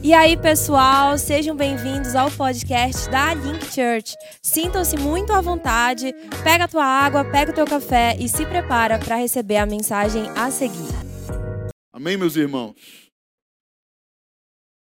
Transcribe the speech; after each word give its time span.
E 0.00 0.14
aí, 0.14 0.40
pessoal, 0.40 1.18
sejam 1.18 1.56
bem-vindos 1.56 2.14
ao 2.14 2.30
podcast 2.30 3.10
da 3.10 3.34
Link 3.34 3.64
Church. 3.64 4.14
Sintam-se 4.40 4.96
muito 4.96 5.32
à 5.32 5.40
vontade, 5.40 6.12
pega 6.44 6.64
a 6.64 6.68
tua 6.68 6.84
água, 6.84 7.24
pega 7.24 7.50
o 7.50 7.54
teu 7.54 7.66
café 7.66 8.16
e 8.16 8.28
se 8.28 8.46
prepara 8.46 8.96
para 8.98 9.16
receber 9.16 9.56
a 9.56 9.66
mensagem 9.66 10.22
a 10.36 10.52
seguir. 10.52 10.88
Amém, 11.92 12.16
meus 12.16 12.36
irmãos? 12.36 13.10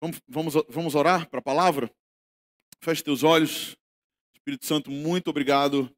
Vamos, 0.02 0.20
vamos, 0.28 0.54
vamos 0.68 0.94
orar 0.94 1.28
para 1.30 1.40
a 1.40 1.42
palavra? 1.42 1.90
Feche 2.82 3.02
teus 3.02 3.22
olhos. 3.22 3.74
Espírito 4.34 4.66
Santo, 4.66 4.90
muito 4.90 5.28
obrigado 5.28 5.90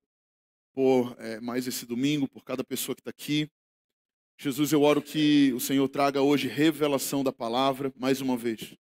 por 0.73 1.17
é, 1.19 1.41
mais 1.41 1.67
esse 1.67 1.85
domingo, 1.85 2.29
por 2.29 2.45
cada 2.45 2.63
pessoa 2.63 2.95
que 2.95 3.01
está 3.01 3.11
aqui. 3.11 3.51
Jesus, 4.41 4.71
eu 4.71 4.83
oro 4.83 5.03
que 5.03 5.53
o 5.55 5.59
Senhor 5.59 5.89
traga 5.89 6.23
hoje 6.23 6.47
revelação 6.47 7.25
da 7.25 7.33
palavra, 7.33 7.93
mais 7.97 8.21
uma 8.21 8.37
vez. 8.37 8.77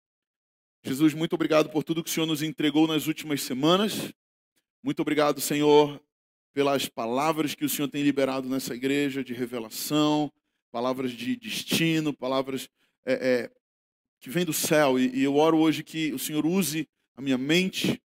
Jesus, 0.88 1.14
muito 1.14 1.34
obrigado 1.34 1.70
por 1.70 1.84
tudo 1.84 2.02
que 2.02 2.10
o 2.10 2.14
Senhor 2.14 2.26
nos 2.26 2.42
entregou 2.42 2.88
nas 2.88 3.08
últimas 3.08 3.42
semanas. 3.42 4.14
Muito 4.82 5.02
obrigado, 5.02 5.42
Senhor, 5.42 6.02
pelas 6.54 6.88
palavras 6.88 7.54
que 7.54 7.66
o 7.66 7.70
Senhor 7.70 7.90
tem 7.90 8.04
liberado 8.04 8.48
nessa 8.48 8.74
igreja 8.74 9.22
de 9.22 9.34
revelação, 9.34 10.32
palavras 10.72 11.12
de 11.12 11.36
destino, 11.36 12.14
palavras 12.14 12.70
é, 13.06 13.14
é, 13.14 13.52
que 14.22 14.30
vêm 14.30 14.46
do 14.46 14.54
céu. 14.54 14.98
E, 14.98 15.14
e, 15.14 15.24
eu 15.24 15.36
oro 15.36 15.58
hoje 15.58 15.84
que 15.84 16.14
o 16.14 16.20
Senhor 16.20 16.46
use 16.46 16.88
a 17.18 17.22
minha 17.22 17.38
mente, 17.38 18.02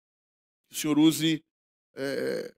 que 0.68 0.76
o 0.76 0.76
Senhor 0.76 1.01
use 1.01 1.42
é, 1.96 2.54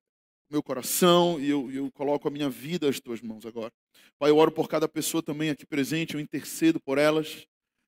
meu 0.50 0.62
coração, 0.62 1.40
e 1.40 1.48
eu, 1.48 1.72
eu 1.72 1.90
coloco 1.92 2.28
a 2.28 2.30
minha 2.30 2.50
vida 2.50 2.90
às 2.90 3.00
tuas 3.00 3.22
mãos 3.22 3.46
agora. 3.46 3.72
Pai, 4.18 4.28
eu 4.28 4.36
oro 4.36 4.52
por 4.52 4.68
cada 4.68 4.86
pessoa 4.86 5.22
também 5.22 5.48
aqui 5.48 5.64
presente, 5.64 6.12
eu 6.12 6.20
intercedo 6.20 6.78
por 6.78 6.98
elas. 6.98 7.46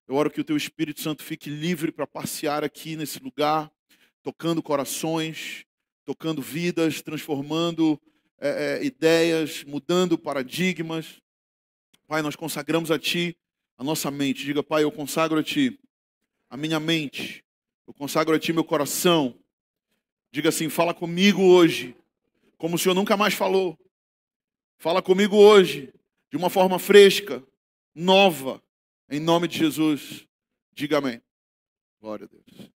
Eu 0.08 0.16
oro 0.16 0.30
que 0.30 0.40
o 0.40 0.44
teu 0.44 0.56
Espírito 0.56 1.00
Santo 1.00 1.22
fique 1.22 1.48
livre 1.48 1.92
para 1.92 2.06
passear 2.06 2.64
aqui 2.64 2.96
nesse 2.96 3.18
lugar, 3.20 3.70
tocando 4.22 4.62
corações, 4.62 5.64
tocando 6.04 6.42
vidas, 6.42 7.00
transformando 7.00 8.00
é, 8.38 8.80
é, 8.80 8.84
ideias, 8.84 9.62
mudando 9.64 10.18
paradigmas. 10.18 11.20
Pai, 12.08 12.22
nós 12.22 12.34
consagramos 12.34 12.90
a 12.90 12.98
Ti 12.98 13.36
a 13.78 13.84
nossa 13.84 14.10
mente. 14.10 14.44
Diga, 14.44 14.62
Pai, 14.62 14.82
eu 14.82 14.90
consagro 14.90 15.38
a 15.38 15.42
Ti 15.42 15.78
a 16.50 16.56
minha 16.56 16.80
mente. 16.80 17.44
Eu 17.86 17.94
consagro 17.94 18.34
a 18.34 18.38
Ti 18.38 18.52
meu 18.52 18.64
coração. 18.64 19.38
Diga 20.32 20.48
assim, 20.48 20.68
fala 20.68 20.92
comigo 20.92 21.42
hoje, 21.42 21.94
como 22.58 22.74
o 22.74 22.78
Senhor 22.78 22.94
nunca 22.94 23.16
mais 23.16 23.34
falou. 23.34 23.78
Fala 24.78 25.00
comigo 25.00 25.36
hoje, 25.36 25.92
de 26.30 26.36
uma 26.36 26.50
forma 26.50 26.78
fresca, 26.78 27.42
nova, 27.94 28.60
em 29.12 29.20
nome 29.20 29.46
de 29.46 29.58
Jesus, 29.58 30.26
diga 30.72 30.96
amém. 30.96 31.20
Glória 32.00 32.24
a 32.24 32.28
Deus. 32.28 32.70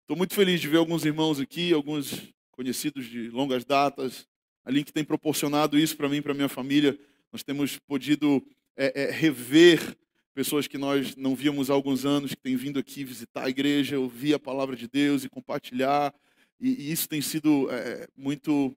Estou 0.00 0.16
muito 0.16 0.34
feliz 0.34 0.58
de 0.58 0.66
ver 0.66 0.78
alguns 0.78 1.04
irmãos 1.04 1.38
aqui, 1.38 1.70
alguns 1.70 2.32
conhecidos 2.50 3.04
de 3.04 3.28
longas 3.28 3.62
datas. 3.62 4.26
A 4.64 4.70
Link 4.70 4.90
tem 4.90 5.04
proporcionado 5.04 5.78
isso 5.78 5.94
para 5.94 6.08
mim 6.08 6.16
e 6.16 6.22
para 6.22 6.32
minha 6.32 6.48
família. 6.48 6.98
Nós 7.30 7.42
temos 7.42 7.78
podido 7.78 8.42
é, 8.74 9.02
é, 9.02 9.10
rever 9.10 9.94
pessoas 10.32 10.66
que 10.66 10.78
nós 10.78 11.14
não 11.14 11.36
víamos 11.36 11.68
há 11.68 11.74
alguns 11.74 12.06
anos, 12.06 12.30
que 12.30 12.40
têm 12.40 12.56
vindo 12.56 12.78
aqui 12.78 13.04
visitar 13.04 13.44
a 13.44 13.50
igreja, 13.50 13.98
ouvir 13.98 14.32
a 14.32 14.38
palavra 14.38 14.74
de 14.74 14.88
Deus 14.88 15.24
e 15.24 15.28
compartilhar. 15.28 16.14
E, 16.58 16.70
e 16.70 16.90
isso 16.90 17.06
tem 17.06 17.20
sido 17.20 17.70
é, 17.70 18.08
muito, 18.16 18.74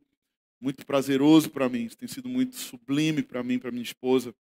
muito 0.59 0.85
prazeroso 0.85 1.49
para 1.49 1.69
mim, 1.69 1.85
isso 1.85 1.97
tem 1.97 2.09
sido 2.09 2.27
muito 2.27 2.57
sublime 2.57 3.23
para 3.23 3.41
mim, 3.41 3.57
para 3.57 3.71
minha 3.71 3.83
esposa 3.83 4.35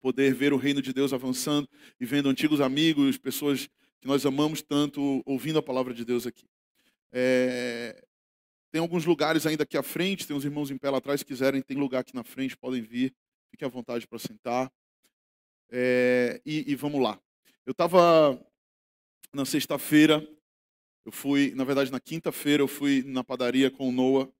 poder 0.00 0.34
ver 0.34 0.52
o 0.52 0.56
reino 0.56 0.80
de 0.82 0.92
Deus 0.92 1.12
avançando 1.12 1.68
e 2.00 2.04
vendo 2.04 2.28
antigos 2.28 2.60
amigos, 2.60 3.18
pessoas 3.18 3.68
que 4.00 4.06
nós 4.06 4.24
amamos 4.24 4.62
tanto, 4.62 5.22
ouvindo 5.26 5.58
a 5.58 5.62
palavra 5.62 5.92
de 5.92 6.04
Deus 6.04 6.26
aqui. 6.26 6.48
É... 7.12 8.02
Tem 8.72 8.80
alguns 8.80 9.04
lugares 9.04 9.46
ainda 9.46 9.64
aqui 9.64 9.76
à 9.76 9.82
frente, 9.82 10.26
tem 10.26 10.34
uns 10.34 10.44
irmãos 10.44 10.70
em 10.70 10.78
pé 10.78 10.90
lá 10.90 10.98
atrás, 10.98 11.20
se 11.20 11.26
quiserem, 11.26 11.60
tem 11.60 11.76
lugar 11.76 12.00
aqui 12.00 12.14
na 12.14 12.24
frente, 12.24 12.56
podem 12.56 12.80
vir, 12.80 13.14
fiquem 13.50 13.66
à 13.66 13.70
vontade 13.70 14.06
para 14.06 14.18
sentar. 14.18 14.72
É... 15.70 16.40
E, 16.46 16.72
e, 16.72 16.74
vamos 16.74 17.02
lá. 17.02 17.20
Eu 17.66 17.72
estava 17.72 18.40
na 19.32 19.44
sexta-feira, 19.44 20.26
eu 21.04 21.12
fui, 21.12 21.52
na 21.54 21.64
verdade, 21.64 21.92
na 21.92 22.00
quinta-feira, 22.00 22.62
eu 22.62 22.68
fui 22.68 23.02
na 23.04 23.22
padaria 23.22 23.70
com 23.70 23.88
o 23.88 23.92
Noah. 23.92 24.30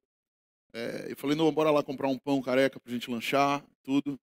É... 0.72 1.12
eu 1.12 1.16
falei, 1.16 1.36
Noah, 1.36 1.52
bora 1.52 1.70
lá 1.70 1.82
comprar 1.82 2.08
um 2.08 2.18
pão 2.18 2.40
careca 2.40 2.80
para 2.80 2.90
a 2.90 2.94
gente 2.94 3.10
lanchar, 3.10 3.64
tudo. 3.82 4.18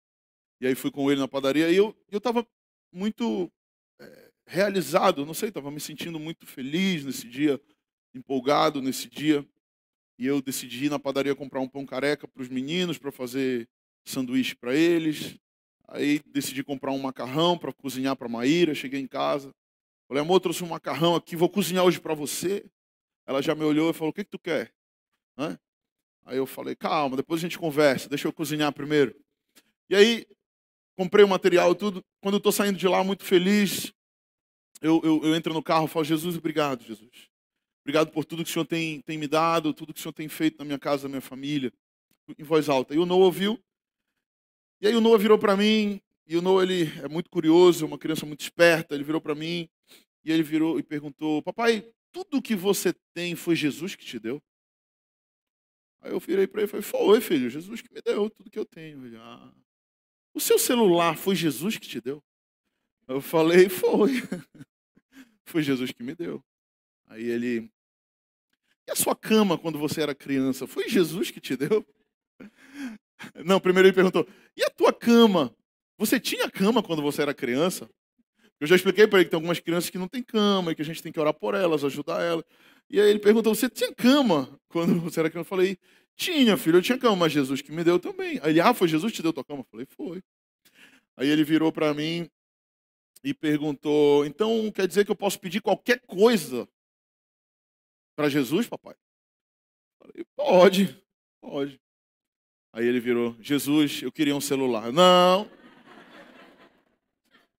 E 0.60 0.68
aí 0.68 0.76
fui 0.76 0.92
com 0.92 1.12
ele 1.12 1.20
na 1.20 1.28
padaria 1.28 1.70
e 1.70 1.78
eu 1.78 1.96
estava 2.12 2.46
muito 2.92 3.52
é, 4.00 4.32
realizado, 4.46 5.26
não 5.26 5.34
sei, 5.34 5.50
estava 5.50 5.70
me 5.70 5.80
sentindo 5.80 6.20
muito 6.20 6.48
feliz 6.48 7.06
nesse 7.06 7.28
dia, 7.28 7.62
empolgado 8.14 8.82
nesse 8.82 9.08
dia. 9.08 9.48
E 10.18 10.26
eu 10.26 10.42
decidi 10.42 10.86
ir 10.86 10.90
na 10.90 10.98
padaria 10.98 11.36
comprar 11.36 11.60
um 11.60 11.70
pão 11.70 11.86
careca 11.86 12.28
para 12.28 12.42
os 12.42 12.50
meninos, 12.50 12.98
para 12.98 13.12
fazer 13.12 13.70
sanduíche 14.04 14.56
para 14.56 14.74
eles. 14.74 15.38
Aí 15.88 16.22
decidi 16.26 16.64
comprar 16.64 16.92
um 16.92 16.98
macarrão 16.98 17.58
para 17.58 17.72
cozinhar 17.72 18.16
para 18.16 18.26
a 18.26 18.30
Maíra. 18.30 18.74
Cheguei 18.74 19.00
em 19.00 19.08
casa. 19.08 19.54
Falei, 20.08 20.22
amor, 20.22 20.40
trouxe 20.40 20.64
um 20.64 20.68
macarrão 20.68 21.16
aqui, 21.16 21.36
vou 21.36 21.50
cozinhar 21.50 21.86
hoje 21.86 22.00
para 22.00 22.14
você. 22.14 22.66
Ela 23.28 23.42
já 23.42 23.54
me 23.54 23.64
olhou 23.64 23.92
e 23.92 23.94
falou, 23.94 24.10
o 24.10 24.14
que, 24.14 24.24
que 24.24 24.32
tu 24.32 24.40
quer? 24.40 24.74
Aí 26.26 26.38
eu 26.38 26.46
falei, 26.46 26.76
calma, 26.76 27.16
depois 27.16 27.40
a 27.40 27.44
gente 27.44 27.60
conversa, 27.60 28.10
deixa 28.10 28.28
eu 28.28 28.34
cozinhar 28.34 28.74
primeiro. 28.74 29.16
E 29.90 29.96
aí 29.96 30.26
comprei 30.98 31.24
o 31.24 31.28
material 31.28 31.76
tudo. 31.76 32.04
Quando 32.22 32.34
eu 32.36 32.40
estou 32.40 32.52
saindo 32.52 32.78
de 32.78 32.88
lá 32.88 33.04
muito 33.04 33.24
feliz, 33.24 33.94
eu, 34.82 35.00
eu, 35.04 35.22
eu, 35.24 35.36
entro 35.36 35.54
no 35.54 35.62
carro 35.62 35.86
e 35.86 35.88
falo, 35.88 36.04
Jesus, 36.04 36.36
obrigado, 36.36 36.84
Jesus. 36.84 37.30
Obrigado 37.84 38.12
por 38.12 38.26
tudo 38.26 38.44
que 38.44 38.50
o 38.50 38.54
Senhor 38.54 38.66
tem, 38.66 39.02
tem 39.02 39.18
me 39.18 39.28
dado, 39.28 39.74
tudo 39.74 39.94
que 39.94 40.00
o 40.00 40.02
Senhor 40.02 40.14
tem 40.14 40.28
feito 40.28 40.58
na 40.58 40.66
minha 40.66 40.80
casa, 40.80 41.04
na 41.04 41.10
minha 41.10 41.22
família, 41.22 41.72
em 42.38 42.44
voz 42.44 42.68
alta. 42.68 42.94
E 42.94 42.98
o 42.98 43.06
Noah 43.06 43.26
ouviu. 43.26 43.58
E 44.82 44.88
aí 44.88 44.96
o 44.96 45.02
Noah 45.02 45.18
virou 45.18 45.40
para 45.40 45.56
mim, 45.56 46.02
e 46.28 46.36
o 46.36 46.42
Noah 46.42 46.64
ele 46.64 46.84
é 47.02 47.08
muito 47.08 47.30
curioso, 47.30 47.86
é 47.86 47.88
uma 47.88 47.98
criança 47.98 48.26
muito 48.26 48.42
esperta, 48.42 48.94
ele 48.94 49.04
virou 49.04 49.22
para 49.22 49.34
mim, 49.34 49.70
e 50.26 50.32
ele 50.32 50.44
virou 50.44 50.78
e 50.78 50.84
perguntou, 50.84 51.42
papai, 51.42 51.88
tudo 52.12 52.42
que 52.42 52.56
você 52.56 52.94
tem 53.14 53.36
foi 53.36 53.56
Jesus 53.56 53.96
que 53.96 54.06
te 54.06 54.20
deu? 54.20 54.42
Aí 56.02 56.12
eu 56.12 56.20
virei 56.20 56.46
para 56.46 56.62
ele 56.62 56.68
e 56.68 56.70
falei, 56.70 56.84
foi, 56.84 57.22
filho, 57.22 57.50
Jesus 57.50 57.82
que 57.82 57.92
me 57.92 58.02
deu 58.02 58.30
tudo 58.30 58.52
que 58.52 58.60
eu 58.60 58.66
tenho. 58.66 59.06
Ele, 59.06 59.18
ah, 59.18 59.52
o 60.38 60.40
seu 60.40 60.58
celular 60.60 61.18
foi 61.18 61.36
Jesus 61.36 61.78
que 61.78 61.88
te 61.88 62.00
deu? 62.00 62.24
Eu 63.08 63.20
falei, 63.20 63.68
foi. 63.68 64.22
foi 65.46 65.64
Jesus 65.64 65.92
que 65.92 66.04
me 66.04 66.14
deu. 66.16 66.44
Aí 67.08 67.24
ele. 67.24 67.70
E 68.88 68.92
a 68.92 68.96
sua 68.96 69.16
cama 69.16 69.58
quando 69.58 69.80
você 69.80 70.02
era 70.02 70.14
criança? 70.14 70.68
Foi 70.68 70.88
Jesus 70.88 71.32
que 71.32 71.42
te 71.42 71.58
deu? 71.58 71.86
Não, 73.44 73.60
primeiro 73.60 73.88
ele 73.88 73.96
perguntou: 73.96 74.28
e 74.56 74.64
a 74.64 74.70
tua 74.70 74.94
cama? 74.94 75.54
Você 75.98 76.20
tinha 76.20 76.50
cama 76.50 76.84
quando 76.84 77.02
você 77.02 77.24
era 77.24 77.34
criança? 77.34 77.90
Eu 78.60 78.68
já 78.68 78.76
expliquei 78.76 79.08
para 79.08 79.20
ele 79.20 79.26
que 79.26 79.32
tem 79.32 79.38
algumas 79.38 79.60
crianças 79.60 79.90
que 79.90 79.98
não 79.98 80.08
têm 80.08 80.22
cama 80.22 80.72
e 80.72 80.76
que 80.76 80.82
a 80.82 80.86
gente 80.86 81.02
tem 81.02 81.12
que 81.12 81.20
orar 81.20 81.34
por 81.34 81.56
elas, 81.56 81.84
ajudar 81.84 82.22
elas. 82.22 82.44
E 82.90 83.02
aí 83.02 83.10
ele 83.10 83.20
perguntou: 83.20 83.56
você 83.56 83.70
tinha 83.70 83.94
cama 83.94 84.60
quando 84.68 85.00
você 85.00 85.20
era 85.20 85.30
criança? 85.30 85.48
Eu 85.48 85.50
falei: 85.50 85.78
tinha, 86.18 86.58
filho, 86.58 86.78
eu 86.78 86.82
tinha 86.82 86.98
cama, 86.98 87.16
mas 87.16 87.32
Jesus 87.32 87.62
que 87.62 87.72
me 87.72 87.84
deu 87.84 88.00
também. 88.00 88.40
Aí 88.42 88.50
ele, 88.50 88.60
ah, 88.60 88.74
foi 88.74 88.88
Jesus 88.88 89.12
que 89.12 89.18
te 89.18 89.24
deu 89.24 89.32
tua 89.32 89.46
cama? 89.46 89.62
Eu 89.62 89.66
falei, 89.66 89.86
foi. 89.86 90.24
Aí 91.16 91.30
ele 91.30 91.44
virou 91.44 91.72
para 91.72 91.94
mim 91.94 92.30
e 93.24 93.34
perguntou: 93.34 94.26
então 94.26 94.72
quer 94.72 94.88
dizer 94.88 95.06
que 95.06 95.12
eu 95.12 95.16
posso 95.16 95.40
pedir 95.40 95.62
qualquer 95.62 96.00
coisa 96.02 96.68
para 98.16 98.30
Jesus, 98.30 98.68
papai? 98.68 98.96
Eu 100.02 100.08
falei, 100.08 100.26
pode, 100.36 101.04
pode. 101.42 101.82
Aí 102.74 102.86
ele 102.86 103.00
virou: 103.00 103.36
Jesus, 103.40 104.02
eu 104.02 104.12
queria 104.12 104.36
um 104.36 104.42
celular. 104.42 104.92
Não. 104.92 105.50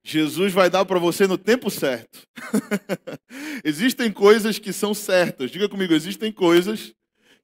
Jesus 0.03 0.53
vai 0.53 0.71
dar 0.71 0.87
para 0.87 0.99
você 0.99 1.27
no 1.27 1.37
tempo 1.37 1.71
certo. 1.71 2.27
existem 3.63 4.11
coisas 4.11 4.59
que 4.59 4.73
são 4.73 4.95
certas. 4.95 5.51
Diga 5.51 5.69
comigo, 5.69 5.93
existem 5.93 6.33
coisas 6.33 6.95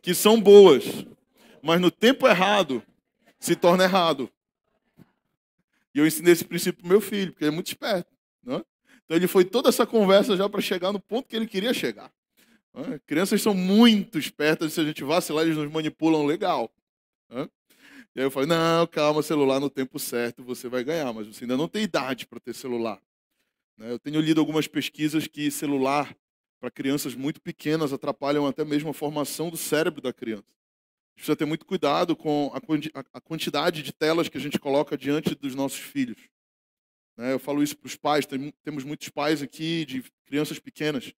que 0.04 0.14
são 0.14 0.38
boas, 0.38 0.84
mas 1.62 1.80
no 1.80 1.90
tempo 1.90 2.28
errado 2.28 2.82
se 3.40 3.56
torna 3.56 3.84
errado. 3.84 4.30
E 5.94 5.98
eu 5.98 6.06
ensinei 6.06 6.34
esse 6.34 6.44
princípio 6.44 6.82
para 6.82 6.90
meu 6.90 7.00
filho, 7.00 7.32
porque 7.32 7.44
ele 7.44 7.52
é 7.52 7.54
muito 7.54 7.68
esperto. 7.68 8.12
Né? 8.42 8.62
Então 9.02 9.16
ele 9.16 9.26
foi 9.26 9.46
toda 9.46 9.70
essa 9.70 9.86
conversa 9.86 10.36
já 10.36 10.46
para 10.46 10.60
chegar 10.60 10.92
no 10.92 11.00
ponto 11.00 11.26
que 11.26 11.34
ele 11.34 11.46
queria 11.46 11.72
chegar. 11.72 12.12
Né? 12.74 13.00
Crianças 13.06 13.40
são 13.40 13.54
muito 13.54 14.18
espertas, 14.18 14.74
se 14.74 14.80
a 14.82 14.84
gente 14.84 15.02
vacilar, 15.02 15.42
eles 15.42 15.56
nos 15.56 15.72
manipulam 15.72 16.26
legal. 16.26 16.70
Né? 17.30 17.48
E 18.14 18.20
aí 18.20 18.26
eu 18.26 18.30
falei, 18.30 18.46
não, 18.50 18.86
calma, 18.86 19.22
celular 19.22 19.58
no 19.58 19.70
tempo 19.70 19.98
certo 19.98 20.44
você 20.44 20.68
vai 20.68 20.84
ganhar, 20.84 21.14
mas 21.14 21.26
você 21.26 21.44
ainda 21.44 21.56
não 21.56 21.66
tem 21.66 21.82
idade 21.82 22.26
para 22.26 22.38
ter 22.38 22.54
celular. 22.54 23.00
Né? 23.78 23.90
Eu 23.90 23.98
tenho 23.98 24.20
lido 24.20 24.38
algumas 24.38 24.68
pesquisas 24.68 25.26
que 25.26 25.50
celular 25.50 26.14
para 26.64 26.70
crianças 26.70 27.14
muito 27.14 27.42
pequenas 27.42 27.92
atrapalham 27.92 28.46
até 28.46 28.64
mesmo 28.64 28.88
a 28.88 28.94
formação 28.94 29.50
do 29.50 29.56
cérebro 29.56 30.00
da 30.00 30.14
criança. 30.14 30.44
A 30.48 31.10
gente 31.10 31.16
precisa 31.16 31.36
ter 31.36 31.44
muito 31.44 31.66
cuidado 31.66 32.16
com 32.16 32.50
a 33.12 33.20
quantidade 33.20 33.82
de 33.82 33.92
telas 33.92 34.30
que 34.30 34.38
a 34.38 34.40
gente 34.40 34.58
coloca 34.58 34.96
diante 34.96 35.34
dos 35.34 35.54
nossos 35.54 35.78
filhos. 35.78 36.16
Né? 37.18 37.34
Eu 37.34 37.38
falo 37.38 37.62
isso 37.62 37.76
para 37.76 37.86
os 37.86 37.96
pais, 37.96 38.24
tem, 38.24 38.50
temos 38.62 38.82
muitos 38.82 39.10
pais 39.10 39.42
aqui 39.42 39.84
de 39.84 40.02
crianças 40.24 40.58
pequenas 40.58 41.12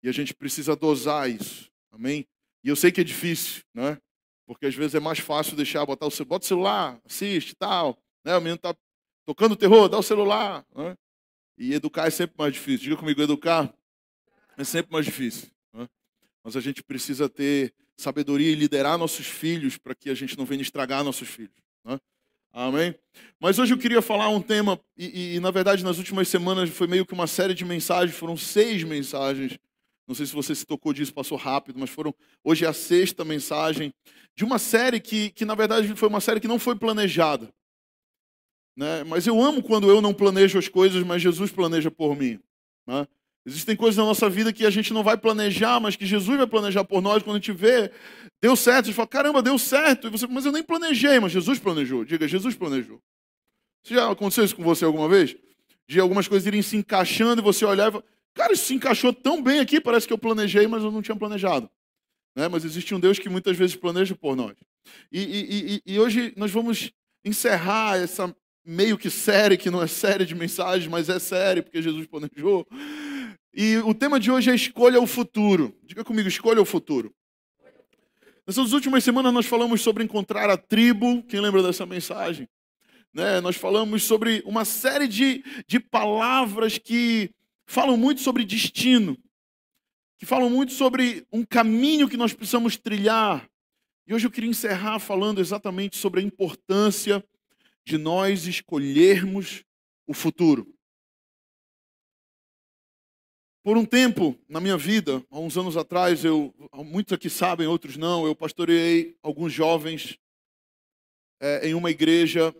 e 0.00 0.08
a 0.08 0.12
gente 0.12 0.32
precisa 0.32 0.76
dosar 0.76 1.28
isso, 1.28 1.72
amém? 1.90 2.24
E 2.62 2.68
eu 2.68 2.76
sei 2.76 2.92
que 2.92 3.00
é 3.00 3.04
difícil, 3.04 3.64
né? 3.74 3.98
Porque 4.46 4.66
às 4.66 4.76
vezes 4.76 4.94
é 4.94 5.00
mais 5.00 5.18
fácil 5.18 5.56
deixar, 5.56 5.84
botar 5.84 6.06
o, 6.06 6.24
bota 6.24 6.44
o 6.44 6.48
celular, 6.48 7.00
assiste 7.04 7.56
tal, 7.56 7.98
né? 8.24 8.36
O 8.36 8.40
menino 8.40 8.56
está 8.56 8.76
tocando 9.26 9.56
terror, 9.56 9.88
dá 9.88 9.98
o 9.98 10.04
celular, 10.04 10.64
né? 10.72 10.96
E 11.58 11.74
educar 11.74 12.06
é 12.06 12.10
sempre 12.10 12.36
mais 12.38 12.52
difícil. 12.52 12.84
Diga 12.84 12.96
comigo, 12.96 13.20
educar 13.20 13.74
é 14.56 14.64
sempre 14.64 14.92
mais 14.92 15.04
difícil. 15.04 15.48
Né? 15.72 15.88
Mas 16.42 16.56
a 16.56 16.60
gente 16.60 16.82
precisa 16.82 17.28
ter 17.28 17.72
sabedoria 17.96 18.50
e 18.50 18.54
liderar 18.54 18.98
nossos 18.98 19.26
filhos 19.26 19.76
para 19.78 19.94
que 19.94 20.10
a 20.10 20.14
gente 20.14 20.36
não 20.36 20.44
venha 20.44 20.62
estragar 20.62 21.04
nossos 21.04 21.28
filhos. 21.28 21.54
Né? 21.84 21.98
Amém? 22.52 22.94
Mas 23.40 23.58
hoje 23.58 23.74
eu 23.74 23.78
queria 23.78 24.02
falar 24.02 24.28
um 24.28 24.40
tema, 24.40 24.80
e, 24.96 25.34
e, 25.34 25.40
na 25.40 25.50
verdade 25.50 25.84
nas 25.84 25.98
últimas 25.98 26.28
semanas 26.28 26.70
foi 26.70 26.86
meio 26.86 27.06
que 27.06 27.12
uma 27.12 27.26
série 27.26 27.54
de 27.54 27.64
mensagens, 27.64 28.16
foram 28.16 28.36
seis 28.36 28.82
mensagens. 28.84 29.58
Não 30.06 30.14
sei 30.14 30.26
se 30.26 30.34
você 30.34 30.54
se 30.54 30.66
tocou 30.66 30.92
disso, 30.92 31.14
passou 31.14 31.38
rápido, 31.38 31.78
mas 31.78 31.90
foram. 31.90 32.14
Hoje 32.42 32.64
é 32.64 32.68
a 32.68 32.72
sexta 32.72 33.24
mensagem 33.24 33.92
de 34.36 34.44
uma 34.44 34.58
série 34.58 35.00
que, 35.00 35.30
que 35.30 35.44
na 35.44 35.54
verdade, 35.54 35.94
foi 35.96 36.08
uma 36.08 36.20
série 36.20 36.40
que 36.40 36.48
não 36.48 36.58
foi 36.58 36.76
planejada. 36.76 37.52
Né? 38.76 39.04
Mas 39.04 39.26
eu 39.26 39.40
amo 39.40 39.62
quando 39.62 39.88
eu 39.88 40.00
não 40.00 40.12
planejo 40.12 40.58
as 40.58 40.68
coisas, 40.68 41.02
mas 41.02 41.22
Jesus 41.22 41.50
planeja 41.50 41.90
por 41.90 42.16
mim. 42.16 42.40
Né? 42.86 43.06
Existem 43.46 43.76
coisas 43.76 43.96
na 43.98 44.04
nossa 44.04 44.28
vida 44.30 44.52
que 44.52 44.64
a 44.64 44.70
gente 44.70 44.92
não 44.92 45.02
vai 45.02 45.18
planejar, 45.18 45.78
mas 45.78 45.96
que 45.96 46.06
Jesus 46.06 46.36
vai 46.36 46.46
planejar 46.46 46.82
por 46.82 47.02
nós. 47.02 47.22
Quando 47.22 47.36
a 47.36 47.38
gente 47.38 47.52
vê, 47.52 47.90
deu 48.42 48.56
certo, 48.56 48.84
a 48.84 48.86
gente 48.86 48.94
fala, 48.94 49.08
caramba, 49.08 49.42
deu 49.42 49.58
certo. 49.58 50.06
E 50.06 50.10
você, 50.10 50.26
mas 50.26 50.46
eu 50.46 50.52
nem 50.52 50.62
planejei, 50.62 51.20
mas 51.20 51.32
Jesus 51.32 51.58
planejou. 51.58 52.04
Diga, 52.04 52.26
Jesus 52.26 52.54
planejou. 52.54 53.00
Já 53.86 54.10
aconteceu 54.10 54.44
isso 54.44 54.56
com 54.56 54.62
você 54.62 54.84
alguma 54.86 55.08
vez? 55.08 55.36
De 55.86 56.00
algumas 56.00 56.26
coisas 56.26 56.46
irem 56.46 56.62
se 56.62 56.76
encaixando 56.76 57.42
e 57.42 57.44
você 57.44 57.66
olhar 57.66 57.88
e 57.88 57.92
falar, 57.92 58.04
cara, 58.32 58.52
isso 58.54 58.64
se 58.64 58.74
encaixou 58.74 59.12
tão 59.12 59.42
bem 59.42 59.60
aqui, 59.60 59.78
parece 59.78 60.06
que 60.06 60.12
eu 60.12 60.18
planejei, 60.18 60.66
mas 60.66 60.82
eu 60.82 60.90
não 60.90 61.02
tinha 61.02 61.16
planejado. 61.16 61.68
Né? 62.34 62.48
Mas 62.48 62.64
existe 62.64 62.94
um 62.94 63.00
Deus 63.00 63.18
que 63.18 63.28
muitas 63.28 63.56
vezes 63.58 63.76
planeja 63.76 64.14
por 64.14 64.34
nós. 64.34 64.56
E, 65.12 65.20
e, 65.20 65.82
e, 65.86 65.94
e 65.94 66.00
hoje 66.00 66.32
nós 66.34 66.50
vamos 66.50 66.90
encerrar 67.22 67.98
essa 67.98 68.34
meio 68.64 68.96
que 68.96 69.10
série, 69.10 69.58
que 69.58 69.70
não 69.70 69.82
é 69.82 69.86
série 69.86 70.24
de 70.24 70.34
mensagens, 70.34 70.90
mas 70.90 71.10
é 71.10 71.18
série, 71.18 71.60
porque 71.60 71.82
Jesus 71.82 72.06
planejou. 72.06 72.66
E 73.56 73.76
o 73.78 73.94
tema 73.94 74.18
de 74.18 74.32
hoje 74.32 74.50
é 74.50 74.54
escolha 74.54 75.00
o 75.00 75.06
futuro. 75.06 75.72
Diga 75.84 76.02
comigo, 76.02 76.28
escolha 76.28 76.60
o 76.60 76.64
futuro. 76.64 77.14
Nessas 78.44 78.72
últimas 78.72 79.04
semanas 79.04 79.32
nós 79.32 79.46
falamos 79.46 79.80
sobre 79.80 80.02
encontrar 80.02 80.50
a 80.50 80.56
tribo. 80.56 81.22
Quem 81.22 81.40
lembra 81.40 81.62
dessa 81.62 81.86
mensagem? 81.86 82.48
Né? 83.12 83.40
Nós 83.40 83.54
falamos 83.54 84.02
sobre 84.02 84.42
uma 84.44 84.64
série 84.64 85.06
de, 85.06 85.44
de 85.68 85.78
palavras 85.78 86.78
que 86.78 87.30
falam 87.64 87.96
muito 87.96 88.22
sobre 88.22 88.44
destino, 88.44 89.16
que 90.18 90.26
falam 90.26 90.50
muito 90.50 90.72
sobre 90.72 91.24
um 91.32 91.44
caminho 91.44 92.08
que 92.08 92.16
nós 92.16 92.34
precisamos 92.34 92.76
trilhar. 92.76 93.48
E 94.04 94.12
hoje 94.12 94.26
eu 94.26 94.32
queria 94.32 94.50
encerrar 94.50 94.98
falando 94.98 95.40
exatamente 95.40 95.96
sobre 95.96 96.20
a 96.20 96.24
importância 96.24 97.24
de 97.86 97.98
nós 97.98 98.48
escolhermos 98.48 99.62
o 100.08 100.12
futuro. 100.12 100.73
Por 103.64 103.78
um 103.78 103.84
tempo 103.86 104.38
na 104.46 104.60
minha 104.60 104.76
vida, 104.76 105.24
há 105.30 105.38
uns 105.38 105.56
anos 105.56 105.74
atrás, 105.74 106.22
eu, 106.22 106.54
muitos 106.84 107.14
aqui 107.14 107.30
sabem, 107.30 107.66
outros 107.66 107.96
não, 107.96 108.26
eu 108.26 108.36
pastoreei 108.36 109.16
alguns 109.22 109.54
jovens 109.54 110.18
é, 111.40 111.66
em 111.66 111.72
uma 111.72 111.90
igreja 111.90 112.54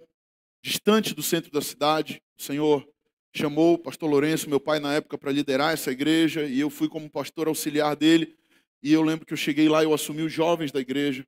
distante 0.62 1.14
do 1.14 1.22
centro 1.22 1.52
da 1.52 1.60
cidade. 1.60 2.22
O 2.38 2.42
Senhor 2.42 2.88
chamou 3.36 3.74
o 3.74 3.78
pastor 3.78 4.08
Lourenço, 4.08 4.48
meu 4.48 4.58
pai 4.58 4.80
na 4.80 4.94
época, 4.94 5.18
para 5.18 5.30
liderar 5.30 5.74
essa 5.74 5.92
igreja, 5.92 6.44
e 6.44 6.58
eu 6.58 6.70
fui 6.70 6.88
como 6.88 7.10
pastor 7.10 7.48
auxiliar 7.48 7.94
dele. 7.94 8.34
E 8.82 8.90
eu 8.90 9.02
lembro 9.02 9.26
que 9.26 9.34
eu 9.34 9.36
cheguei 9.36 9.68
lá, 9.68 9.82
eu 9.82 9.92
assumi 9.92 10.22
os 10.22 10.32
jovens 10.32 10.72
da 10.72 10.80
igreja. 10.80 11.26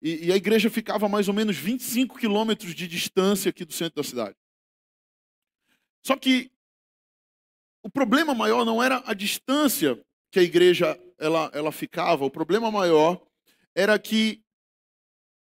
E, 0.00 0.28
e 0.28 0.32
a 0.32 0.36
igreja 0.36 0.70
ficava 0.70 1.04
a 1.04 1.08
mais 1.10 1.28
ou 1.28 1.34
menos 1.34 1.58
25 1.58 2.18
quilômetros 2.18 2.74
de 2.74 2.88
distância 2.88 3.50
aqui 3.50 3.66
do 3.66 3.72
centro 3.74 4.02
da 4.02 4.08
cidade. 4.08 4.36
Só 6.02 6.16
que 6.16 6.50
o 7.82 7.90
problema 7.90 8.34
maior 8.34 8.64
não 8.64 8.82
era 8.82 9.02
a 9.06 9.14
distância 9.14 10.00
que 10.30 10.38
a 10.38 10.42
igreja 10.42 10.98
ela, 11.18 11.50
ela 11.52 11.72
ficava, 11.72 12.24
o 12.24 12.30
problema 12.30 12.70
maior 12.70 13.20
era 13.74 13.98
que, 13.98 14.42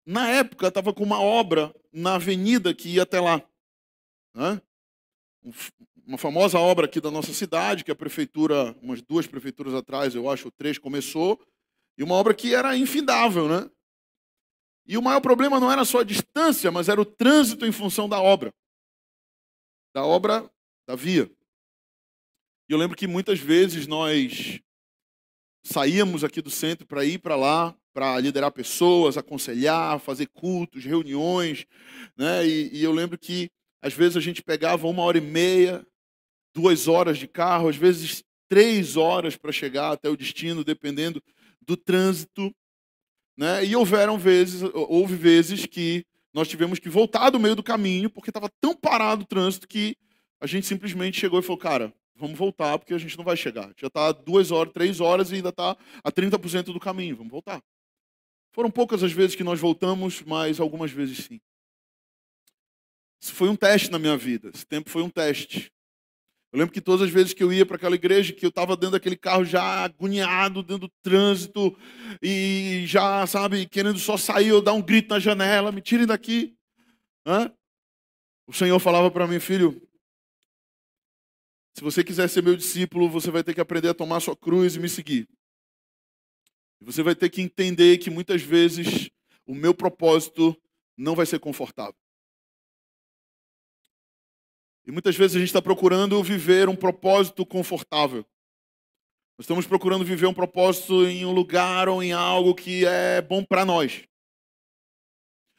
na 0.06 0.28
época, 0.28 0.68
estava 0.68 0.92
com 0.92 1.02
uma 1.02 1.20
obra 1.20 1.74
na 1.92 2.14
avenida 2.14 2.74
que 2.74 2.88
ia 2.88 3.02
até 3.02 3.20
lá. 3.20 3.42
Né? 4.34 4.60
Uma 6.06 6.18
famosa 6.18 6.58
obra 6.58 6.86
aqui 6.86 7.00
da 7.00 7.10
nossa 7.10 7.32
cidade, 7.32 7.84
que 7.84 7.90
a 7.90 7.96
prefeitura, 7.96 8.76
umas 8.82 9.00
duas 9.00 9.26
prefeituras 9.26 9.74
atrás, 9.74 10.14
eu 10.14 10.28
acho, 10.28 10.50
três, 10.50 10.78
começou, 10.78 11.40
e 11.96 12.02
uma 12.02 12.14
obra 12.14 12.34
que 12.34 12.54
era 12.54 12.76
infindável, 12.76 13.48
né? 13.48 13.70
E 14.86 14.96
o 14.96 15.02
maior 15.02 15.20
problema 15.20 15.60
não 15.60 15.70
era 15.70 15.84
só 15.84 16.00
a 16.00 16.04
distância, 16.04 16.70
mas 16.70 16.88
era 16.88 17.00
o 17.00 17.04
trânsito 17.04 17.64
em 17.64 17.70
função 17.70 18.08
da 18.08 18.20
obra. 18.20 18.52
Da 19.94 20.04
obra 20.04 20.50
da 20.86 20.96
via. 20.96 21.30
E 22.70 22.72
eu 22.72 22.78
lembro 22.78 22.96
que 22.96 23.08
muitas 23.08 23.40
vezes 23.40 23.88
nós 23.88 24.60
saíamos 25.60 26.22
aqui 26.22 26.40
do 26.40 26.50
centro 26.50 26.86
para 26.86 27.04
ir 27.04 27.18
para 27.18 27.34
lá, 27.34 27.76
para 27.92 28.20
liderar 28.20 28.52
pessoas, 28.52 29.18
aconselhar, 29.18 29.98
fazer 29.98 30.28
cultos, 30.28 30.84
reuniões, 30.84 31.66
né? 32.16 32.46
E, 32.46 32.70
e, 32.72 32.84
eu 32.84 32.92
lembro 32.92 33.18
que 33.18 33.50
às 33.82 33.92
vezes 33.92 34.16
a 34.16 34.20
gente 34.20 34.40
pegava 34.40 34.86
uma 34.86 35.02
hora 35.02 35.18
e 35.18 35.20
meia, 35.20 35.84
duas 36.54 36.86
horas 36.86 37.18
de 37.18 37.26
carro, 37.26 37.68
às 37.68 37.74
vezes 37.74 38.22
três 38.48 38.96
horas 38.96 39.36
para 39.36 39.50
chegar 39.50 39.90
até 39.90 40.08
o 40.08 40.16
destino, 40.16 40.62
dependendo 40.62 41.20
do 41.60 41.76
trânsito, 41.76 42.54
né? 43.36 43.64
E 43.64 43.74
houveram 43.74 44.16
vezes, 44.16 44.62
houve 44.72 45.16
vezes 45.16 45.66
que 45.66 46.06
nós 46.32 46.46
tivemos 46.46 46.78
que 46.78 46.88
voltar 46.88 47.30
do 47.30 47.40
meio 47.40 47.56
do 47.56 47.64
caminho 47.64 48.08
porque 48.08 48.30
estava 48.30 48.48
tão 48.60 48.76
parado 48.76 49.24
o 49.24 49.26
trânsito 49.26 49.66
que 49.66 49.96
a 50.40 50.46
gente 50.46 50.68
simplesmente 50.68 51.18
chegou 51.18 51.40
e 51.40 51.42
falou, 51.42 51.58
cara, 51.58 51.92
vamos 52.20 52.38
voltar 52.38 52.78
porque 52.78 52.94
a 52.94 52.98
gente 52.98 53.16
não 53.16 53.24
vai 53.24 53.36
chegar. 53.36 53.72
Já 53.76 53.86
está 53.86 54.12
duas 54.12 54.50
horas, 54.50 54.72
três 54.72 55.00
horas 55.00 55.32
e 55.32 55.36
ainda 55.36 55.48
está 55.48 55.76
a 56.04 56.12
30% 56.12 56.64
do 56.64 56.78
caminho. 56.78 57.16
Vamos 57.16 57.30
voltar. 57.30 57.62
Foram 58.52 58.70
poucas 58.70 59.02
as 59.02 59.12
vezes 59.12 59.34
que 59.34 59.44
nós 59.44 59.58
voltamos, 59.58 60.22
mas 60.22 60.60
algumas 60.60 60.90
vezes 60.90 61.24
sim. 61.24 61.40
Isso 63.20 63.34
foi 63.34 63.48
um 63.48 63.56
teste 63.56 63.90
na 63.90 63.98
minha 63.98 64.16
vida. 64.16 64.50
Esse 64.54 64.66
tempo 64.66 64.90
foi 64.90 65.02
um 65.02 65.10
teste. 65.10 65.72
Eu 66.52 66.58
lembro 66.58 66.74
que 66.74 66.80
todas 66.80 67.02
as 67.02 67.10
vezes 67.10 67.32
que 67.32 67.44
eu 67.44 67.52
ia 67.52 67.64
para 67.64 67.76
aquela 67.76 67.94
igreja, 67.94 68.32
que 68.32 68.44
eu 68.44 68.48
estava 68.48 68.76
dentro 68.76 68.92
daquele 68.92 69.16
carro 69.16 69.44
já 69.44 69.84
agoniado, 69.84 70.62
dentro 70.62 70.88
do 70.88 70.92
trânsito, 71.00 71.76
e 72.20 72.84
já, 72.86 73.24
sabe, 73.26 73.66
querendo 73.66 73.98
só 74.00 74.16
sair, 74.16 74.48
eu 74.48 74.60
dar 74.60 74.72
um 74.72 74.82
grito 74.82 75.10
na 75.10 75.20
janela, 75.20 75.70
me 75.70 75.80
tirem 75.80 76.06
daqui. 76.06 76.56
Hã? 77.24 77.52
O 78.48 78.52
Senhor 78.52 78.80
falava 78.80 79.12
para 79.12 79.28
mim, 79.28 79.38
filho, 79.38 79.80
se 81.76 81.82
você 81.82 82.02
quiser 82.04 82.28
ser 82.28 82.42
meu 82.42 82.56
discípulo, 82.56 83.08
você 83.08 83.30
vai 83.30 83.44
ter 83.44 83.54
que 83.54 83.60
aprender 83.60 83.88
a 83.88 83.94
tomar 83.94 84.20
sua 84.20 84.36
cruz 84.36 84.76
e 84.76 84.80
me 84.80 84.88
seguir. 84.88 85.28
Você 86.80 87.02
vai 87.02 87.14
ter 87.14 87.28
que 87.28 87.42
entender 87.42 87.98
que 87.98 88.10
muitas 88.10 88.42
vezes 88.42 89.10
o 89.46 89.54
meu 89.54 89.74
propósito 89.74 90.56
não 90.96 91.14
vai 91.14 91.26
ser 91.26 91.38
confortável. 91.38 91.94
E 94.86 94.92
muitas 94.92 95.14
vezes 95.14 95.36
a 95.36 95.38
gente 95.38 95.48
está 95.48 95.62
procurando 95.62 96.22
viver 96.22 96.68
um 96.68 96.76
propósito 96.76 97.44
confortável. 97.44 98.24
Nós 99.38 99.44
estamos 99.44 99.66
procurando 99.66 100.04
viver 100.04 100.26
um 100.26 100.34
propósito 100.34 101.06
em 101.06 101.24
um 101.24 101.32
lugar 101.32 101.88
ou 101.88 102.02
em 102.02 102.12
algo 102.12 102.54
que 102.54 102.84
é 102.84 103.22
bom 103.22 103.44
para 103.44 103.64
nós. 103.64 104.04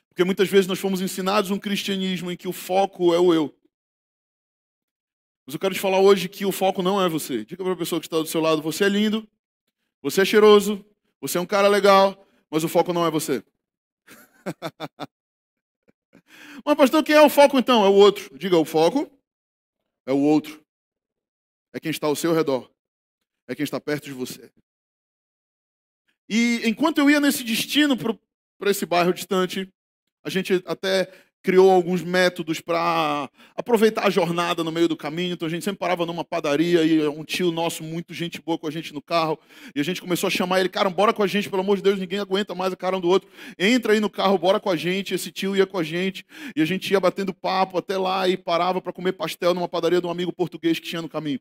Porque 0.09 0.23
muitas 0.23 0.49
vezes 0.49 0.67
nós 0.67 0.79
fomos 0.79 1.01
ensinados 1.01 1.49
um 1.49 1.57
cristianismo 1.57 2.31
em 2.31 2.37
que 2.37 2.47
o 2.47 2.51
foco 2.51 3.13
é 3.13 3.19
o 3.19 3.33
eu. 3.33 3.55
Mas 5.45 5.53
eu 5.53 5.59
quero 5.59 5.73
te 5.73 5.79
falar 5.79 5.99
hoje 5.99 6.29
que 6.29 6.45
o 6.45 6.51
foco 6.51 6.81
não 6.81 7.01
é 7.01 7.09
você. 7.09 7.43
Diga 7.43 7.63
para 7.63 7.73
a 7.73 7.77
pessoa 7.77 7.99
que 7.99 8.07
está 8.07 8.17
do 8.17 8.25
seu 8.25 8.41
lado: 8.41 8.61
você 8.61 8.85
é 8.85 8.89
lindo, 8.89 9.27
você 10.01 10.21
é 10.21 10.25
cheiroso, 10.25 10.85
você 11.19 11.37
é 11.37 11.41
um 11.41 11.45
cara 11.45 11.67
legal, 11.67 12.27
mas 12.49 12.63
o 12.63 12.69
foco 12.69 12.93
não 12.93 13.05
é 13.05 13.11
você. 13.11 13.43
mas, 16.65 16.75
pastor, 16.75 17.03
quem 17.03 17.15
é 17.15 17.21
o 17.21 17.29
foco 17.29 17.57
então? 17.57 17.85
É 17.85 17.89
o 17.89 17.93
outro. 17.93 18.37
Diga: 18.37 18.57
o 18.57 18.65
foco 18.65 19.09
é 20.05 20.13
o 20.13 20.19
outro. 20.19 20.63
É 21.73 21.79
quem 21.79 21.91
está 21.91 22.07
ao 22.07 22.15
seu 22.15 22.33
redor. 22.33 22.69
É 23.47 23.55
quem 23.55 23.63
está 23.63 23.79
perto 23.79 24.05
de 24.05 24.13
você. 24.13 24.51
E 26.29 26.61
enquanto 26.63 26.99
eu 26.99 27.09
ia 27.09 27.19
nesse 27.19 27.43
destino 27.43 27.97
para 27.97 28.71
esse 28.71 28.85
bairro 28.85 29.13
distante, 29.13 29.69
a 30.23 30.29
gente 30.29 30.63
até 30.65 31.11
criou 31.41 31.71
alguns 31.71 32.03
métodos 32.03 32.61
para 32.61 33.29
aproveitar 33.55 34.05
a 34.05 34.09
jornada 34.09 34.63
no 34.63 34.71
meio 34.71 34.87
do 34.87 34.95
caminho. 34.95 35.33
Então 35.33 35.47
a 35.47 35.51
gente 35.51 35.63
sempre 35.63 35.79
parava 35.79 36.05
numa 36.05 36.23
padaria 36.23 36.83
e 36.83 37.07
um 37.07 37.23
tio 37.23 37.51
nosso, 37.51 37.83
muito 37.83 38.13
gente 38.13 38.41
boa 38.41 38.57
com 38.57 38.67
a 38.67 38.71
gente 38.71 38.93
no 38.93 39.01
carro. 39.01 39.39
E 39.75 39.79
a 39.79 39.83
gente 39.83 40.01
começou 40.01 40.27
a 40.27 40.31
chamar 40.31 40.59
ele, 40.59 40.69
cara, 40.69 40.89
bora 40.89 41.13
com 41.13 41.23
a 41.23 41.27
gente, 41.27 41.49
pelo 41.49 41.61
amor 41.61 41.77
de 41.77 41.83
Deus, 41.83 41.99
ninguém 41.99 42.19
aguenta 42.19 42.53
mais 42.53 42.71
a 42.73 42.75
cara 42.75 42.97
um 42.97 43.01
do 43.01 43.09
outro. 43.09 43.29
Entra 43.57 43.93
aí 43.93 43.99
no 43.99 44.09
carro, 44.09 44.37
bora 44.37 44.59
com 44.59 44.69
a 44.69 44.75
gente. 44.75 45.13
Esse 45.13 45.31
tio 45.31 45.55
ia 45.55 45.65
com 45.65 45.77
a 45.77 45.83
gente. 45.83 46.25
E 46.55 46.61
a 46.61 46.65
gente 46.65 46.91
ia 46.91 46.99
batendo 46.99 47.33
papo 47.33 47.77
até 47.77 47.97
lá 47.97 48.27
e 48.27 48.37
parava 48.37 48.81
para 48.81 48.93
comer 48.93 49.13
pastel 49.13 49.53
numa 49.53 49.67
padaria 49.67 49.99
de 49.99 50.07
um 50.07 50.11
amigo 50.11 50.31
português 50.31 50.79
que 50.79 50.87
tinha 50.87 51.01
no 51.01 51.09
caminho. 51.09 51.39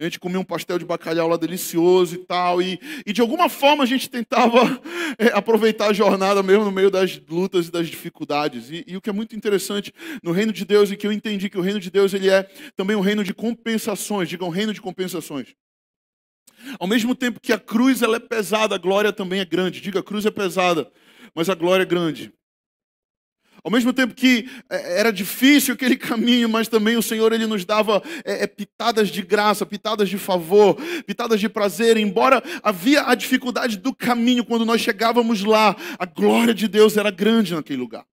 A 0.00 0.04
gente 0.04 0.20
comia 0.20 0.38
um 0.38 0.44
pastel 0.44 0.78
de 0.78 0.84
bacalhau 0.84 1.26
lá 1.26 1.36
delicioso 1.36 2.14
e 2.14 2.18
tal. 2.18 2.62
E, 2.62 2.78
e 3.04 3.12
de 3.12 3.20
alguma 3.20 3.48
forma 3.48 3.82
a 3.82 3.86
gente 3.86 4.08
tentava 4.08 4.80
é, 5.18 5.26
aproveitar 5.34 5.88
a 5.88 5.92
jornada 5.92 6.40
mesmo 6.40 6.64
no 6.64 6.70
meio 6.70 6.88
das 6.88 7.20
lutas 7.28 7.66
e 7.66 7.72
das 7.72 7.88
dificuldades. 7.88 8.70
E, 8.70 8.84
e, 8.86 8.96
o 8.96 9.00
que 9.00 9.10
é 9.10 9.12
muito 9.12 9.34
interessante 9.38 9.92
no 10.22 10.32
reino 10.32 10.52
de 10.52 10.64
Deus 10.64 10.90
e 10.90 10.96
que 10.96 11.06
eu 11.06 11.12
entendi 11.12 11.48
que 11.48 11.58
o 11.58 11.62
reino 11.62 11.80
de 11.80 11.90
Deus 11.90 12.12
ele 12.12 12.28
é 12.28 12.42
também 12.76 12.96
um 12.96 13.00
reino 13.00 13.24
de 13.24 13.32
compensações. 13.32 14.28
Diga 14.28 14.44
um 14.44 14.50
reino 14.50 14.74
de 14.74 14.80
compensações. 14.80 15.54
Ao 16.78 16.86
mesmo 16.86 17.14
tempo 17.14 17.40
que 17.40 17.52
a 17.52 17.58
cruz 17.58 18.02
ela 18.02 18.16
é 18.16 18.20
pesada, 18.20 18.74
a 18.74 18.78
glória 18.78 19.12
também 19.12 19.40
é 19.40 19.44
grande. 19.44 19.80
Diga, 19.80 20.00
a 20.00 20.02
cruz 20.02 20.26
é 20.26 20.30
pesada, 20.30 20.90
mas 21.34 21.48
a 21.48 21.54
glória 21.54 21.84
é 21.84 21.86
grande. 21.86 22.32
Ao 23.64 23.72
mesmo 23.72 23.92
tempo 23.92 24.14
que 24.14 24.48
é, 24.70 25.00
era 25.00 25.12
difícil 25.12 25.74
aquele 25.74 25.94
caminho, 25.98 26.48
mas 26.48 26.68
também 26.68 26.96
o 26.96 27.02
Senhor 27.02 27.32
ele 27.32 27.46
nos 27.46 27.64
dava 27.64 28.02
é, 28.24 28.44
é, 28.44 28.46
pitadas 28.46 29.08
de 29.08 29.22
graça, 29.22 29.66
pitadas 29.66 30.08
de 30.08 30.18
favor, 30.18 30.76
pitadas 31.06 31.40
de 31.40 31.48
prazer. 31.48 31.96
Embora 31.96 32.42
havia 32.62 33.02
a 33.02 33.14
dificuldade 33.14 33.76
do 33.76 33.94
caminho, 33.94 34.44
quando 34.44 34.64
nós 34.64 34.80
chegávamos 34.80 35.42
lá, 35.44 35.76
a 35.98 36.06
glória 36.06 36.54
de 36.54 36.68
Deus 36.68 36.96
era 36.96 37.10
grande 37.10 37.54
naquele 37.54 37.80
lugar. 37.80 38.04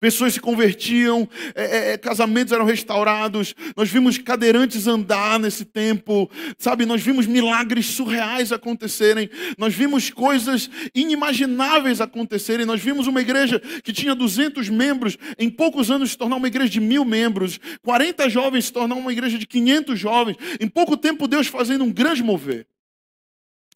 Pessoas 0.00 0.34
se 0.34 0.40
convertiam, 0.40 1.28
é, 1.54 1.64
é, 1.64 1.92
é, 1.92 1.98
casamentos 1.98 2.52
eram 2.52 2.64
restaurados, 2.64 3.54
nós 3.76 3.88
vimos 3.90 4.18
cadeirantes 4.18 4.86
andar 4.86 5.38
nesse 5.38 5.64
tempo, 5.64 6.30
sabe? 6.58 6.84
Nós 6.84 7.02
vimos 7.02 7.26
milagres 7.26 7.86
surreais 7.86 8.52
acontecerem, 8.52 9.30
nós 9.56 9.74
vimos 9.74 10.10
coisas 10.10 10.70
inimagináveis 10.94 12.00
acontecerem. 12.00 12.66
Nós 12.66 12.80
vimos 12.80 13.06
uma 13.06 13.20
igreja 13.20 13.60
que 13.82 13.92
tinha 13.92 14.14
200 14.14 14.68
membros, 14.68 15.16
em 15.38 15.50
poucos 15.50 15.90
anos 15.90 16.10
se 16.10 16.18
tornar 16.18 16.36
uma 16.36 16.48
igreja 16.48 16.70
de 16.70 16.80
mil 16.80 17.04
membros, 17.04 17.58
40 17.82 18.28
jovens 18.28 18.66
se 18.66 18.72
tornar 18.72 18.94
uma 18.94 19.12
igreja 19.12 19.38
de 19.38 19.46
500 19.46 19.98
jovens. 19.98 20.36
Em 20.60 20.68
pouco 20.68 20.96
tempo, 20.96 21.28
Deus 21.28 21.46
fazendo 21.46 21.84
um 21.84 21.92
grande 21.92 22.22
mover. 22.22 22.66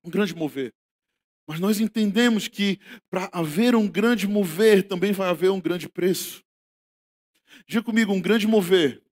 Um 0.05 0.11
grande 0.11 0.35
mover. 0.35 0.73
Mas 1.47 1.59
nós 1.59 1.81
entendemos 1.81 2.49
que 2.49 2.79
para 3.11 3.29
haver 3.33 3.75
um 3.75 3.89
grande 3.89 4.27
mover 4.27 4.87
também 4.87 5.13
vai 5.13 5.29
haver 5.29 5.51
um 5.51 5.61
grande 5.61 5.89
preço. 5.89 6.43
Diga 7.67 7.83
comigo, 7.83 8.13
um 8.13 8.21
grande 8.21 8.47
mover 8.47 9.03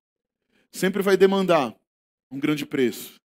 sempre 0.72 1.02
vai 1.02 1.16
demandar 1.16 1.74
um 2.30 2.38
grande 2.38 2.64
preço. 2.64 3.20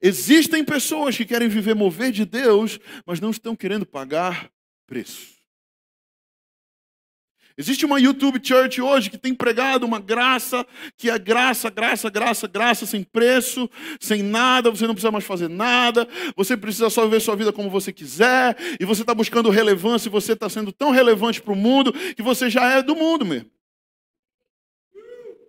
Existem 0.00 0.64
pessoas 0.64 1.16
que 1.16 1.24
querem 1.24 1.48
viver 1.48 1.74
mover 1.74 2.10
de 2.12 2.24
Deus, 2.24 2.78
mas 3.04 3.20
não 3.20 3.30
estão 3.30 3.54
querendo 3.54 3.86
pagar 3.86 4.50
preço. 4.86 5.35
Existe 7.58 7.86
uma 7.86 7.98
YouTube 7.98 8.38
Church 8.42 8.82
hoje 8.82 9.08
que 9.08 9.16
tem 9.16 9.34
pregado 9.34 9.86
uma 9.86 9.98
graça, 9.98 10.66
que 10.94 11.08
é 11.08 11.18
graça, 11.18 11.70
graça, 11.70 12.10
graça, 12.10 12.46
graça, 12.46 12.84
sem 12.84 13.02
preço, 13.02 13.70
sem 13.98 14.22
nada, 14.22 14.70
você 14.70 14.86
não 14.86 14.92
precisa 14.92 15.10
mais 15.10 15.24
fazer 15.24 15.48
nada, 15.48 16.06
você 16.36 16.54
precisa 16.54 16.90
só 16.90 17.04
viver 17.04 17.20
sua 17.20 17.34
vida 17.34 17.54
como 17.54 17.70
você 17.70 17.94
quiser, 17.94 18.54
e 18.78 18.84
você 18.84 19.00
está 19.00 19.14
buscando 19.14 19.48
relevância, 19.48 20.08
e 20.08 20.12
você 20.12 20.34
está 20.34 20.50
sendo 20.50 20.70
tão 20.70 20.90
relevante 20.90 21.40
para 21.40 21.54
o 21.54 21.56
mundo 21.56 21.94
que 22.14 22.22
você 22.22 22.50
já 22.50 22.72
é 22.72 22.82
do 22.82 22.94
mundo 22.94 23.24
mesmo. 23.24 23.50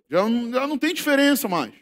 Já, 0.08 0.22
já 0.22 0.66
não 0.66 0.78
tem 0.78 0.94
diferença 0.94 1.46
mais. 1.46 1.74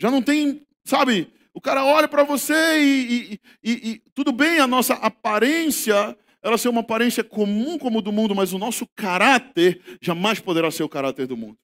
Já 0.00 0.10
não 0.10 0.20
tem, 0.20 0.66
sabe, 0.84 1.32
o 1.54 1.60
cara 1.60 1.84
olha 1.84 2.08
para 2.08 2.24
você 2.24 2.80
e, 2.80 3.34
e, 3.34 3.40
e, 3.62 3.90
e 3.90 4.02
tudo 4.12 4.32
bem, 4.32 4.58
a 4.58 4.66
nossa 4.66 4.94
aparência 4.94 6.18
ela 6.42 6.56
ser 6.56 6.68
uma 6.68 6.80
aparência 6.80 7.24
comum 7.24 7.78
como 7.78 8.00
do 8.00 8.12
mundo, 8.12 8.34
mas 8.34 8.52
o 8.52 8.58
nosso 8.58 8.86
caráter 8.94 9.80
jamais 10.00 10.38
poderá 10.40 10.70
ser 10.70 10.82
o 10.82 10.88
caráter 10.88 11.26
do 11.26 11.36
mundo. 11.36 11.58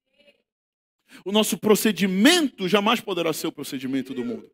O 1.25 1.31
nosso 1.31 1.57
procedimento 1.57 2.69
jamais 2.69 3.01
poderá 3.01 3.33
ser 3.33 3.47
o 3.47 3.53
procedimento 3.53 4.13
do 4.13 4.25
mundo. 4.25 4.51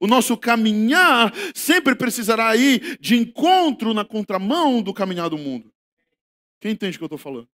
O 0.00 0.06
nosso 0.06 0.36
caminhar 0.36 1.32
sempre 1.54 1.94
precisará 1.94 2.56
ir 2.56 2.98
de 3.00 3.16
encontro 3.16 3.94
na 3.94 4.04
contramão 4.04 4.82
do 4.82 4.92
caminhar 4.92 5.28
do 5.28 5.38
mundo. 5.38 5.72
Quem 6.60 6.72
entende 6.72 6.96
o 6.96 7.00
que 7.00 7.04
eu 7.04 7.06
estou 7.06 7.18
falando? 7.18 7.48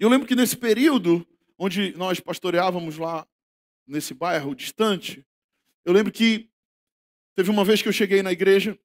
Eu 0.00 0.08
lembro 0.08 0.26
que 0.26 0.34
nesse 0.34 0.56
período, 0.56 1.26
onde 1.58 1.94
nós 1.96 2.20
pastoreávamos 2.20 2.96
lá 2.96 3.26
nesse 3.86 4.14
bairro 4.14 4.54
distante, 4.54 5.24
eu 5.84 5.92
lembro 5.92 6.12
que 6.12 6.48
teve 7.34 7.50
uma 7.50 7.64
vez 7.64 7.82
que 7.82 7.88
eu 7.88 7.92
cheguei 7.92 8.22
na 8.22 8.32
igreja 8.32 8.78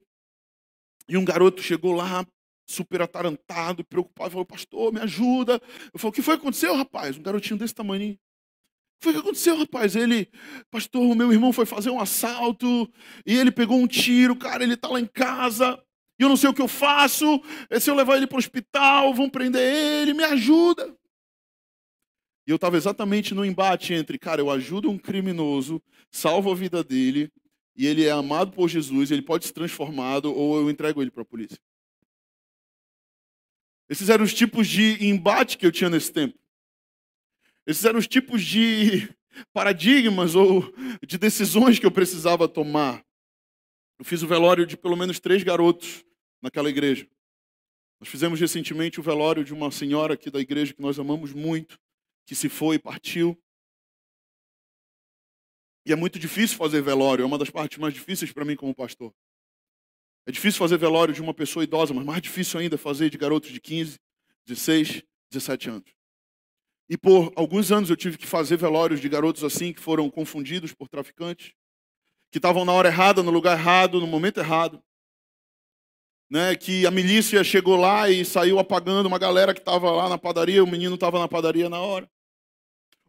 e 1.09 1.17
um 1.17 1.25
garoto 1.25 1.61
chegou 1.61 1.91
lá, 1.91 2.25
super 2.67 3.01
atarantado, 3.01 3.83
preocupado, 3.83 4.29
falou: 4.29 4.45
Pastor, 4.45 4.93
me 4.93 4.99
ajuda. 5.01 5.59
Eu 5.91 5.99
falei: 5.99 6.11
O 6.11 6.13
que 6.13 6.21
foi 6.21 6.35
que 6.35 6.41
aconteceu, 6.41 6.75
rapaz? 6.75 7.17
Um 7.17 7.23
garotinho 7.23 7.57
desse 7.57 7.73
tamanho. 7.73 8.13
O 8.13 8.15
que 8.15 9.03
foi 9.03 9.13
que 9.13 9.19
aconteceu, 9.19 9.57
rapaz? 9.57 9.95
Ele, 9.95 10.29
pastor, 10.69 11.01
o 11.01 11.15
meu 11.15 11.33
irmão 11.33 11.51
foi 11.51 11.65
fazer 11.65 11.89
um 11.89 11.99
assalto 11.99 12.87
e 13.25 13.35
ele 13.35 13.51
pegou 13.51 13.77
um 13.77 13.87
tiro, 13.87 14.35
cara, 14.35 14.63
ele 14.63 14.75
está 14.75 14.87
lá 14.87 14.99
em 14.99 15.07
casa. 15.07 15.81
E 16.19 16.23
eu 16.23 16.29
não 16.29 16.37
sei 16.37 16.49
o 16.49 16.53
que 16.53 16.61
eu 16.61 16.67
faço. 16.67 17.41
Se 17.79 17.89
eu 17.89 17.95
levar 17.95 18.17
ele 18.17 18.27
para 18.27 18.35
o 18.35 18.39
hospital, 18.39 19.13
vão 19.13 19.29
prender 19.29 19.61
ele, 19.61 20.13
me 20.13 20.23
ajuda. 20.23 20.93
E 22.45 22.51
eu 22.51 22.57
estava 22.57 22.77
exatamente 22.77 23.33
no 23.33 23.45
embate 23.45 23.93
entre, 23.93 24.19
cara, 24.19 24.41
eu 24.41 24.51
ajudo 24.51 24.89
um 24.89 24.97
criminoso, 24.97 25.81
salvo 26.11 26.51
a 26.51 26.55
vida 26.55 26.83
dele, 26.83 27.31
e 27.79 27.88
ele 27.88 28.03
é 28.03 28.12
amado 28.12 28.51
por 28.51 28.67
Jesus, 28.67 29.09
ele 29.09 29.21
pode 29.21 29.45
ser 29.45 29.53
transformado 29.53 30.36
ou 30.36 30.57
eu 30.57 30.69
entrego 30.69 31.01
ele 31.01 31.09
para 31.09 31.21
a 31.21 31.25
polícia. 31.25 31.57
Esses 33.88 34.09
eram 34.09 34.25
os 34.25 34.33
tipos 34.33 34.67
de 34.67 35.07
embate 35.07 35.57
que 35.57 35.65
eu 35.65 35.71
tinha 35.71 35.89
nesse 35.89 36.12
tempo. 36.12 36.38
Esses 37.65 37.86
eram 37.86 37.98
os 37.98 38.05
tipos 38.05 38.43
de 38.43 39.07
paradigmas 39.53 40.36
ou 40.36 40.62
de 41.07 41.17
decisões 41.17 41.79
que 41.79 41.86
eu 41.86 41.91
precisava 41.91 42.50
tomar. 42.50 43.01
Eu 43.98 44.03
fiz 44.03 44.21
o 44.24 44.27
velório 44.27 44.65
de 44.65 44.75
pelo 44.75 44.98
menos 44.98 45.21
três 45.21 45.41
garotos 45.41 46.03
naquela 46.41 46.69
igreja. 46.69 47.07
Nós 47.98 48.09
fizemos 48.09 48.41
recentemente 48.41 49.00
o 49.00 49.03
velório 49.03 49.41
de 49.41 49.53
uma 49.53 49.71
senhora 49.71 50.15
aqui 50.15 50.29
da 50.29 50.41
igreja 50.41 50.74
que 50.74 50.81
nós 50.81 51.00
amamos 51.00 51.31
muito, 51.31 51.79
que 52.25 52.36
se 52.36 52.50
foi 52.50 52.75
e 52.75 52.79
partiu. 52.79 53.41
E 55.89 55.91
é 55.91 55.96
muito 55.96 56.19
difícil 56.19 56.55
fazer 56.55 56.84
velório, 56.84 57.24
é 57.24 57.25
uma 57.25 57.39
das 57.39 57.50
partes 57.50 57.79
mais 57.79 57.96
difíceis 57.96 58.31
para 58.31 58.46
mim 58.46 58.55
como 58.55 58.75
pastor. 58.75 59.12
É 60.27 60.31
difícil 60.31 60.60
fazer 60.60 60.77
velório 60.77 61.12
de 61.12 61.19
uma 61.19 61.34
pessoa 61.34 61.63
idosa, 61.63 61.96
mas 61.96 62.05
mais 62.05 62.22
difícil 62.22 62.60
ainda 62.60 62.75
é 62.75 62.77
fazer 62.77 63.10
de 63.10 63.17
garotos 63.17 63.50
de 63.50 63.60
15, 63.60 63.98
16, 64.46 65.01
17 65.31 65.69
anos. 65.72 65.91
E 66.88 66.96
por 66.96 67.34
alguns 67.36 67.72
anos 67.72 67.89
eu 67.89 67.98
tive 67.98 68.19
que 68.19 68.27
fazer 68.27 68.55
velórios 68.55 69.01
de 69.01 69.10
garotos 69.10 69.43
assim 69.43 69.74
que 69.74 69.81
foram 69.81 70.12
confundidos 70.12 70.75
por 70.75 70.88
traficantes, 70.88 71.53
que 72.31 72.38
estavam 72.38 72.63
na 72.63 72.72
hora 72.72 72.89
errada, 72.89 73.24
no 73.24 73.31
lugar 73.31 73.58
errado, 73.58 74.00
no 74.00 74.05
momento 74.05 74.39
errado. 74.39 74.79
Né, 76.29 76.55
que 76.55 76.86
a 76.86 76.91
milícia 76.91 77.43
chegou 77.43 77.75
lá 77.75 78.08
e 78.08 78.24
saiu 78.24 78.60
apagando 78.60 79.08
uma 79.08 79.17
galera 79.17 79.55
que 79.55 79.60
estava 79.60 79.89
lá 79.89 80.08
na 80.08 80.19
padaria, 80.19 80.63
o 80.63 80.67
menino 80.67 80.93
estava 80.93 81.17
na 81.17 81.27
padaria 81.27 81.67
na 81.67 81.79
hora. 81.79 82.08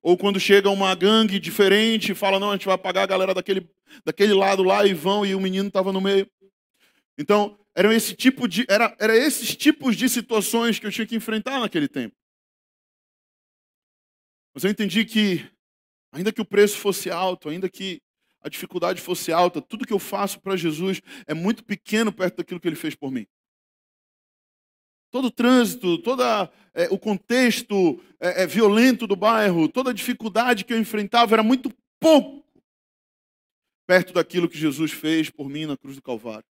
Ou 0.03 0.17
quando 0.17 0.41
chega 0.41 0.71
uma 0.71 0.95
gangue 0.95 1.39
diferente 1.39 2.13
e 2.13 2.15
fala, 2.15 2.41
não, 2.41 2.51
a 2.51 2.55
gente 2.55 2.67
vai 2.67 2.75
apagar 2.75 3.05
a 3.05 3.07
galera 3.07 3.35
daquele, 3.35 3.69
daquele 4.05 4.33
lado 4.33 4.63
lá 4.63 4.87
e 4.87 4.95
vão, 4.95 5.27
e 5.27 5.35
o 5.35 5.41
menino 5.41 5.69
estava 5.69 5.93
no 5.93 6.01
meio. 6.01 6.29
Então, 7.19 7.59
eram 7.75 7.93
esse 7.93 8.15
tipo 8.15 8.49
de, 8.49 8.65
era, 8.69 8.97
era 8.99 9.15
esses 9.15 9.55
tipos 9.55 9.97
de 9.97 10.09
situações 10.09 10.79
que 10.79 10.87
eu 10.87 10.91
tinha 10.91 11.07
que 11.07 11.17
enfrentar 11.17 11.61
naquele 11.61 11.87
tempo. 11.87 12.17
Mas 14.55 14.65
eu 14.65 14.71
entendi 14.71 15.05
que, 15.05 15.47
ainda 16.13 16.33
que 16.33 16.41
o 16.41 16.45
preço 16.45 16.79
fosse 16.79 17.11
alto, 17.11 17.49
ainda 17.49 17.69
que 17.69 18.01
a 18.43 18.49
dificuldade 18.49 19.01
fosse 19.01 19.31
alta, 19.31 19.61
tudo 19.61 19.87
que 19.87 19.93
eu 19.93 19.99
faço 19.99 20.41
para 20.41 20.57
Jesus 20.57 21.01
é 21.27 21.35
muito 21.35 21.63
pequeno 21.63 22.11
perto 22.11 22.39
daquilo 22.39 22.59
que 22.59 22.67
ele 22.67 22.77
fez 22.77 22.95
por 22.95 23.11
mim. 23.11 23.27
Todo 25.11 25.27
o 25.27 25.31
trânsito, 25.31 25.99
todo 25.99 26.23
é, 26.73 26.89
o 26.91 26.99
contexto 26.99 28.01
é, 28.21 28.43
é, 28.43 28.47
violento 28.47 29.07
do 29.07 29.17
bairro, 29.17 29.69
toda 29.69 29.91
a 29.91 29.95
dificuldade 29.95 30.65
que 30.65 30.73
eu 30.73 30.79
enfrentava 30.79 31.35
era 31.35 31.43
muito 31.43 31.73
pouco 31.99 32.45
perto 33.87 34.13
daquilo 34.13 34.49
que 34.49 34.57
Jesus 34.57 34.93
fez 34.93 35.31
por 35.31 35.49
mim 35.49 35.67
na 35.67 35.77
cruz 35.77 35.97
do 35.97 36.03
Calvário. 36.03 36.45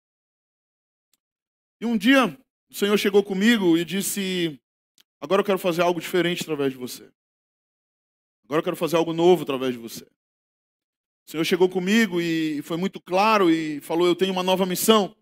E 1.80 1.86
um 1.86 1.96
dia 1.96 2.36
o 2.70 2.74
Senhor 2.74 2.98
chegou 2.98 3.24
comigo 3.24 3.78
e 3.78 3.86
disse: 3.86 4.60
Agora 5.22 5.42
eu 5.42 5.46
quero 5.46 5.60
fazer 5.60 5.82
algo 5.82 6.02
diferente 6.02 6.42
através 6.42 6.72
de 6.72 6.78
você. 6.78 7.10
Agora 8.46 8.60
eu 8.60 8.64
quero 8.64 8.76
fazer 8.76 8.96
algo 8.96 9.14
novo 9.14 9.44
através 9.44 9.74
de 9.74 9.80
você. 9.80 10.04
O 10.04 11.32
Senhor 11.32 11.44
chegou 11.44 11.68
comigo 11.68 12.22
e 12.22 12.62
foi 12.64 12.78
muito 12.78 13.00
claro 13.00 13.52
e 13.52 13.82
falou: 13.82 14.08
Eu 14.08 14.16
tenho 14.16 14.32
uma 14.32 14.44
nova 14.44 14.66
missão. 14.66 15.16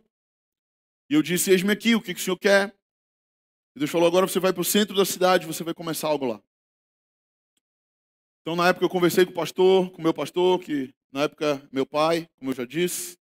E 1.10 1.14
eu 1.14 1.22
disse: 1.22 1.52
Eis-me 1.52 1.72
aqui, 1.72 1.96
o 1.96 2.02
que, 2.02 2.14
que 2.14 2.20
o 2.20 2.24
Senhor 2.24 2.38
quer? 2.38 2.75
E 3.76 3.80
Deus 3.80 3.92
falou: 3.92 4.08
agora 4.08 4.28
você 4.28 4.40
vai 4.40 4.54
para 4.54 4.62
o 4.62 4.66
centro 4.66 4.96
da 4.96 5.06
cidade, 5.06 5.46
você 5.46 5.64
vai 5.64 5.74
começar 5.74 6.08
algo 6.08 6.26
lá. 6.26 6.42
Então, 8.42 8.56
na 8.56 8.70
época, 8.70 8.86
eu 8.86 8.90
conversei 8.90 9.26
com 9.26 9.32
o 9.32 9.36
pastor, 9.36 9.92
com 9.92 10.00
o 10.00 10.04
meu 10.04 10.14
pastor, 10.14 10.60
que 10.60 10.94
na 11.12 11.24
época, 11.24 11.68
meu 11.72 11.86
pai, 11.86 12.30
como 12.38 12.52
eu 12.52 12.56
já 12.56 12.66
disse. 12.66 13.18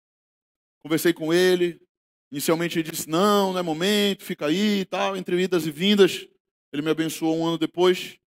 Conversei 0.84 1.14
com 1.14 1.34
ele. 1.34 1.82
Inicialmente, 2.32 2.78
ele 2.78 2.92
disse: 2.92 3.10
não, 3.10 3.54
não 3.54 3.60
é 3.60 3.64
momento, 3.64 4.24
fica 4.24 4.46
aí 4.46 4.82
e 4.82 4.86
tal. 4.86 5.18
Entre 5.18 5.42
idas 5.42 5.66
e 5.66 5.72
vindas, 5.72 6.28
ele 6.72 6.82
me 6.82 6.92
abençoou 6.92 7.38
um 7.38 7.46
ano 7.46 7.58
depois. 7.58 8.20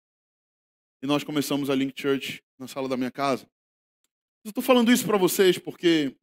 E 1.03 1.07
nós 1.07 1.23
começamos 1.23 1.71
a 1.71 1.75
Link 1.75 2.01
Church 2.01 2.43
na 2.59 2.67
sala 2.67 2.89
da 2.89 2.97
minha 2.97 3.11
casa. 3.11 3.47
Eu 4.43 4.51
estou 4.51 4.63
falando 4.63 4.91
isso 4.91 5.05
para 5.05 5.19
vocês 5.19 5.59
porque 5.59 6.17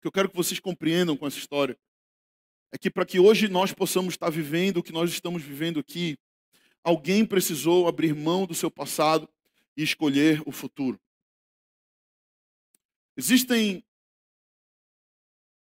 que 0.00 0.08
eu 0.08 0.12
quero 0.12 0.30
que 0.30 0.36
vocês 0.36 0.58
compreendam 0.58 1.16
com 1.16 1.26
essa 1.26 1.38
história 1.38 1.78
é 2.72 2.78
que 2.78 2.90
para 2.90 3.04
que 3.04 3.18
hoje 3.18 3.48
nós 3.48 3.72
possamos 3.72 4.14
estar 4.14 4.30
vivendo 4.30 4.78
o 4.78 4.82
que 4.82 4.92
nós 4.92 5.10
estamos 5.10 5.42
vivendo 5.42 5.80
aqui, 5.80 6.18
alguém 6.84 7.24
precisou 7.24 7.88
abrir 7.88 8.14
mão 8.14 8.46
do 8.46 8.54
seu 8.54 8.70
passado 8.70 9.28
e 9.76 9.82
escolher 9.82 10.42
o 10.46 10.52
futuro. 10.52 11.00
Existem 13.16 13.84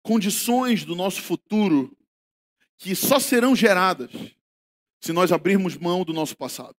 condições 0.04 0.86
do 0.86 0.96
nosso 0.96 1.22
futuro 1.22 1.96
que 2.78 2.96
só 2.96 3.20
serão 3.20 3.56
geradas 3.56 4.12
se 5.02 5.12
nós 5.12 5.32
abrirmos 5.32 5.76
mão 5.76 6.04
do 6.04 6.14
nosso 6.14 6.36
passado. 6.36 6.76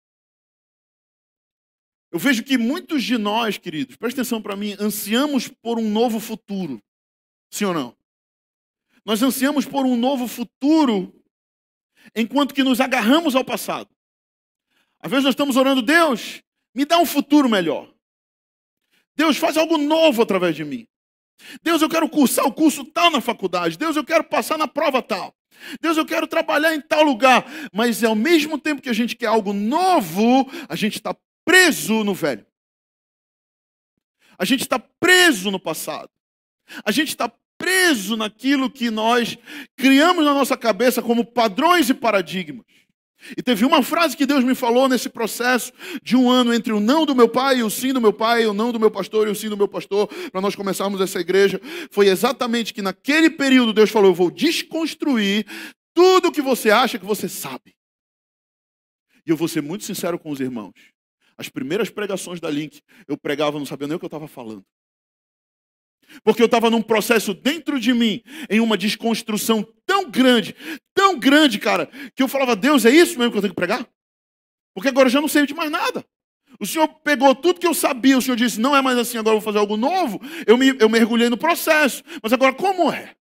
Eu 2.12 2.20
vejo 2.20 2.44
que 2.44 2.58
muitos 2.58 3.04
de 3.04 3.18
nós, 3.18 3.58
queridos, 3.58 3.96
presta 3.96 4.22
atenção 4.22 4.42
para 4.42 4.56
mim, 4.56 4.76
ansiamos 4.80 5.48
por 5.48 5.78
um 5.78 5.90
novo 5.90 6.20
futuro. 6.20 6.82
Sim 7.52 7.66
ou 7.66 7.74
não? 7.74 7.98
Nós 9.08 9.24
ansiamos 9.24 9.66
por 9.66 9.86
um 9.86 9.96
novo 9.96 10.28
futuro, 10.28 11.18
enquanto 12.14 12.54
que 12.54 12.62
nos 12.62 12.82
agarramos 12.82 13.38
ao 13.38 13.46
passado. 13.46 13.90
Às 15.00 15.10
vezes 15.10 15.24
nós 15.24 15.32
estamos 15.32 15.56
orando, 15.56 15.82
Deus, 15.82 16.44
me 16.76 16.84
dá 16.84 17.00
um 17.00 17.06
futuro 17.06 17.48
melhor. 17.48 17.90
Deus, 19.16 19.38
faz 19.38 19.56
algo 19.56 19.78
novo 19.78 20.22
através 20.22 20.58
de 20.58 20.66
mim. 20.66 20.86
Deus, 21.64 21.82
eu 21.82 21.88
quero 21.88 22.10
cursar 22.10 22.46
o 22.46 22.52
curso 22.52 22.84
tal 22.84 23.10
na 23.10 23.22
faculdade. 23.22 23.78
Deus, 23.78 23.96
eu 23.96 24.04
quero 24.04 24.26
passar 24.26 24.58
na 24.58 24.68
prova 24.68 25.02
tal. 25.02 25.34
Deus, 25.80 25.96
eu 25.96 26.06
quero 26.06 26.28
trabalhar 26.28 26.76
em 26.76 26.82
tal 26.82 27.04
lugar. 27.04 27.46
Mas 27.72 28.04
ao 28.04 28.14
mesmo 28.14 28.58
tempo 28.58 28.82
que 28.82 28.90
a 28.90 28.94
gente 28.94 29.16
quer 29.16 29.28
algo 29.28 29.54
novo, 29.54 30.52
a 30.68 30.76
gente 30.76 30.96
está 30.96 31.16
preso 31.46 32.04
no 32.04 32.14
velho. 32.14 32.46
A 34.38 34.44
gente 34.44 34.64
está 34.64 34.78
preso 34.78 35.50
no 35.50 35.62
passado. 35.62 36.10
A 36.84 36.92
gente 36.92 37.08
está 37.08 37.32
preso 37.78 38.18
naquilo 38.18 38.70
que 38.70 38.90
nós 38.90 39.38
criamos 39.76 40.26
na 40.26 40.34
nossa 40.34 40.58
cabeça 40.58 41.02
como 41.02 41.24
padrões 41.24 41.90
e 41.90 41.94
paradigmas. 41.94 42.66
E 43.36 43.42
teve 43.42 43.66
uma 43.66 43.84
frase 43.84 44.16
que 44.16 44.26
Deus 44.26 44.44
me 44.44 44.56
falou 44.56 44.88
nesse 44.88 45.10
processo 45.10 45.72
de 46.04 46.16
um 46.16 46.30
ano 46.30 46.54
entre 46.54 46.72
o 46.72 46.80
não 46.80 47.06
do 47.06 47.16
meu 47.16 47.28
pai 47.28 47.60
e 47.60 47.64
o 47.64 47.70
sim 47.70 47.94
do 47.94 48.02
meu 48.02 48.14
pai, 48.14 48.46
o 48.46 48.54
não 48.54 48.72
do 48.72 48.80
meu 48.80 48.90
pastor 48.90 49.28
e 49.28 49.32
o 49.32 49.36
sim 49.36 49.50
do 49.50 49.58
meu 49.58 49.68
pastor, 49.68 50.08
para 50.32 50.42
nós 50.42 50.56
começarmos 50.56 51.02
essa 51.02 51.20
igreja, 51.20 51.60
foi 51.92 52.08
exatamente 52.08 52.74
que 52.74 52.82
naquele 52.82 53.30
período 53.30 53.74
Deus 53.74 53.90
falou: 53.90 54.12
Eu 54.12 54.16
vou 54.16 54.32
desconstruir 54.32 55.46
tudo 55.94 56.28
o 56.28 56.32
que 56.32 56.42
você 56.42 56.70
acha 56.70 57.00
que 57.00 57.06
você 57.06 57.28
sabe. 57.28 57.76
E 59.26 59.30
eu 59.30 59.36
vou 59.36 59.48
ser 59.48 59.62
muito 59.62 59.84
sincero 59.84 60.18
com 60.20 60.30
os 60.30 60.40
irmãos. 60.40 60.74
As 61.38 61.50
primeiras 61.50 61.90
pregações 61.90 62.40
da 62.40 62.50
Link, 62.50 62.82
eu 63.08 63.18
pregava, 63.18 63.60
não 63.60 63.66
sabia 63.66 63.88
nem 63.88 63.96
o 63.96 64.00
que 64.00 64.06
eu 64.06 64.08
estava 64.08 64.28
falando. 64.28 64.64
Porque 66.24 66.42
eu 66.42 66.46
estava 66.46 66.70
num 66.70 66.82
processo 66.82 67.34
dentro 67.34 67.80
de 67.80 67.94
mim, 67.94 68.22
em 68.50 68.60
uma 68.60 68.78
desconstrução 68.78 69.68
tão 69.86 70.10
grande, 70.10 70.56
tão 70.94 71.18
grande, 71.18 71.60
cara, 71.60 71.90
que 72.16 72.24
eu 72.24 72.28
falava, 72.28 72.56
Deus, 72.56 72.86
é 72.86 72.90
isso 72.90 73.18
mesmo 73.18 73.32
que 73.32 73.38
eu 73.38 73.42
tenho 73.42 73.54
que 73.54 73.60
pregar? 73.60 73.88
Porque 74.74 74.90
agora 74.90 75.08
eu 75.08 75.12
já 75.12 75.22
não 75.22 75.28
sei 75.28 75.46
de 75.46 75.54
mais 75.54 75.72
nada. 75.72 76.06
O 76.60 76.66
Senhor 76.66 76.88
pegou 77.04 77.34
tudo 77.36 77.60
que 77.60 77.68
eu 77.68 77.74
sabia, 77.74 78.18
o 78.18 78.22
Senhor 78.22 78.36
disse, 78.36 78.60
não 78.60 78.76
é 78.76 78.82
mais 78.82 78.98
assim, 78.98 79.18
agora 79.18 79.36
eu 79.36 79.40
vou 79.40 79.46
fazer 79.46 79.60
algo 79.60 79.78
novo. 79.78 80.20
Eu, 80.46 80.58
me, 80.58 80.76
eu 80.80 80.90
mergulhei 80.90 81.30
no 81.30 81.38
processo. 81.38 82.04
Mas 82.22 82.34
agora, 82.34 82.54
como 82.54 82.92
é? 82.92 83.16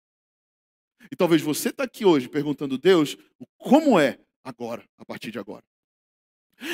E 1.11 1.17
talvez 1.17 1.43
você 1.43 1.69
está 1.69 1.85
aqui 1.85 2.05
hoje 2.05 2.29
perguntando, 2.29 2.79
Deus, 2.79 3.17
como 3.59 3.99
é 3.99 4.19
agora, 4.43 4.85
a 4.99 5.05
partir 5.05 5.31
de 5.31 5.38
agora? 5.38 5.65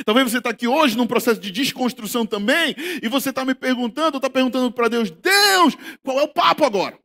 Talvez 0.04 0.30
você 0.30 0.38
está 0.38 0.50
aqui 0.50 0.66
hoje 0.68 0.96
num 0.96 1.06
processo 1.06 1.40
de 1.40 1.50
desconstrução 1.50 2.24
também, 2.24 2.74
e 3.02 3.08
você 3.08 3.30
está 3.30 3.44
me 3.44 3.54
perguntando, 3.54 4.16
está 4.16 4.30
perguntando 4.30 4.70
para 4.70 4.88
Deus, 4.88 5.10
Deus, 5.10 5.76
qual 6.02 6.20
é 6.20 6.22
o 6.22 6.28
papo 6.28 6.64
agora? 6.64 6.98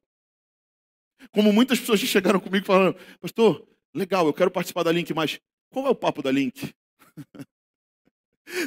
Como 1.31 1.51
muitas 1.51 1.79
pessoas 1.79 1.99
que 1.99 2.07
chegaram 2.07 2.39
comigo 2.39 2.65
falando, 2.65 2.95
pastor, 3.19 3.67
legal, 3.93 4.27
eu 4.27 4.33
quero 4.33 4.51
participar 4.51 4.83
da 4.83 4.91
Link, 4.91 5.13
mas 5.13 5.39
qual 5.71 5.87
é 5.87 5.89
o 5.89 5.95
papo 5.95 6.21
da 6.21 6.31
Link? 6.31 6.73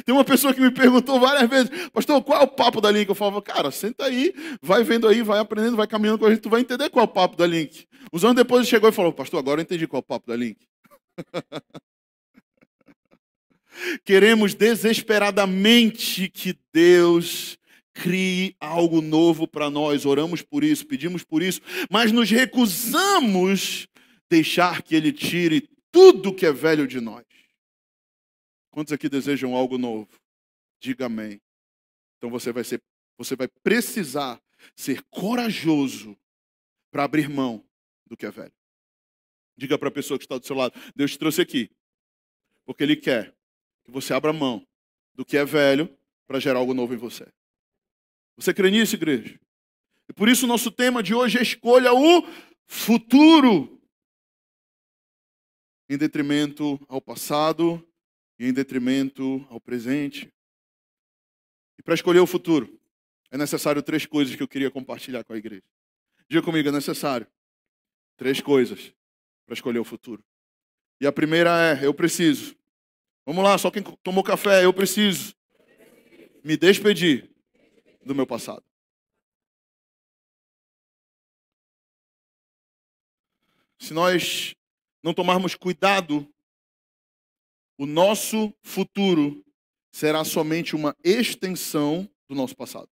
Tem 0.05 0.13
uma 0.13 0.23
pessoa 0.23 0.53
que 0.53 0.61
me 0.61 0.69
perguntou 0.69 1.19
várias 1.19 1.49
vezes, 1.49 1.89
pastor, 1.89 2.21
qual 2.23 2.41
é 2.41 2.43
o 2.43 2.47
papo 2.47 2.79
da 2.79 2.91
Link? 2.91 3.09
Eu 3.09 3.15
falava, 3.15 3.41
cara, 3.41 3.71
senta 3.71 4.05
aí, 4.05 4.31
vai 4.61 4.83
vendo 4.83 5.07
aí, 5.07 5.23
vai 5.23 5.39
aprendendo, 5.39 5.75
vai 5.75 5.87
caminhando 5.87 6.19
com 6.19 6.25
a 6.25 6.29
gente, 6.29 6.41
tu 6.41 6.49
vai 6.49 6.61
entender 6.61 6.89
qual 6.89 7.05
é 7.05 7.07
o 7.07 7.11
papo 7.11 7.35
da 7.35 7.47
Link. 7.47 7.87
Uns 8.13 8.23
anos 8.23 8.35
depois 8.35 8.61
ele 8.61 8.69
chegou 8.69 8.89
e 8.89 8.93
falou, 8.93 9.11
pastor, 9.11 9.39
agora 9.39 9.59
eu 9.59 9.63
entendi 9.63 9.87
qual 9.87 9.99
é 9.99 10.01
o 10.01 10.03
papo 10.03 10.27
da 10.27 10.35
Link. 10.35 10.59
Queremos 14.03 14.53
desesperadamente 14.53 16.29
que 16.29 16.57
Deus 16.73 17.57
crie 17.93 18.55
algo 18.59 19.01
novo 19.01 19.47
para 19.47 19.69
nós. 19.69 20.05
Oramos 20.05 20.41
por 20.41 20.63
isso, 20.63 20.85
pedimos 20.85 21.23
por 21.23 21.41
isso, 21.41 21.61
mas 21.89 22.11
nos 22.11 22.29
recusamos 22.29 23.87
deixar 24.29 24.81
que 24.81 24.95
Ele 24.95 25.11
tire 25.11 25.69
tudo 25.91 26.33
que 26.33 26.45
é 26.45 26.51
velho 26.51 26.87
de 26.87 26.99
nós. 26.99 27.25
Quantos 28.69 28.93
aqui 28.93 29.09
desejam 29.09 29.53
algo 29.53 29.77
novo? 29.77 30.07
Diga 30.79 31.05
amém. 31.05 31.41
Então 32.17 32.29
você 32.29 32.51
vai 32.51 32.63
ser, 32.63 32.81
você 33.17 33.35
vai 33.35 33.47
precisar 33.61 34.41
ser 34.75 35.03
corajoso 35.09 36.17
para 36.89 37.03
abrir 37.03 37.29
mão 37.29 37.65
do 38.07 38.15
que 38.15 38.25
é 38.25 38.31
velho. 38.31 38.53
Diga 39.57 39.77
para 39.77 39.89
a 39.89 39.91
pessoa 39.91 40.17
que 40.17 40.25
está 40.25 40.37
do 40.37 40.45
seu 40.45 40.55
lado: 40.55 40.79
Deus 40.95 41.11
te 41.11 41.19
trouxe 41.19 41.41
aqui, 41.41 41.69
porque 42.65 42.83
Ele 42.83 42.95
quer 42.95 43.35
que 43.83 43.91
você 43.91 44.13
abra 44.13 44.31
mão 44.33 44.65
do 45.13 45.25
que 45.25 45.37
é 45.37 45.45
velho 45.45 45.89
para 46.27 46.39
gerar 46.39 46.59
algo 46.59 46.73
novo 46.73 46.93
em 46.93 46.97
você. 46.97 47.27
Você 48.37 48.53
crê 48.53 48.71
nisso, 48.71 48.95
igreja? 48.95 49.39
E 50.09 50.13
por 50.13 50.27
isso 50.29 50.45
o 50.45 50.47
nosso 50.47 50.71
tema 50.71 51.03
de 51.03 51.13
hoje 51.13 51.37
é 51.37 51.41
escolha 51.41 51.93
o 51.93 52.23
futuro. 52.65 53.81
Em 55.89 55.97
detrimento 55.97 56.79
ao 56.87 57.01
passado 57.01 57.85
e 58.39 58.47
em 58.47 58.53
detrimento 58.53 59.45
ao 59.49 59.59
presente. 59.59 60.31
E 61.77 61.83
para 61.83 61.93
escolher 61.93 62.19
o 62.19 62.27
futuro, 62.27 62.79
é 63.29 63.37
necessário 63.37 63.81
três 63.81 64.05
coisas 64.05 64.35
que 64.35 64.43
eu 64.43 64.47
queria 64.47 64.71
compartilhar 64.71 65.23
com 65.23 65.33
a 65.33 65.37
igreja. 65.37 65.63
Diga 66.29 66.41
comigo, 66.41 66.69
é 66.69 66.71
necessário 66.71 67.27
três 68.15 68.39
coisas 68.39 68.93
para 69.45 69.53
escolher 69.53 69.79
o 69.79 69.83
futuro. 69.83 70.23
E 70.99 71.07
a 71.07 71.11
primeira 71.11 71.51
é: 71.59 71.85
eu 71.85 71.93
preciso 71.93 72.55
Vamos 73.25 73.43
lá, 73.43 73.57
só 73.57 73.69
quem 73.69 73.83
tomou 74.03 74.23
café, 74.23 74.65
eu 74.65 74.73
preciso 74.73 75.35
me 76.43 76.57
despedir 76.57 77.29
do 78.03 78.15
meu 78.15 78.25
passado. 78.25 78.63
Se 83.79 83.93
nós 83.93 84.55
não 85.03 85.13
tomarmos 85.13 85.55
cuidado, 85.55 86.27
o 87.77 87.85
nosso 87.85 88.53
futuro 88.63 89.43
será 89.91 90.23
somente 90.23 90.75
uma 90.75 90.95
extensão 91.03 92.09
do 92.27 92.35
nosso 92.35 92.55
passado. 92.55 92.89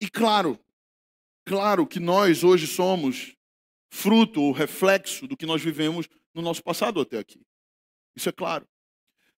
E 0.00 0.08
claro, 0.08 0.58
claro 1.44 1.86
que 1.86 2.00
nós 2.00 2.42
hoje 2.42 2.66
somos 2.66 3.36
fruto 3.90 4.40
ou 4.40 4.52
reflexo 4.52 5.26
do 5.26 5.36
que 5.36 5.44
nós 5.44 5.62
vivemos 5.62 6.08
no 6.32 6.40
nosso 6.40 6.62
passado 6.62 7.00
até 7.00 7.18
aqui. 7.18 7.44
Isso 8.14 8.28
é 8.28 8.32
claro. 8.32 8.66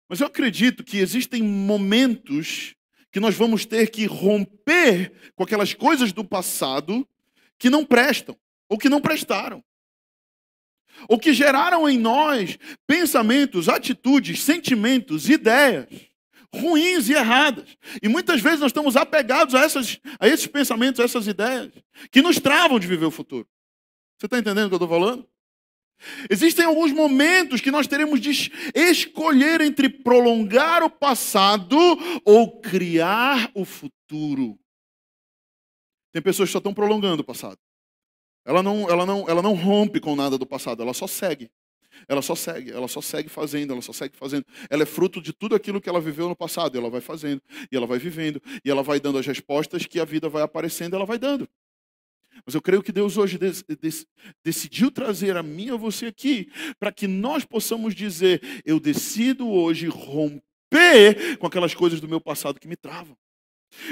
Mas 0.09 0.21
eu 0.21 0.27
acredito 0.27 0.85
que 0.85 0.99
existem 0.99 1.43
momentos 1.43 2.75
que 3.11 3.21
nós 3.21 3.35
vamos 3.35 3.65
ter 3.67 3.91
que 3.91 4.07
romper 4.07 5.13
com 5.35 5.45
aquelas 5.45 5.75
coisas 5.75 6.13
do 6.13 6.25
passado 6.25 7.07
que 7.59 7.71
não 7.71 7.85
prestam 7.85 8.37
ou 8.69 8.79
que 8.79 8.89
não 8.89 9.01
prestaram. 9.01 9.63
Ou 11.09 11.19
que 11.19 11.33
geraram 11.33 11.89
em 11.89 11.99
nós 11.99 12.59
pensamentos, 12.87 13.69
atitudes, 13.69 14.43
sentimentos, 14.43 15.29
ideias 15.29 16.13
ruins 16.55 17.09
e 17.09 17.15
erradas. 17.15 17.77
E 18.03 18.09
muitas 18.09 18.41
vezes 18.41 18.61
nós 18.61 18.71
estamos 18.71 18.97
apegados 18.97 19.55
a, 19.55 19.61
essas, 19.61 19.99
a 20.21 20.29
esses 20.29 20.47
pensamentos, 20.47 21.01
a 21.01 21.05
essas 21.05 21.27
ideias, 21.27 21.73
que 22.11 22.21
nos 22.21 22.39
travam 22.39 22.79
de 22.79 22.87
viver 22.87 23.07
o 23.07 23.11
futuro. 23.11 23.49
Você 24.19 24.27
está 24.27 24.39
entendendo 24.39 24.67
o 24.67 24.69
que 24.69 24.75
eu 24.75 24.85
estou 24.85 24.89
falando? 24.89 25.27
Existem 26.31 26.65
alguns 26.65 26.93
momentos 26.93 27.61
que 27.61 27.71
nós 27.71 27.87
teremos 27.87 28.21
de 28.21 28.51
escolher 28.75 29.61
entre 29.61 29.89
prolongar 29.89 30.83
o 30.83 30.91
passado 30.91 31.77
ou 32.25 32.61
criar 32.61 33.51
o 33.55 33.65
futuro. 33.65 34.59
Tem 36.13 36.21
pessoas 36.21 36.49
que 36.49 36.53
só 36.53 36.59
estão 36.59 36.75
prolongando 36.75 37.23
o 37.23 37.25
passado. 37.25 37.59
Ela 38.45 38.63
não, 38.63 38.89
ela, 38.89 39.07
não, 39.07 39.29
ela 39.29 39.43
não 39.43 39.55
rompe 39.55 40.01
com 40.01 40.17
nada 40.17 40.37
do 40.37 40.47
passado, 40.47 40.83
ela 40.83 40.93
só 40.93 41.07
segue. 41.07 41.51
Ela 42.09 42.23
só 42.23 42.35
segue, 42.35 42.71
ela 42.71 42.89
só 42.89 43.01
segue 43.01 43.29
fazendo, 43.29 43.73
ela 43.73 43.83
só 43.83 43.93
segue 43.93 44.17
fazendo. 44.17 44.45
Ela 44.69 44.83
é 44.83 44.87
fruto 44.87 45.21
de 45.21 45.33
tudo 45.33 45.55
aquilo 45.55 45.81
que 45.81 45.89
ela 45.89 46.01
viveu 46.01 46.29
no 46.29 46.35
passado. 46.35 46.75
E 46.75 46.79
ela 46.79 46.91
vai 46.91 47.01
fazendo, 47.01 47.41
e 47.71 47.77
ela 47.77 47.87
vai 47.87 47.99
vivendo, 47.99 48.43
e 48.65 48.71
ela 48.71 48.83
vai 48.83 48.99
dando 48.99 49.19
as 49.19 49.27
respostas 49.27 49.87
que 49.87 50.01
a 50.01 50.05
vida 50.05 50.29
vai 50.29 50.43
aparecendo, 50.43 50.97
ela 50.97 51.07
vai 51.07 51.19
dando. 51.19 51.49
Mas 52.45 52.55
eu 52.55 52.63
creio 52.63 52.83
que 52.83 52.93
Deus 52.93 53.17
hoje 53.17 53.39
decidiu 54.45 54.91
trazer 54.91 55.37
a 55.37 55.43
mim 55.43 55.67
e 55.67 55.71
a 55.71 55.77
você 55.77 56.07
aqui 56.07 56.51
para 56.79 56.93
que 56.93 57.07
nós 57.07 57.45
possamos 57.45 57.95
dizer: 57.95 58.41
eu 58.65 58.81
decido 58.81 59.49
hoje 59.49 59.87
romper 59.87 61.37
com 61.39 61.47
aquelas 61.47 61.75
coisas 61.75 62.01
do 62.01 62.09
meu 62.09 62.21
passado 62.21 62.59
que 62.59 62.69
me 62.69 62.77
travam. 62.77 63.17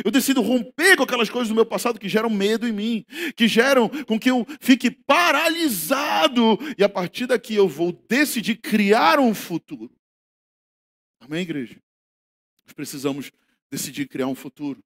Eu 0.05 0.11
decido 0.11 0.43
romper 0.43 0.97
com 0.97 1.05
aquelas 1.05 1.31
coisas 1.31 1.49
do 1.49 1.55
meu 1.55 1.65
passado 1.65 1.99
que 1.99 2.09
geram 2.09 2.29
medo 2.29 2.69
em 2.69 2.73
mim, 2.73 3.05
que 3.35 3.49
geram 3.49 3.89
com 4.05 4.19
que 4.19 4.31
eu 4.31 4.47
fique 4.61 4.91
paralisado. 4.91 6.59
E 6.77 6.85
a 6.85 6.89
partir 6.89 7.27
daqui 7.27 7.55
eu 7.55 7.69
vou 7.69 7.93
decidir 8.09 8.57
criar 8.57 9.19
um 9.19 9.35
futuro. 9.35 9.93
Amém, 11.19 11.43
igreja? 11.43 11.77
Nós 12.65 12.75
precisamos 12.75 13.31
decidir 13.71 14.07
criar 14.07 14.27
um 14.27 14.35
futuro. 14.35 14.83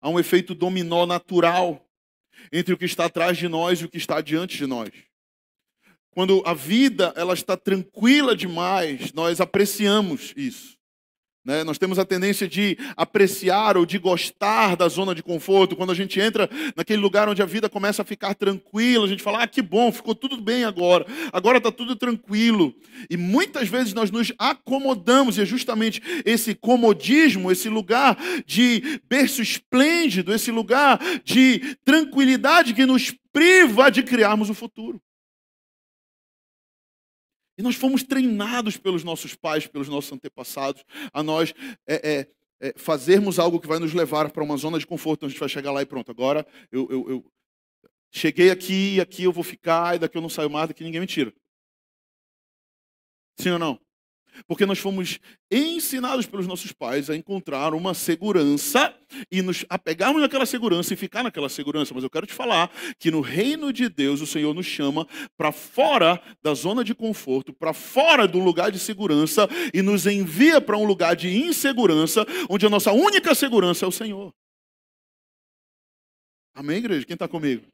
Há 0.00 0.08
um 0.08 0.18
efeito 0.18 0.54
dominó 0.54 1.06
natural 1.06 1.86
entre 2.52 2.74
o 2.74 2.78
que 2.78 2.84
está 2.84 3.06
atrás 3.06 3.36
de 3.38 3.48
nós 3.48 3.80
e 3.80 3.84
o 3.84 3.88
que 3.88 3.98
está 3.98 4.20
diante 4.20 4.56
de 4.56 4.66
nós. 4.66 4.90
Quando 6.10 6.42
a 6.44 6.52
vida 6.52 7.12
ela 7.16 7.32
está 7.32 7.56
tranquila 7.56 8.36
demais, 8.36 9.12
nós 9.12 9.40
apreciamos 9.40 10.34
isso. 10.36 10.76
Né? 11.44 11.64
Nós 11.64 11.76
temos 11.76 11.98
a 11.98 12.04
tendência 12.04 12.46
de 12.46 12.78
apreciar 12.96 13.76
ou 13.76 13.84
de 13.84 13.98
gostar 13.98 14.76
da 14.76 14.88
zona 14.88 15.12
de 15.12 15.24
conforto. 15.24 15.74
Quando 15.74 15.90
a 15.90 15.94
gente 15.94 16.20
entra 16.20 16.48
naquele 16.76 17.02
lugar 17.02 17.28
onde 17.28 17.42
a 17.42 17.46
vida 17.46 17.68
começa 17.68 18.02
a 18.02 18.04
ficar 18.04 18.34
tranquila, 18.34 19.06
a 19.06 19.08
gente 19.08 19.22
fala: 19.22 19.42
ah, 19.42 19.46
que 19.48 19.60
bom, 19.60 19.90
ficou 19.90 20.14
tudo 20.14 20.40
bem 20.40 20.64
agora, 20.64 21.04
agora 21.32 21.58
está 21.58 21.72
tudo 21.72 21.96
tranquilo. 21.96 22.72
E 23.10 23.16
muitas 23.16 23.68
vezes 23.68 23.92
nós 23.92 24.10
nos 24.10 24.32
acomodamos, 24.38 25.36
e 25.36 25.42
é 25.42 25.44
justamente 25.44 26.00
esse 26.24 26.54
comodismo, 26.54 27.50
esse 27.50 27.68
lugar 27.68 28.16
de 28.46 29.00
berço 29.08 29.42
esplêndido, 29.42 30.32
esse 30.32 30.52
lugar 30.52 31.00
de 31.24 31.76
tranquilidade 31.84 32.72
que 32.72 32.86
nos 32.86 33.12
priva 33.32 33.90
de 33.90 34.04
criarmos 34.04 34.48
o 34.48 34.54
futuro. 34.54 35.00
E 37.56 37.62
nós 37.62 37.76
fomos 37.76 38.02
treinados 38.02 38.76
pelos 38.76 39.04
nossos 39.04 39.34
pais, 39.34 39.66
pelos 39.66 39.88
nossos 39.88 40.12
antepassados, 40.12 40.84
a 41.12 41.22
nós 41.22 41.52
é, 41.86 41.94
é, 42.10 42.68
é, 42.68 42.74
fazermos 42.76 43.38
algo 43.38 43.60
que 43.60 43.68
vai 43.68 43.78
nos 43.78 43.92
levar 43.92 44.30
para 44.30 44.42
uma 44.42 44.56
zona 44.56 44.78
de 44.78 44.86
conforto. 44.86 45.20
Então 45.20 45.26
a 45.26 45.30
gente 45.30 45.40
vai 45.40 45.48
chegar 45.48 45.72
lá 45.72 45.82
e 45.82 45.86
pronto, 45.86 46.10
agora 46.10 46.46
eu, 46.70 46.88
eu, 46.90 47.10
eu 47.10 47.32
cheguei 48.10 48.50
aqui, 48.50 49.00
aqui 49.00 49.24
eu 49.24 49.32
vou 49.32 49.44
ficar, 49.44 49.96
e 49.96 49.98
daqui 49.98 50.16
eu 50.16 50.22
não 50.22 50.28
saio 50.28 50.50
mais, 50.50 50.68
daqui 50.68 50.84
ninguém 50.84 51.00
me 51.00 51.06
tira. 51.06 51.32
Sim 53.38 53.50
ou 53.50 53.58
não? 53.58 53.80
Porque 54.46 54.66
nós 54.66 54.78
fomos 54.78 55.18
ensinados 55.50 56.26
pelos 56.26 56.46
nossos 56.46 56.72
pais 56.72 57.10
a 57.10 57.16
encontrar 57.16 57.74
uma 57.74 57.94
segurança 57.94 58.94
e 59.30 59.42
nos 59.42 59.64
apegarmos 59.68 60.22
naquela 60.22 60.46
segurança 60.46 60.94
e 60.94 60.96
ficar 60.96 61.22
naquela 61.22 61.48
segurança. 61.48 61.92
Mas 61.94 62.04
eu 62.04 62.10
quero 62.10 62.26
te 62.26 62.32
falar 62.32 62.70
que 62.98 63.10
no 63.10 63.20
reino 63.20 63.72
de 63.72 63.88
Deus 63.88 64.20
o 64.20 64.26
Senhor 64.26 64.54
nos 64.54 64.66
chama 64.66 65.06
para 65.36 65.52
fora 65.52 66.20
da 66.42 66.54
zona 66.54 66.82
de 66.82 66.94
conforto, 66.94 67.52
para 67.52 67.72
fora 67.72 68.26
do 68.26 68.38
lugar 68.38 68.70
de 68.70 68.78
segurança 68.78 69.48
e 69.72 69.82
nos 69.82 70.06
envia 70.06 70.60
para 70.60 70.76
um 70.76 70.84
lugar 70.84 71.14
de 71.14 71.28
insegurança, 71.28 72.26
onde 72.48 72.66
a 72.66 72.70
nossa 72.70 72.92
única 72.92 73.34
segurança 73.34 73.84
é 73.84 73.88
o 73.88 73.92
Senhor. 73.92 74.32
Amém, 76.54 76.78
igreja? 76.78 77.06
Quem 77.06 77.14
está 77.14 77.26
comigo? 77.26 77.66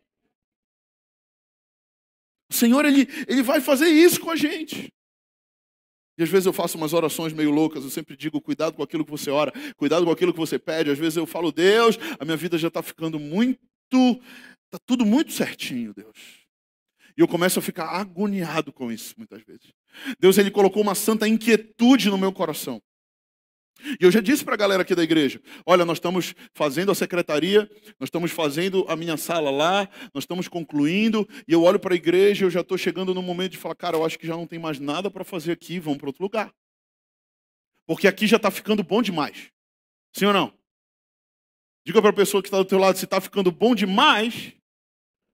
O 2.50 2.54
Senhor, 2.54 2.84
ele, 2.84 3.06
ele 3.26 3.42
vai 3.42 3.60
fazer 3.60 3.88
isso 3.88 4.20
com 4.20 4.30
a 4.30 4.36
gente. 4.36 4.88
E 6.18 6.22
às 6.24 6.28
vezes 6.28 6.46
eu 6.46 6.52
faço 6.52 6.76
umas 6.76 6.92
orações 6.92 7.32
meio 7.32 7.52
loucas, 7.52 7.84
eu 7.84 7.90
sempre 7.90 8.16
digo, 8.16 8.40
cuidado 8.40 8.74
com 8.74 8.82
aquilo 8.82 9.04
que 9.04 9.10
você 9.10 9.30
ora, 9.30 9.52
cuidado 9.76 10.04
com 10.04 10.10
aquilo 10.10 10.32
que 10.32 10.38
você 10.38 10.58
pede. 10.58 10.90
Às 10.90 10.98
vezes 10.98 11.16
eu 11.16 11.26
falo, 11.26 11.52
Deus, 11.52 11.96
a 12.18 12.24
minha 12.24 12.36
vida 12.36 12.58
já 12.58 12.66
está 12.66 12.82
ficando 12.82 13.20
muito, 13.20 13.60
está 13.92 14.78
tudo 14.84 15.06
muito 15.06 15.32
certinho, 15.32 15.94
Deus. 15.94 16.16
E 17.16 17.20
eu 17.20 17.28
começo 17.28 17.60
a 17.60 17.62
ficar 17.62 17.86
agoniado 17.86 18.72
com 18.72 18.90
isso, 18.90 19.14
muitas 19.16 19.42
vezes. 19.42 19.72
Deus, 20.18 20.36
Ele 20.38 20.50
colocou 20.50 20.82
uma 20.82 20.94
santa 20.94 21.26
inquietude 21.28 22.10
no 22.10 22.18
meu 22.18 22.32
coração. 22.32 22.82
E 24.00 24.04
eu 24.04 24.10
já 24.10 24.20
disse 24.20 24.44
para 24.44 24.54
a 24.54 24.56
galera 24.56 24.82
aqui 24.82 24.94
da 24.94 25.02
igreja: 25.02 25.40
olha, 25.64 25.84
nós 25.84 25.98
estamos 25.98 26.34
fazendo 26.52 26.90
a 26.90 26.94
secretaria, 26.94 27.70
nós 27.98 28.08
estamos 28.08 28.30
fazendo 28.30 28.84
a 28.88 28.96
minha 28.96 29.16
sala 29.16 29.50
lá, 29.50 29.88
nós 30.12 30.24
estamos 30.24 30.48
concluindo, 30.48 31.28
e 31.46 31.52
eu 31.52 31.62
olho 31.62 31.78
para 31.78 31.94
a 31.94 31.96
igreja, 31.96 32.44
eu 32.44 32.50
já 32.50 32.60
estou 32.60 32.76
chegando 32.76 33.14
no 33.14 33.22
momento 33.22 33.52
de 33.52 33.58
falar, 33.58 33.76
cara, 33.76 33.96
eu 33.96 34.04
acho 34.04 34.18
que 34.18 34.26
já 34.26 34.36
não 34.36 34.46
tem 34.46 34.58
mais 34.58 34.80
nada 34.80 35.10
para 35.10 35.24
fazer 35.24 35.52
aqui, 35.52 35.78
vamos 35.78 35.98
para 35.98 36.08
outro 36.08 36.22
lugar. 36.22 36.52
Porque 37.86 38.08
aqui 38.08 38.26
já 38.26 38.36
está 38.36 38.50
ficando 38.50 38.82
bom 38.82 39.00
demais. 39.00 39.50
Sim 40.12 40.26
ou 40.26 40.32
não? 40.32 40.52
Diga 41.86 42.02
para 42.02 42.10
a 42.10 42.14
pessoa 42.14 42.42
que 42.42 42.48
está 42.48 42.58
do 42.58 42.64
teu 42.64 42.78
lado, 42.78 42.98
se 42.98 43.04
está 43.04 43.20
ficando 43.20 43.50
bom 43.50 43.74
demais, 43.74 44.52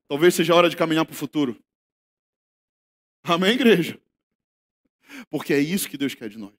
talvez 0.07 0.35
seja 0.35 0.53
a 0.53 0.57
hora 0.57 0.71
de 0.71 0.77
caminhar 0.77 1.05
para 1.05 1.13
o 1.13 1.17
futuro. 1.17 1.59
Amém, 3.25 3.55
igreja? 3.55 3.99
Porque 5.31 5.55
é 5.55 5.59
isso 5.59 5.89
que 5.89 5.97
Deus 5.97 6.15
quer 6.15 6.29
de 6.29 6.39
nós. 6.39 6.55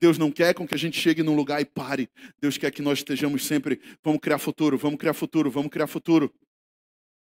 Deus 0.00 0.18
não 0.18 0.30
quer 0.30 0.54
com 0.54 0.66
que 0.66 0.74
a 0.74 0.78
gente 0.78 1.00
chegue 1.00 1.22
num 1.22 1.34
lugar 1.34 1.60
e 1.60 1.64
pare. 1.64 2.08
Deus 2.40 2.58
quer 2.58 2.70
que 2.70 2.82
nós 2.82 2.98
estejamos 2.98 3.44
sempre, 3.44 3.80
vamos 4.02 4.20
criar 4.20 4.38
futuro, 4.38 4.76
vamos 4.76 4.98
criar 4.98 5.14
futuro, 5.14 5.50
vamos 5.50 5.70
criar 5.70 5.86
futuro. 5.86 6.32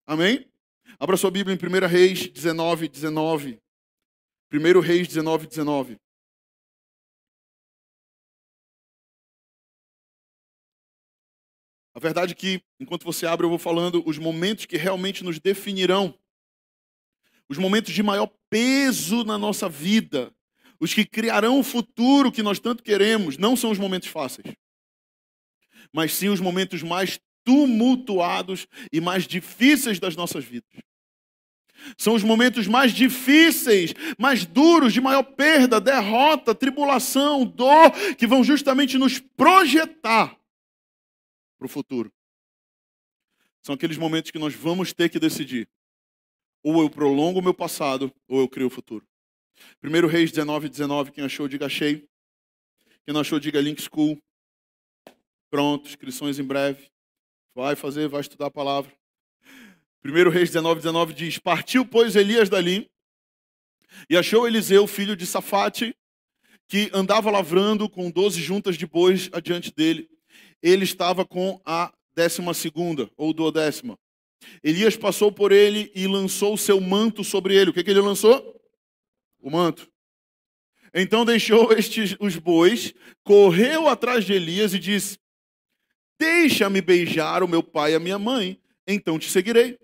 Amém? 0.07 0.49
Abra 0.99 1.17
sua 1.17 1.31
Bíblia 1.31 1.57
em 1.57 1.85
1 1.85 1.87
Reis 1.87 2.29
19, 2.29 2.89
19. 2.89 3.61
1 4.53 4.81
Reis 4.81 5.09
19, 5.09 5.47
19. 5.47 5.99
A 11.97 11.99
verdade 11.99 12.33
é 12.33 12.37
que, 12.37 12.63
enquanto 12.79 13.05
você 13.05 13.27
abre, 13.27 13.47
eu 13.47 13.51
vou 13.51 13.59
falando 13.59 14.03
os 14.07 14.19
momentos 14.19 14.67
que 14.67 14.77
realmente 14.77 15.25
nos 15.25 15.41
definirão. 15.41 16.17
Os 17.49 17.57
momentos 17.57 17.95
de 17.95 18.03
maior 18.03 18.31
peso 18.51 19.25
na 19.25 19.39
nossa 19.39 19.67
vida 19.67 20.36
os 20.81 20.93
que 20.93 21.05
criarão 21.05 21.59
o 21.59 21.62
futuro 21.62 22.33
que 22.33 22.43
nós 22.43 22.59
tanto 22.59 22.83
queremos, 22.83 23.39
não 23.39 23.57
são 23.57 23.71
os 23.71 23.79
momentos 23.79 24.09
fáceis, 24.09 24.55
mas 25.93 26.15
sim 26.15 26.29
os 26.29 26.41
momentos 26.41 26.83
mais 26.83 27.19
tumultuados 27.45 28.67
e 28.93 29.01
mais 29.01 29.27
difíceis 29.27 29.99
das 29.99 30.17
nossas 30.17 30.45
vidas. 30.45 30.69
São 31.97 32.15
os 32.15 32.23
momentos 32.23 32.67
mais 32.67 32.93
difíceis, 32.93 33.95
mais 34.19 34.45
duros, 34.45 34.93
de 34.93 35.01
maior 35.01 35.23
perda, 35.23 35.81
derrota, 35.81 36.55
tribulação, 36.55 37.45
dor, 37.45 37.93
que 38.17 38.27
vão 38.27 38.43
justamente 38.43 38.99
nos 38.99 39.19
projetar 39.19 40.37
para 41.59 41.67
o 41.67 41.69
futuro. 41.69 42.12
São 43.62 43.75
aqueles 43.75 43.97
momentos 43.97 44.31
que 44.31 44.39
nós 44.39 44.55
vamos 44.55 44.93
ter 44.93 45.09
que 45.09 45.19
decidir: 45.19 45.69
ou 46.62 46.81
eu 46.81 46.91
prolongo 46.91 47.39
o 47.39 47.43
meu 47.43 47.55
passado, 47.55 48.12
ou 48.27 48.41
eu 48.41 48.49
crio 48.49 48.67
o 48.67 48.71
futuro. 48.71 49.07
1 49.83 50.07
Reis 50.07 50.31
19, 50.31 50.69
19, 50.69 51.12
quem 51.12 51.25
achou, 51.25 51.49
diga 51.49 51.66
achei. 51.66 52.09
Quem 53.05 53.12
não 53.12 53.21
achou, 53.21 53.38
diga 53.38 53.61
Link 53.61 53.81
School. 53.81 54.19
Pronto, 55.51 55.88
inscrições 55.88 56.38
em 56.38 56.45
breve. 56.45 56.90
Vai 57.55 57.77
fazer, 57.77 58.09
vai 58.09 58.21
estudar 58.21 58.47
a 58.47 58.51
palavra. 58.51 58.92
1 60.05 60.31
Reis 60.31 60.51
19, 60.51 60.81
19 60.81 61.14
diz: 61.14 61.38
Partiu, 61.38 61.87
pois, 61.87 62.16
Elias 62.16 62.49
dali 62.49 62.88
e 64.09 64.16
achou 64.16 64.47
Eliseu, 64.47 64.87
filho 64.87 65.16
de 65.16 65.27
Safate, 65.27 65.95
que 66.69 66.90
andava 66.92 67.31
lavrando 67.31 67.88
com 67.88 68.11
doze 68.11 68.40
juntas 68.40 68.77
de 68.77 68.87
bois 68.87 69.31
adiante 69.33 69.73
dele. 69.75 70.09
Ele 70.62 70.85
estava 70.85 71.25
com 71.25 71.61
a 71.64 71.92
décima 72.14 72.55
segunda, 72.55 73.11
ou 73.16 73.33
duodécima. 73.33 73.99
Elias 74.62 74.97
passou 74.97 75.31
por 75.33 75.53
ele 75.53 75.90
e 75.95 76.07
lançou 76.07 76.55
o 76.55 76.59
seu 76.59 76.81
manto 76.81 77.23
sobre 77.23 77.55
ele. 77.55 77.71
O 77.71 77.73
que, 77.73 77.83
que 77.83 77.90
ele 77.90 78.01
lançou? 78.01 78.56
O 79.40 79.51
manto. 79.51 79.90
Então 80.94 81.25
deixou 81.25 81.72
estes 81.77 82.16
os 82.18 82.37
bois, 82.37 82.94
correu 83.22 83.88
atrás 83.88 84.25
de 84.25 84.33
Elias 84.33 84.75
e 84.75 84.79
disse: 84.79 85.18
Deixa-me 86.18 86.81
beijar 86.81 87.42
o 87.42 87.49
meu 87.49 87.62
pai 87.62 87.92
e 87.92 87.94
a 87.94 88.01
minha 88.01 88.18
mãe, 88.18 88.61
então 88.87 89.18
te 89.18 89.31
seguirei. 89.31 89.79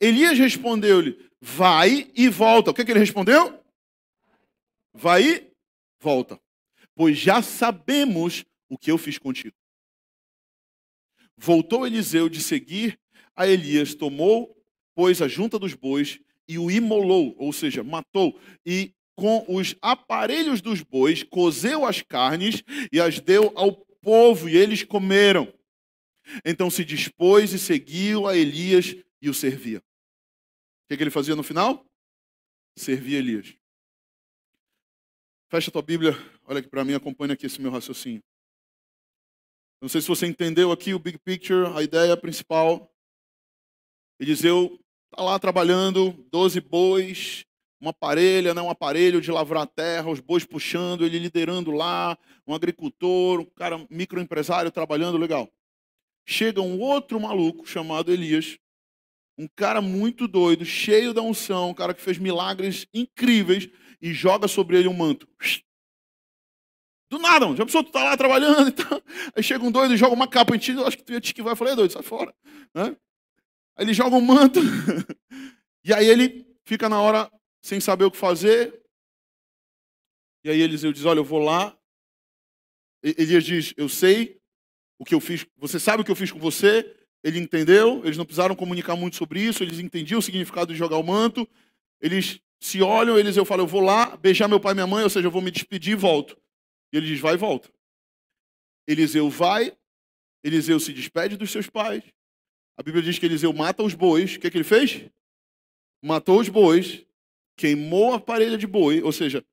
Elias 0.00 0.38
respondeu-lhe: 0.38 1.30
Vai 1.40 2.10
e 2.14 2.28
volta. 2.28 2.70
O 2.70 2.74
que, 2.74 2.84
que 2.84 2.90
ele 2.90 2.98
respondeu? 2.98 3.62
Vai 4.92 5.22
e 5.22 5.52
volta, 6.00 6.40
pois 6.94 7.16
já 7.16 7.40
sabemos 7.42 8.44
o 8.68 8.76
que 8.76 8.90
eu 8.90 8.98
fiz 8.98 9.18
contigo. 9.18 9.54
Voltou 11.36 11.86
Eliseu 11.86 12.28
de 12.28 12.42
seguir 12.42 12.98
a 13.34 13.46
Elias, 13.46 13.94
tomou, 13.94 14.54
pois, 14.94 15.22
a 15.22 15.28
junta 15.28 15.58
dos 15.58 15.72
bois 15.74 16.20
e 16.50 16.58
o 16.58 16.70
imolou, 16.70 17.34
ou 17.38 17.52
seja, 17.52 17.84
matou, 17.84 18.38
e 18.66 18.92
com 19.14 19.44
os 19.48 19.76
aparelhos 19.80 20.60
dos 20.60 20.82
bois 20.82 21.22
cozeu 21.22 21.84
as 21.84 22.02
carnes 22.02 22.62
e 22.92 23.00
as 23.00 23.20
deu 23.20 23.52
ao 23.54 23.72
povo, 24.02 24.48
e 24.48 24.56
eles 24.56 24.82
comeram. 24.82 25.52
Então 26.44 26.68
se 26.68 26.84
dispôs 26.84 27.52
e 27.52 27.58
seguiu 27.58 28.26
a 28.26 28.36
Elias 28.36 28.96
e 29.22 29.28
o 29.28 29.34
servia. 29.34 29.78
O 29.78 29.82
que, 30.88 30.96
que 30.96 31.02
ele 31.02 31.10
fazia 31.10 31.36
no 31.36 31.42
final? 31.42 31.86
servir 32.76 33.16
Elias. 33.16 33.54
Fecha 35.50 35.70
tua 35.70 35.82
Bíblia, 35.82 36.12
olha 36.44 36.60
aqui 36.60 36.68
para 36.68 36.84
mim, 36.84 36.94
acompanha 36.94 37.34
aqui 37.34 37.46
esse 37.46 37.60
meu 37.60 37.70
raciocínio. 37.70 38.22
Não 39.80 39.88
sei 39.88 40.00
se 40.00 40.08
você 40.08 40.26
entendeu 40.26 40.72
aqui 40.72 40.94
o 40.94 40.98
big 40.98 41.18
picture, 41.18 41.66
a 41.76 41.82
ideia 41.82 42.16
principal. 42.16 42.90
Eliseu 44.18 44.78
lá 45.22 45.38
trabalhando, 45.38 46.12
12 46.30 46.60
bois, 46.60 47.44
uma 47.80 47.92
parelha, 47.92 48.52
né, 48.52 48.60
um 48.60 48.70
aparelho 48.70 49.20
de 49.20 49.30
lavrar 49.30 49.66
terra, 49.66 50.10
os 50.10 50.20
bois 50.20 50.44
puxando, 50.44 51.04
ele 51.04 51.18
liderando 51.18 51.70
lá, 51.70 52.18
um 52.46 52.54
agricultor, 52.54 53.40
um 53.40 53.44
cara 53.44 53.84
microempresário 53.88 54.70
trabalhando, 54.70 55.16
legal. 55.16 55.50
Chega 56.26 56.60
um 56.60 56.78
outro 56.80 57.18
maluco 57.18 57.66
chamado 57.66 58.12
Elias, 58.12 58.58
um 59.38 59.48
cara 59.56 59.80
muito 59.80 60.28
doido, 60.28 60.64
cheio 60.64 61.14
da 61.14 61.22
unção, 61.22 61.70
um 61.70 61.74
cara 61.74 61.94
que 61.94 62.02
fez 62.02 62.18
milagres 62.18 62.86
incríveis 62.92 63.68
e 64.00 64.12
joga 64.12 64.46
sobre 64.46 64.78
ele 64.78 64.88
um 64.88 64.92
manto. 64.92 65.26
Do 67.10 67.18
nada, 67.18 67.46
já 67.56 67.64
pensou, 67.64 67.82
tu 67.82 67.90
tá 67.90 68.04
lá 68.04 68.16
trabalhando 68.16 68.68
e 68.68 68.72
tal. 68.72 69.02
Aí 69.34 69.42
chega 69.42 69.64
um 69.64 69.72
doido 69.72 69.94
e 69.94 69.96
joga 69.96 70.14
uma 70.14 70.28
capa 70.28 70.54
em 70.54 70.58
ti, 70.58 70.72
eu 70.72 70.86
acho 70.86 70.96
que 70.96 71.02
tu 71.02 71.12
ia 71.12 71.20
te 71.20 71.26
esquivar. 71.26 71.52
Eu 71.52 71.56
falei, 71.56 71.72
é 71.72 71.76
doido, 71.76 71.92
sai 71.92 72.02
fora. 72.02 72.32
Né? 72.72 72.94
Ele 73.80 73.94
joga 73.94 74.14
um 74.14 74.20
manto. 74.20 74.60
e 75.82 75.92
aí 75.92 76.06
ele 76.06 76.46
fica 76.64 76.88
na 76.88 77.00
hora 77.00 77.30
sem 77.62 77.80
saber 77.80 78.04
o 78.04 78.10
que 78.10 78.16
fazer. 78.16 78.78
E 80.44 80.50
aí 80.50 80.60
Eliseu 80.60 80.92
diz: 80.92 81.04
Olha, 81.06 81.18
eu 81.18 81.24
vou 81.24 81.38
lá. 81.38 81.76
Elias 83.02 83.44
diz: 83.44 83.74
Eu 83.76 83.88
sei 83.88 84.38
o 84.98 85.04
que 85.04 85.14
eu 85.14 85.20
fiz. 85.20 85.46
Você 85.56 85.80
sabe 85.80 86.02
o 86.02 86.04
que 86.04 86.10
eu 86.10 86.16
fiz 86.16 86.30
com 86.30 86.38
você? 86.38 86.94
Ele 87.24 87.38
entendeu. 87.38 88.02
Eles 88.04 88.16
não 88.16 88.24
precisaram 88.24 88.54
comunicar 88.54 88.96
muito 88.96 89.16
sobre 89.16 89.40
isso. 89.40 89.62
Eles 89.62 89.78
entendiam 89.78 90.18
o 90.18 90.22
significado 90.22 90.72
de 90.72 90.78
jogar 90.78 90.98
o 90.98 91.02
manto. 91.02 91.48
Eles 92.00 92.40
se 92.60 92.82
olham. 92.82 93.18
Eliseu 93.18 93.44
fala: 93.44 93.62
Eu 93.62 93.66
vou 93.66 93.80
lá 93.80 94.16
beijar 94.16 94.46
meu 94.46 94.60
pai 94.60 94.72
e 94.72 94.74
minha 94.74 94.86
mãe, 94.86 95.04
ou 95.04 95.10
seja, 95.10 95.26
eu 95.26 95.32
vou 95.32 95.42
me 95.42 95.50
despedir 95.50 95.92
e 95.92 95.96
volto. 95.96 96.38
E 96.92 96.98
ele 96.98 97.06
diz: 97.06 97.20
Vai 97.20 97.34
e 97.34 97.38
volta. 97.38 97.70
Eliseu 98.86 99.30
vai. 99.30 99.74
Eliseu 100.44 100.80
se 100.80 100.92
despede 100.92 101.36
dos 101.36 101.50
seus 101.50 101.68
pais. 101.68 102.02
A 102.80 102.82
Bíblia 102.82 103.02
diz 103.02 103.18
que 103.18 103.26
Eliseu 103.26 103.52
mata 103.52 103.82
os 103.82 103.92
bois. 103.92 104.36
O 104.36 104.40
que, 104.40 104.46
é 104.46 104.50
que 104.50 104.56
ele 104.56 104.64
fez? 104.64 105.04
Matou 106.02 106.40
os 106.40 106.48
bois 106.48 107.04
queimou 107.60 108.14
a 108.14 108.18
parelha 108.18 108.56
de 108.56 108.66
boi, 108.66 109.02
ou 109.02 109.12
seja, 109.12 109.44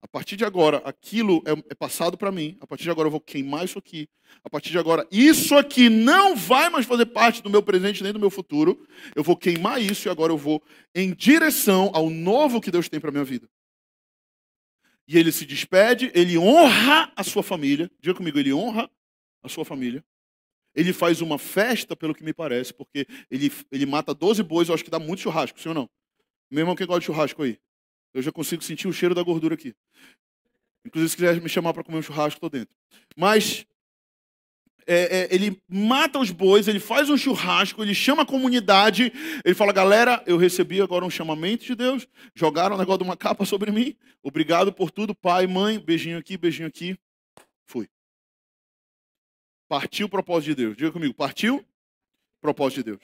a 0.00 0.06
partir 0.06 0.36
de 0.36 0.44
agora, 0.44 0.76
aquilo 0.84 1.42
é, 1.44 1.50
é 1.50 1.74
passado 1.74 2.16
para 2.16 2.30
mim. 2.30 2.56
A 2.60 2.66
partir 2.66 2.84
de 2.84 2.90
agora, 2.90 3.08
eu 3.08 3.10
vou 3.10 3.20
queimar 3.20 3.64
isso 3.64 3.76
aqui. 3.76 4.08
A 4.44 4.48
partir 4.48 4.70
de 4.70 4.78
agora, 4.78 5.04
isso 5.10 5.56
aqui 5.56 5.88
não 5.88 6.36
vai 6.36 6.70
mais 6.70 6.86
fazer 6.86 7.06
parte 7.06 7.42
do 7.42 7.50
meu 7.50 7.64
presente 7.64 8.04
nem 8.04 8.12
do 8.12 8.20
meu 8.20 8.30
futuro. 8.30 8.86
Eu 9.16 9.24
vou 9.24 9.36
queimar 9.36 9.82
isso 9.82 10.06
e 10.06 10.08
agora 10.08 10.32
eu 10.32 10.38
vou 10.38 10.62
em 10.94 11.12
direção 11.12 11.90
ao 11.92 12.08
novo 12.08 12.60
que 12.60 12.70
Deus 12.70 12.88
tem 12.88 13.00
para 13.00 13.10
minha 13.10 13.24
vida. 13.24 13.50
E 15.08 15.18
ele 15.18 15.32
se 15.32 15.44
despede, 15.44 16.12
ele 16.14 16.38
honra 16.38 17.12
a 17.16 17.24
sua 17.24 17.42
família. 17.42 17.90
Diga 17.98 18.14
comigo, 18.14 18.38
ele 18.38 18.52
honra 18.52 18.88
a 19.42 19.48
sua 19.48 19.64
família. 19.64 20.04
Ele 20.76 20.92
faz 20.92 21.22
uma 21.22 21.38
festa, 21.38 21.96
pelo 21.96 22.14
que 22.14 22.22
me 22.22 22.34
parece, 22.34 22.72
porque 22.72 23.06
ele, 23.30 23.50
ele 23.72 23.86
mata 23.86 24.14
12 24.14 24.42
bois, 24.42 24.68
eu 24.68 24.74
acho 24.74 24.84
que 24.84 24.90
dá 24.90 24.98
muito 24.98 25.22
churrasco, 25.22 25.58
sim 25.58 25.70
ou 25.70 25.74
não? 25.74 25.90
Meu 26.50 26.60
irmão 26.60 26.76
que 26.76 26.84
gosta 26.84 27.00
de 27.00 27.06
churrasco 27.06 27.42
aí. 27.42 27.58
Eu 28.12 28.22
já 28.22 28.30
consigo 28.30 28.62
sentir 28.62 28.86
o 28.86 28.92
cheiro 28.92 29.14
da 29.14 29.22
gordura 29.22 29.54
aqui. 29.54 29.74
Inclusive, 30.84 31.10
se 31.10 31.16
quiser 31.16 31.40
me 31.40 31.48
chamar 31.48 31.72
para 31.72 31.82
comer 31.82 31.98
um 31.98 32.02
churrasco, 32.02 32.36
estou 32.36 32.50
dentro. 32.50 32.74
Mas 33.16 33.66
é, 34.86 35.22
é, 35.22 35.34
ele 35.34 35.60
mata 35.68 36.18
os 36.18 36.30
bois, 36.30 36.68
ele 36.68 36.78
faz 36.78 37.10
um 37.10 37.16
churrasco, 37.16 37.82
ele 37.82 37.94
chama 37.94 38.22
a 38.22 38.26
comunidade, 38.26 39.12
ele 39.44 39.54
fala: 39.54 39.72
galera, 39.72 40.22
eu 40.26 40.36
recebi 40.36 40.80
agora 40.80 41.04
um 41.04 41.10
chamamento 41.10 41.64
de 41.64 41.74
Deus, 41.74 42.06
jogaram 42.34 42.76
um 42.76 42.78
negócio 42.78 42.98
de 42.98 43.04
uma 43.04 43.16
capa 43.16 43.44
sobre 43.44 43.72
mim, 43.72 43.96
obrigado 44.22 44.72
por 44.72 44.90
tudo, 44.90 45.14
pai, 45.14 45.46
mãe, 45.46 45.78
beijinho 45.78 46.18
aqui, 46.18 46.36
beijinho 46.36 46.68
aqui. 46.68 46.96
Fui. 47.66 47.88
Partiu 49.68 50.06
o 50.06 50.10
propósito 50.10 50.50
de 50.50 50.54
Deus. 50.54 50.76
Diga 50.76 50.92
comigo: 50.92 51.14
partiu 51.14 51.56
o 51.56 52.40
propósito 52.40 52.78
de 52.78 52.92
Deus. 52.92 53.02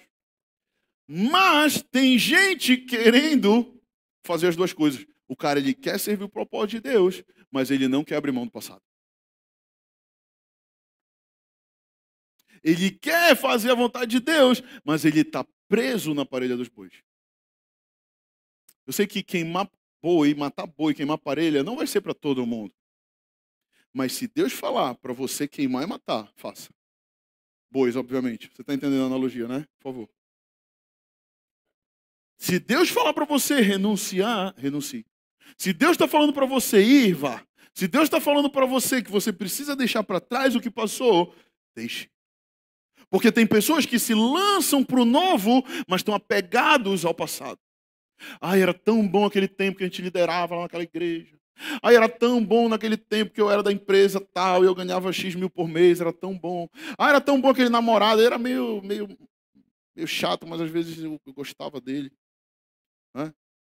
Mas 1.07 1.83
tem 1.83 2.19
gente 2.19 2.77
querendo 2.77 3.81
fazer 4.25 4.49
as 4.49 4.57
duas 4.57 4.73
coisas. 4.73 5.05
O 5.29 5.37
cara 5.37 5.59
ele 5.59 5.75
quer 5.75 5.99
servir 5.99 6.25
o 6.25 6.29
propósito 6.29 6.71
de 6.71 6.81
Deus, 6.81 7.23
mas 7.51 7.71
ele 7.71 7.89
não 7.89 8.05
quer 8.05 8.17
abrir 8.17 8.33
mão 8.33 8.45
do 8.45 8.53
passado. 8.53 8.83
Ele 12.63 12.91
quer 12.91 13.37
fazer 13.37 13.71
a 13.73 13.75
vontade 13.75 14.11
de 14.11 14.21
Deus, 14.21 14.63
mas 14.85 15.05
ele 15.05 15.21
está 15.21 15.45
preso 15.69 16.15
na 16.15 16.25
parelha 16.25 16.57
dos 16.57 16.69
bois. 16.69 17.03
Eu 18.87 18.93
sei 18.93 19.07
que 19.07 19.23
queimar 19.23 19.71
boi, 20.01 20.35
matar 20.35 20.67
boi, 20.67 20.95
queimar 20.95 21.19
parelha, 21.19 21.63
não 21.63 21.77
vai 21.77 21.87
ser 21.87 22.01
para 22.01 22.15
todo 22.15 22.47
mundo. 22.47 22.75
Mas 23.93 24.13
se 24.13 24.27
Deus 24.27 24.53
falar 24.53 24.95
para 24.95 25.13
você 25.13 25.47
queimar 25.47 25.83
e 25.83 25.87
matar, 25.87 26.31
faça. 26.37 26.71
Bois, 27.71 27.97
obviamente. 27.97 28.51
Você 28.55 28.63
está 28.63 28.75
entendendo 28.75 29.03
a 29.03 29.07
analogia, 29.07 29.47
né? 29.47 29.67
Por 29.79 29.93
favor. 29.93 30.11
Se 32.39 32.59
Deus 32.59 32.89
falar 32.89 33.13
para 33.13 33.25
você 33.25 33.61
renunciar, 33.61 34.55
renuncie. 34.57 35.07
Se 35.57 35.73
Deus 35.73 35.93
está 35.93 36.09
falando 36.09 36.33
para 36.33 36.47
você 36.47 36.83
ir, 36.83 37.15
vá. 37.15 37.47
Se 37.75 37.87
Deus 37.87 38.05
está 38.05 38.21
falando 38.21 38.51
para 38.51 38.67
você 38.67 39.03
que 39.03 39.11
você 39.11 39.33
precisa 39.33 39.77
deixar 39.77 40.03
para 40.03 40.21
trás 40.21 40.55
o 40.55 40.61
que 40.61 40.71
passou, 40.71 41.35
deixe. 41.75 42.11
Porque 43.09 43.31
tem 43.31 43.47
pessoas 43.47 43.87
que 43.87 43.99
se 43.99 44.15
lançam 44.15 44.83
para 44.83 45.01
o 45.01 45.05
novo, 45.05 45.63
mas 45.87 46.01
estão 46.01 46.15
apegados 46.15 47.05
ao 47.05 47.15
passado. 47.15 47.59
Ai, 48.41 48.63
era 48.63 48.73
tão 48.73 49.07
bom 49.07 49.25
aquele 49.25 49.49
tempo 49.49 49.79
que 49.79 49.85
a 49.85 49.87
gente 49.87 50.03
liderava 50.03 50.55
lá 50.55 50.63
naquela 50.63 50.83
igreja. 50.83 51.39
Ai, 51.83 51.97
era 51.97 52.09
tão 52.09 52.45
bom 52.45 52.69
naquele 52.69 52.97
tempo 52.97 53.33
que 53.33 53.41
eu 53.41 53.51
era 53.51 53.63
da 53.63 53.73
empresa 53.73 54.21
tal 54.21 54.65
e 54.65 54.67
eu 54.67 54.75
ganhava 54.75 55.13
X 55.13 55.35
mil 55.35 55.51
por 55.51 55.69
mês, 55.69 56.01
era 56.01 56.13
tão 56.13 56.37
bom. 56.37 56.69
Ah, 56.99 57.09
era 57.09 57.21
tão 57.21 57.41
bom 57.41 57.51
aquele 57.51 57.69
namorado, 57.69 58.23
era 58.23 58.39
meio, 58.39 58.83
meio, 58.83 59.09
meio 59.95 60.09
chato, 60.09 60.47
mas 60.47 60.61
às 60.61 60.71
vezes 60.71 60.99
eu, 60.99 61.21
eu 61.25 61.33
gostava 61.33 61.81
dele. 61.81 62.13
Né? 63.15 63.33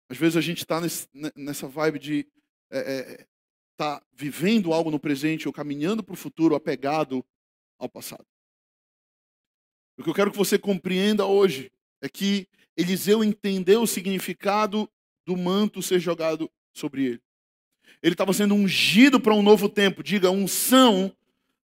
Às 0.09 0.17
vezes 0.17 0.37
a 0.37 0.41
gente 0.41 0.59
está 0.59 0.79
nessa 1.35 1.67
vibe 1.67 1.99
de 1.99 2.27
estar 2.71 2.89
é, 2.89 3.13
é, 3.13 3.27
tá 3.75 4.03
vivendo 4.11 4.73
algo 4.73 4.89
no 4.89 4.99
presente 4.99 5.47
ou 5.47 5.53
caminhando 5.53 6.03
para 6.03 6.13
o 6.13 6.17
futuro 6.17 6.55
apegado 6.55 7.25
ao 7.77 7.89
passado. 7.89 8.25
O 9.97 10.03
que 10.03 10.09
eu 10.09 10.13
quero 10.13 10.31
que 10.31 10.37
você 10.37 10.57
compreenda 10.59 11.25
hoje 11.25 11.71
é 12.01 12.09
que 12.09 12.47
Eliseu 12.75 13.23
entendeu 13.23 13.81
o 13.81 13.87
significado 13.87 14.89
do 15.25 15.35
manto 15.35 15.81
ser 15.81 15.99
jogado 15.99 16.49
sobre 16.71 17.05
ele. 17.05 17.26
Ele 18.01 18.13
estava 18.13 18.33
sendo 18.33 18.53
ungido 18.53 19.19
para 19.19 19.33
um 19.33 19.41
novo 19.41 19.67
tempo, 19.67 20.03
diga, 20.03 20.31
unção 20.31 21.11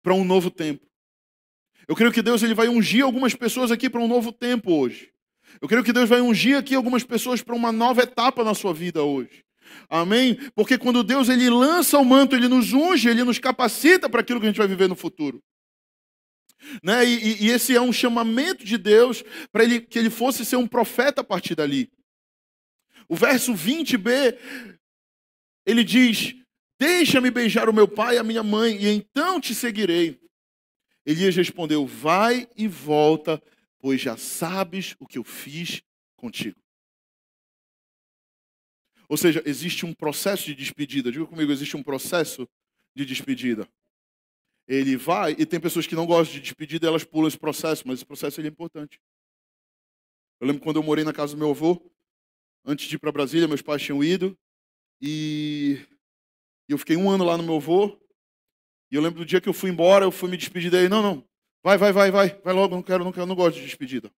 para 0.02 0.14
um 0.14 0.24
novo 0.24 0.50
tempo. 0.50 0.86
Eu 1.88 1.96
creio 1.96 2.12
que 2.12 2.22
Deus 2.22 2.42
ele 2.44 2.54
vai 2.54 2.68
ungir 2.68 3.04
algumas 3.04 3.36
pessoas 3.36 3.72
aqui 3.72 3.90
para 3.90 4.00
um 4.00 4.08
novo 4.08 4.32
tempo 4.32 4.72
hoje. 4.72 5.12
Eu 5.60 5.68
creio 5.68 5.84
que 5.84 5.92
Deus 5.92 6.08
vai 6.08 6.22
ungir 6.22 6.58
aqui 6.58 6.74
algumas 6.76 7.04
pessoas 7.04 7.42
para 7.42 7.56
uma 7.56 7.72
nova 7.72 8.04
etapa 8.04 8.44
na 8.44 8.54
sua 8.54 8.74
vida 8.74 9.04
hoje. 9.04 9.44
Amém? 9.90 10.36
Porque 10.56 10.78
quando 10.78 11.04
Deus 11.04 11.30
ele 11.30 11.50
lança 11.50 11.98
o 11.98 12.06
manto, 12.06 12.36
ele 12.36 12.48
nos 12.48 12.74
unge, 12.74 13.10
ele 13.10 13.24
nos 13.24 13.40
capacita 13.40 14.10
para 14.10 14.22
aquilo 14.22 14.40
que 14.40 14.46
a 14.46 14.50
gente 14.50 14.58
vai 14.58 14.68
viver 14.68 14.88
no 14.88 14.96
futuro. 14.96 15.42
Né? 16.84 17.06
E, 17.06 17.46
e 17.46 17.50
esse 17.50 17.76
é 17.76 17.82
um 17.82 17.92
chamamento 17.92 18.64
de 18.64 18.78
Deus 18.78 19.24
para 19.52 19.64
ele, 19.64 19.82
que 19.82 19.98
ele 19.98 20.10
fosse 20.10 20.46
ser 20.46 20.56
um 20.56 20.68
profeta 20.68 21.22
a 21.22 21.24
partir 21.24 21.56
dali. 21.56 21.92
O 23.08 23.16
verso 23.16 23.54
20b, 23.54 24.38
ele 25.72 25.84
diz: 25.84 26.36
Deixa-me 26.80 27.32
beijar 27.32 27.70
o 27.70 27.74
meu 27.74 27.88
pai 27.88 28.16
e 28.16 28.20
a 28.20 28.24
minha 28.24 28.44
mãe, 28.44 28.76
e 28.76 28.88
então 28.88 29.40
te 29.40 29.56
seguirei. 29.56 30.20
Elias 31.06 31.36
respondeu: 31.36 31.86
Vai 31.86 32.48
e 32.56 32.68
volta 32.68 33.42
pois 33.82 34.00
já 34.00 34.16
sabes 34.16 34.96
o 35.00 35.08
que 35.08 35.18
eu 35.18 35.24
fiz 35.24 35.82
contigo. 36.16 36.62
Ou 39.10 39.18
seja, 39.18 39.42
existe 39.46 39.86
um 39.86 39.94
processo 39.94 40.46
de 40.46 40.56
despedida. 40.56 41.12
Diga 41.12 41.26
comigo, 41.26 41.52
existe 41.52 41.76
um 41.76 41.84
processo 41.84 42.48
de 42.96 43.04
despedida. 43.04 43.68
Ele 44.68 44.96
vai, 44.96 45.36
e 45.38 45.46
tem 45.46 45.60
pessoas 45.60 45.86
que 45.86 45.96
não 45.96 46.06
gostam 46.06 46.36
de 46.36 46.42
despedida, 46.42 46.88
elas 46.88 47.04
pulam 47.04 47.28
esse 47.28 47.38
processo, 47.38 47.86
mas 47.86 48.00
esse 48.00 48.06
processo 48.06 48.40
é 48.40 48.48
importante. 48.48 49.02
Eu 50.40 50.48
lembro 50.48 50.62
quando 50.62 50.78
eu 50.78 50.84
morei 50.84 51.04
na 51.04 51.12
casa 51.12 51.34
do 51.34 51.40
meu 51.40 51.50
avô, 51.50 51.92
antes 52.64 52.88
de 52.88 52.96
ir 52.96 53.00
para 53.00 53.12
Brasília, 53.12 53.48
meus 53.48 53.62
pais 53.62 53.82
tinham 53.82 54.02
ido, 54.02 54.38
e 55.02 55.80
eu 56.70 56.78
fiquei 56.78 56.96
um 56.96 57.10
ano 57.10 57.24
lá 57.24 57.38
no 57.38 57.44
meu 57.44 57.56
avô, 57.56 57.98
e 58.92 58.96
eu 58.96 59.02
lembro 59.02 59.20
do 59.20 59.26
dia 59.26 59.42
que 59.42 59.50
eu 59.50 59.54
fui 59.54 59.70
embora, 59.70 60.06
eu 60.06 60.12
fui 60.12 60.30
me 60.30 60.38
despedir 60.38 60.70
dele, 60.70 60.90
não, 60.90 61.02
não, 61.02 61.26
Vai, 61.64 61.78
vai, 61.78 61.92
vai, 61.92 62.10
vai, 62.10 62.30
vai 62.44 62.54
logo, 62.54 62.76
não 62.76 62.82
quero, 62.82 63.04
não 63.04 63.12
quero, 63.12 63.28
não 63.28 63.36
gosto 63.36 63.58
de 63.58 63.66
despedida. 63.66 64.12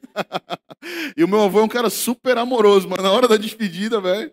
e 1.14 1.22
o 1.22 1.28
meu 1.28 1.42
avô 1.42 1.60
é 1.60 1.62
um 1.62 1.68
cara 1.68 1.90
super 1.90 2.38
amoroso, 2.38 2.88
mas 2.88 3.02
na 3.02 3.12
hora 3.12 3.28
da 3.28 3.36
despedida, 3.36 4.00
velho. 4.00 4.32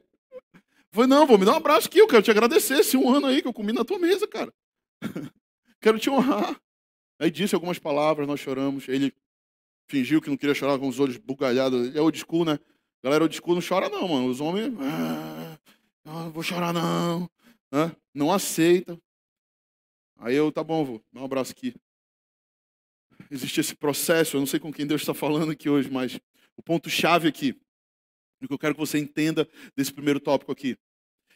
Falei, 0.91 1.09
não, 1.09 1.27
vou 1.27 1.37
me 1.37 1.45
dar 1.45 1.53
um 1.53 1.57
abraço 1.57 1.87
aqui, 1.87 1.99
eu 1.99 2.07
quero 2.07 2.23
te 2.23 2.31
agradecer 2.31 2.79
esse 2.79 2.95
um 2.95 3.13
ano 3.13 3.27
aí 3.27 3.41
que 3.41 3.47
eu 3.47 3.53
comi 3.53 3.73
na 3.73 3.83
tua 3.83 3.99
mesa, 3.99 4.25
cara. 4.27 4.53
quero 5.81 5.99
te 5.99 6.09
honrar. 6.09 6.59
Aí 7.19 7.29
disse 7.29 7.53
algumas 7.53 7.77
palavras, 7.77 8.25
nós 8.25 8.39
choramos. 8.39 8.87
Ele 8.87 9.13
fingiu 9.89 10.21
que 10.21 10.29
não 10.29 10.37
queria 10.37 10.55
chorar 10.55 10.79
com 10.79 10.87
os 10.87 10.99
olhos 10.99 11.17
bugalhados. 11.17 11.87
Ele 11.87 11.97
é 11.97 12.01
old 12.01 12.17
school, 12.17 12.45
né? 12.45 12.57
Galera, 13.03 13.25
o 13.25 13.29
discurso 13.29 13.55
não 13.55 13.67
chora 13.67 13.89
não, 13.89 14.07
mano. 14.07 14.27
Os 14.27 14.39
homens, 14.39 14.73
ah, 14.79 15.57
não 16.07 16.31
vou 16.31 16.41
chorar 16.41 16.73
não. 16.73 17.29
Né? 17.71 17.93
Não 18.13 18.31
aceita. 18.31 18.97
Aí 20.17 20.33
eu, 20.35 20.51
tá 20.51 20.63
bom, 20.63 20.85
vou 20.85 21.03
dar 21.11 21.21
um 21.21 21.25
abraço 21.25 21.51
aqui. 21.51 21.75
Existe 23.29 23.59
esse 23.59 23.75
processo, 23.75 24.37
eu 24.37 24.39
não 24.39 24.47
sei 24.47 24.59
com 24.59 24.71
quem 24.71 24.87
Deus 24.87 25.01
está 25.01 25.13
falando 25.13 25.51
aqui 25.51 25.69
hoje, 25.69 25.91
mas 25.91 26.17
o 26.55 26.63
ponto-chave 26.63 27.27
aqui, 27.27 27.59
o 28.41 28.47
que 28.47 28.53
eu 28.53 28.57
quero 28.57 28.73
que 28.73 28.79
você 28.79 28.97
entenda 28.97 29.47
desse 29.75 29.91
primeiro 29.91 30.19
tópico 30.19 30.51
aqui, 30.51 30.77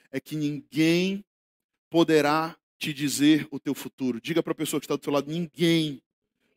é 0.10 0.20
que 0.20 0.36
ninguém 0.36 1.24
poderá 1.90 2.56
te 2.80 2.94
dizer 2.94 3.48
o 3.52 3.60
teu 3.60 3.76
futuro. 3.76 4.22
Diga 4.22 4.42
para 4.42 4.54
a 4.54 4.56
pessoa 4.56 4.80
que 4.80 4.86
está 4.86 4.96
do 4.96 5.04
seu 5.04 5.12
lado: 5.12 5.30
ninguém 5.30 6.02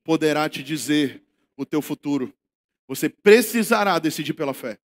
poderá 0.05 0.49
te 0.49 0.63
dizer 0.63 1.23
o 1.57 1.67
teu 1.67 1.83
futuro. 1.83 2.33
Você 2.87 3.09
precisará 3.09 3.99
decidir 3.99 4.35
pela 4.35 4.55
fé. 4.55 4.79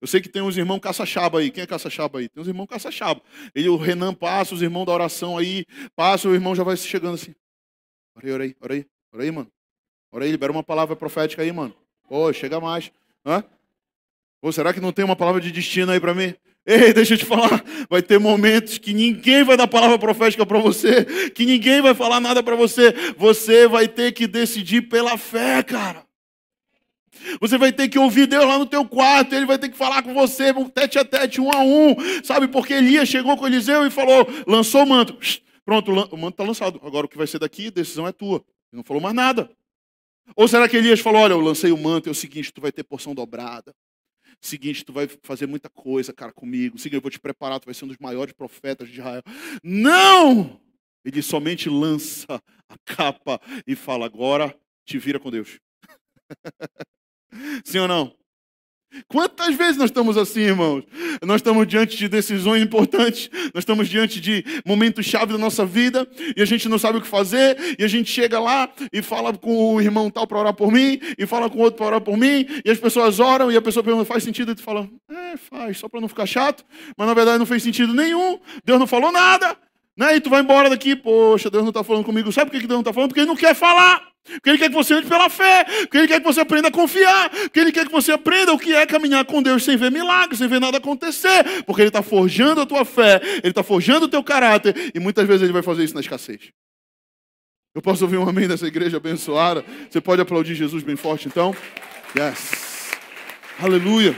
Eu 0.00 0.06
sei 0.06 0.20
que 0.20 0.28
tem 0.28 0.40
uns 0.42 0.56
irmãos 0.56 0.78
caça-chaba 0.78 1.40
aí. 1.40 1.50
Quem 1.50 1.64
é 1.64 1.66
caça-chaba 1.66 2.20
aí? 2.20 2.28
Tem 2.28 2.40
uns 2.40 2.48
irmãos 2.48 2.66
caça-chaba. 2.66 3.20
Ele, 3.54 3.68
o 3.68 3.76
Renan 3.76 4.14
passa, 4.14 4.54
os 4.54 4.62
irmãos 4.62 4.84
da 4.84 4.92
oração 4.92 5.36
aí, 5.36 5.64
passa, 5.96 6.28
o 6.28 6.34
irmão 6.34 6.54
já 6.54 6.62
vai 6.62 6.76
chegando 6.76 7.14
assim. 7.14 7.34
Ora 8.14 8.44
aí, 8.44 8.56
ora 8.60 8.74
aí, 8.74 8.86
ora 9.12 9.22
aí, 9.22 9.30
mano. 9.30 9.50
Aí, 10.12 10.30
libera 10.30 10.52
uma 10.52 10.62
palavra 10.62 10.96
profética 10.96 11.42
aí, 11.42 11.52
mano. 11.52 11.74
Pô, 12.08 12.32
chega 12.32 12.60
mais. 12.60 12.90
Hã? 13.26 13.44
Pô, 14.40 14.52
será 14.52 14.72
que 14.72 14.80
não 14.80 14.92
tem 14.92 15.04
uma 15.04 15.16
palavra 15.16 15.40
de 15.40 15.50
destino 15.50 15.92
aí 15.92 16.00
para 16.00 16.14
mim? 16.14 16.34
Ei, 16.64 16.92
deixa 16.92 17.14
eu 17.14 17.18
te 17.18 17.24
falar, 17.24 17.64
vai 17.88 18.02
ter 18.02 18.18
momentos 18.18 18.76
que 18.76 18.92
ninguém 18.92 19.42
vai 19.42 19.56
dar 19.56 19.66
palavra 19.66 19.98
profética 19.98 20.44
para 20.44 20.58
você, 20.58 21.30
que 21.30 21.46
ninguém 21.46 21.80
vai 21.80 21.94
falar 21.94 22.20
nada 22.20 22.42
para 22.42 22.54
você. 22.54 22.92
Você 23.16 23.66
vai 23.66 23.88
ter 23.88 24.12
que 24.12 24.26
decidir 24.26 24.82
pela 24.82 25.16
fé, 25.16 25.62
cara. 25.62 26.07
Você 27.40 27.58
vai 27.58 27.72
ter 27.72 27.88
que 27.88 27.98
ouvir 27.98 28.26
Deus 28.26 28.44
lá 28.44 28.58
no 28.58 28.66
teu 28.66 28.84
quarto, 28.84 29.34
ele 29.34 29.46
vai 29.46 29.58
ter 29.58 29.68
que 29.68 29.76
falar 29.76 30.02
com 30.02 30.14
você, 30.14 30.52
tete 30.74 30.98
a 30.98 31.04
tete, 31.04 31.40
um 31.40 31.50
a 31.50 31.60
um, 31.60 31.94
sabe? 32.24 32.48
Porque 32.48 32.74
Elias 32.74 33.08
chegou 33.08 33.36
com 33.36 33.46
Eliseu 33.46 33.86
e 33.86 33.90
falou, 33.90 34.26
lançou 34.46 34.82
o 34.82 34.86
manto. 34.86 35.16
Pronto, 35.64 35.92
o 35.92 36.16
manto 36.16 36.34
está 36.34 36.44
lançado. 36.44 36.80
Agora 36.82 37.04
o 37.04 37.08
que 37.08 37.18
vai 37.18 37.26
ser 37.26 37.38
daqui, 37.38 37.66
a 37.66 37.70
decisão 37.70 38.08
é 38.08 38.12
tua. 38.12 38.38
Ele 38.72 38.78
não 38.78 38.82
falou 38.82 39.02
mais 39.02 39.14
nada. 39.14 39.50
Ou 40.34 40.48
será 40.48 40.68
que 40.68 40.76
Elias 40.76 41.00
falou: 41.00 41.20
Olha, 41.20 41.32
eu 41.32 41.40
lancei 41.40 41.70
o 41.72 41.76
manto, 41.76 42.08
é 42.08 42.12
o 42.12 42.14
seguinte, 42.14 42.52
tu 42.52 42.60
vai 42.60 42.72
ter 42.72 42.84
porção 42.84 43.14
dobrada. 43.14 43.74
Seguinte, 44.40 44.84
tu 44.84 44.92
vai 44.92 45.08
fazer 45.22 45.46
muita 45.46 45.68
coisa, 45.68 46.12
cara, 46.12 46.32
comigo. 46.32 46.78
Seguinte, 46.78 46.96
eu 46.96 47.02
vou 47.02 47.10
te 47.10 47.18
preparar, 47.18 47.58
tu 47.60 47.66
vai 47.66 47.74
ser 47.74 47.84
um 47.84 47.88
dos 47.88 47.98
maiores 47.98 48.32
profetas 48.32 48.88
de 48.88 48.98
Israel. 48.98 49.22
Não! 49.62 50.60
Ele 51.04 51.22
somente 51.22 51.68
lança 51.68 52.40
a 52.68 52.76
capa 52.84 53.40
e 53.66 53.74
fala: 53.74 54.06
agora 54.06 54.56
te 54.86 54.98
vira 54.98 55.18
com 55.18 55.30
Deus. 55.30 55.58
Sim 57.64 57.78
ou 57.78 57.88
não? 57.88 58.18
Quantas 59.06 59.54
vezes 59.54 59.76
nós 59.76 59.90
estamos 59.90 60.16
assim, 60.16 60.40
irmãos? 60.40 60.82
Nós 61.22 61.36
estamos 61.36 61.66
diante 61.66 61.96
de 61.96 62.08
decisões 62.08 62.62
importantes, 62.62 63.28
nós 63.54 63.62
estamos 63.62 63.88
diante 63.88 64.18
de 64.20 64.42
momentos 64.64 65.04
chave 65.04 65.32
da 65.32 65.38
nossa 65.38 65.64
vida 65.66 66.08
e 66.34 66.40
a 66.40 66.44
gente 66.46 66.68
não 66.68 66.78
sabe 66.78 66.98
o 66.98 67.00
que 67.00 67.06
fazer, 67.06 67.76
e 67.78 67.84
a 67.84 67.88
gente 67.88 68.10
chega 68.10 68.40
lá 68.40 68.68
e 68.92 69.02
fala 69.02 69.36
com 69.36 69.74
o 69.74 69.80
irmão 69.80 70.10
tal 70.10 70.26
para 70.26 70.38
orar 70.38 70.54
por 70.54 70.72
mim, 70.72 70.98
e 71.18 71.26
fala 71.26 71.50
com 71.50 71.58
o 71.58 71.62
outro 71.62 71.76
para 71.76 71.86
orar 71.86 72.00
por 72.00 72.16
mim, 72.16 72.46
e 72.64 72.70
as 72.70 72.78
pessoas 72.78 73.20
oram 73.20 73.52
e 73.52 73.56
a 73.56 73.62
pessoa 73.62 73.84
pergunta: 73.84 74.06
faz 74.06 74.24
sentido? 74.24 74.52
E 74.52 74.54
tu 74.54 74.62
fala: 74.62 74.88
é, 75.10 75.36
faz, 75.36 75.78
só 75.78 75.88
para 75.88 76.00
não 76.00 76.08
ficar 76.08 76.26
chato, 76.26 76.64
mas 76.96 77.06
na 77.06 77.14
verdade 77.14 77.38
não 77.38 77.46
fez 77.46 77.62
sentido 77.62 77.92
nenhum, 77.92 78.40
Deus 78.64 78.78
não 78.78 78.86
falou 78.86 79.12
nada, 79.12 79.54
né? 79.96 80.16
e 80.16 80.20
tu 80.20 80.30
vai 80.30 80.40
embora 80.40 80.70
daqui, 80.70 80.96
poxa, 80.96 81.50
Deus 81.50 81.62
não 81.62 81.70
está 81.70 81.84
falando 81.84 82.04
comigo. 82.04 82.32
Sabe 82.32 82.50
por 82.50 82.58
que 82.58 82.66
Deus 82.66 82.76
não 82.76 82.80
está 82.80 82.92
falando? 82.92 83.10
Porque 83.10 83.20
Ele 83.20 83.28
não 83.28 83.36
quer 83.36 83.54
falar. 83.54 84.08
Porque 84.34 84.50
Ele 84.50 84.58
quer 84.58 84.68
que 84.68 84.74
você 84.74 84.94
ande 84.94 85.06
pela 85.06 85.28
fé. 85.28 85.64
Porque 85.64 85.98
Ele 85.98 86.08
quer 86.08 86.20
que 86.20 86.26
você 86.26 86.40
aprenda 86.40 86.68
a 86.68 86.70
confiar. 86.70 87.30
Porque 87.30 87.60
Ele 87.60 87.72
quer 87.72 87.86
que 87.86 87.92
você 87.92 88.12
aprenda 88.12 88.52
o 88.52 88.58
que 88.58 88.74
é 88.74 88.86
caminhar 88.86 89.24
com 89.24 89.42
Deus 89.42 89.64
sem 89.64 89.76
ver 89.76 89.90
milagres, 89.90 90.38
sem 90.38 90.48
ver 90.48 90.60
nada 90.60 90.78
acontecer. 90.78 91.62
Porque 91.64 91.82
Ele 91.82 91.88
está 91.88 92.02
forjando 92.02 92.60
a 92.60 92.66
tua 92.66 92.84
fé. 92.84 93.20
Ele 93.22 93.48
está 93.48 93.62
forjando 93.62 94.06
o 94.06 94.08
teu 94.08 94.22
caráter. 94.22 94.92
E 94.94 95.00
muitas 95.00 95.26
vezes 95.26 95.42
Ele 95.42 95.52
vai 95.52 95.62
fazer 95.62 95.84
isso 95.84 95.94
na 95.94 96.00
escassez. 96.00 96.50
Eu 97.74 97.82
posso 97.82 98.04
ouvir 98.04 98.16
um 98.16 98.28
amém 98.28 98.48
dessa 98.48 98.66
igreja 98.66 98.96
abençoada? 98.96 99.64
Você 99.88 100.00
pode 100.00 100.20
aplaudir 100.20 100.54
Jesus 100.54 100.82
bem 100.82 100.96
forte 100.96 101.28
então? 101.28 101.54
Yes. 102.16 102.90
Aleluia. 103.60 104.16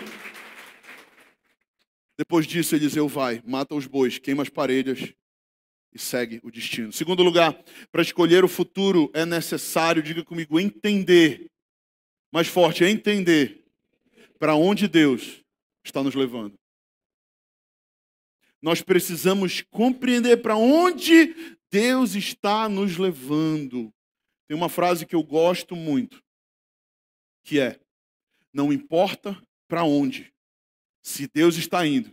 Depois 2.17 2.47
disso, 2.47 2.75
Eliseu 2.75 3.09
vai, 3.09 3.43
mata 3.47 3.75
os 3.75 3.87
bois, 3.87 4.19
queima 4.19 4.43
as 4.43 4.49
paredes 4.49 5.15
e 5.93 5.99
segue 5.99 6.41
o 6.43 6.51
destino. 6.51 6.93
Segundo 6.93 7.23
lugar, 7.23 7.53
para 7.91 8.03
escolher 8.03 8.45
o 8.45 8.49
futuro 8.49 9.11
é 9.13 9.25
necessário, 9.25 10.03
diga 10.03 10.25
comigo, 10.25 10.59
entender. 10.59 11.51
Mais 12.33 12.47
forte, 12.47 12.85
entender 12.85 13.65
para 14.39 14.55
onde 14.55 14.87
Deus 14.87 15.43
está 15.85 16.03
nos 16.03 16.15
levando. 16.15 16.59
Nós 18.63 18.83
precisamos 18.83 19.63
compreender 19.71 20.39
para 20.39 20.57
onde 20.57 21.35
Deus 21.71 22.15
está 22.15 22.69
nos 22.69 22.97
levando. 22.97 23.93
Tem 24.47 24.57
uma 24.57 24.69
frase 24.69 25.07
que 25.07 25.15
eu 25.15 25.23
gosto 25.23 25.75
muito, 25.75 26.23
que 27.45 27.59
é: 27.59 27.81
Não 28.53 28.73
importa 28.73 29.41
para 29.67 29.85
onde, 29.85 30.33
se 31.03 31.27
Deus 31.27 31.57
está 31.57 31.87
indo, 31.87 32.13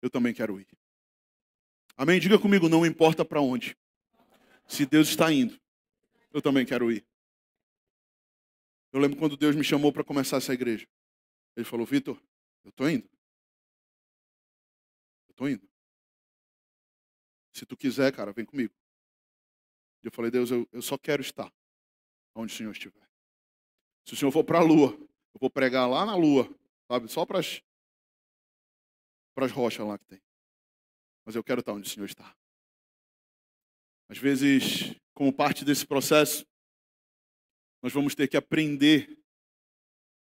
eu 0.00 0.08
também 0.08 0.32
quero 0.32 0.60
ir. 0.60 0.77
Amém? 1.98 2.20
Diga 2.20 2.38
comigo, 2.38 2.68
não 2.68 2.86
importa 2.86 3.24
para 3.24 3.40
onde. 3.40 3.76
Se 4.68 4.86
Deus 4.86 5.08
está 5.08 5.32
indo, 5.32 5.60
eu 6.32 6.40
também 6.40 6.64
quero 6.64 6.92
ir. 6.92 7.04
Eu 8.92 9.00
lembro 9.00 9.18
quando 9.18 9.36
Deus 9.36 9.56
me 9.56 9.64
chamou 9.64 9.92
para 9.92 10.04
começar 10.04 10.36
essa 10.36 10.54
igreja. 10.54 10.86
Ele 11.56 11.64
falou, 11.64 11.84
Vitor, 11.84 12.16
eu 12.62 12.68
estou 12.68 12.88
indo. 12.88 13.04
Eu 15.26 15.32
estou 15.32 15.48
indo. 15.48 15.68
Se 17.52 17.66
tu 17.66 17.76
quiser, 17.76 18.12
cara, 18.12 18.32
vem 18.32 18.44
comigo. 18.44 18.72
Eu 20.04 20.12
falei, 20.12 20.30
Deus, 20.30 20.52
eu, 20.52 20.68
eu 20.70 20.80
só 20.80 20.96
quero 20.96 21.20
estar 21.20 21.52
onde 22.32 22.54
o 22.54 22.56
Senhor 22.56 22.70
estiver. 22.70 23.10
Se 24.04 24.14
o 24.14 24.16
Senhor 24.16 24.30
for 24.30 24.44
para 24.44 24.60
a 24.60 24.62
lua, 24.62 24.96
eu 25.34 25.40
vou 25.40 25.50
pregar 25.50 25.90
lá 25.90 26.06
na 26.06 26.14
lua, 26.14 26.48
sabe? 26.86 27.08
Só 27.08 27.26
para 27.26 27.40
as 27.40 27.60
rochas 29.50 29.84
lá 29.84 29.98
que 29.98 30.04
tem 30.04 30.27
mas 31.28 31.36
eu 31.36 31.44
quero 31.44 31.60
estar 31.60 31.74
onde 31.74 31.86
o 31.86 31.92
Senhor 31.92 32.06
está. 32.06 32.34
Às 34.08 34.16
vezes, 34.16 34.96
como 35.12 35.30
parte 35.30 35.62
desse 35.62 35.86
processo, 35.86 36.46
nós 37.82 37.92
vamos 37.92 38.14
ter 38.14 38.28
que 38.28 38.36
aprender 38.38 39.22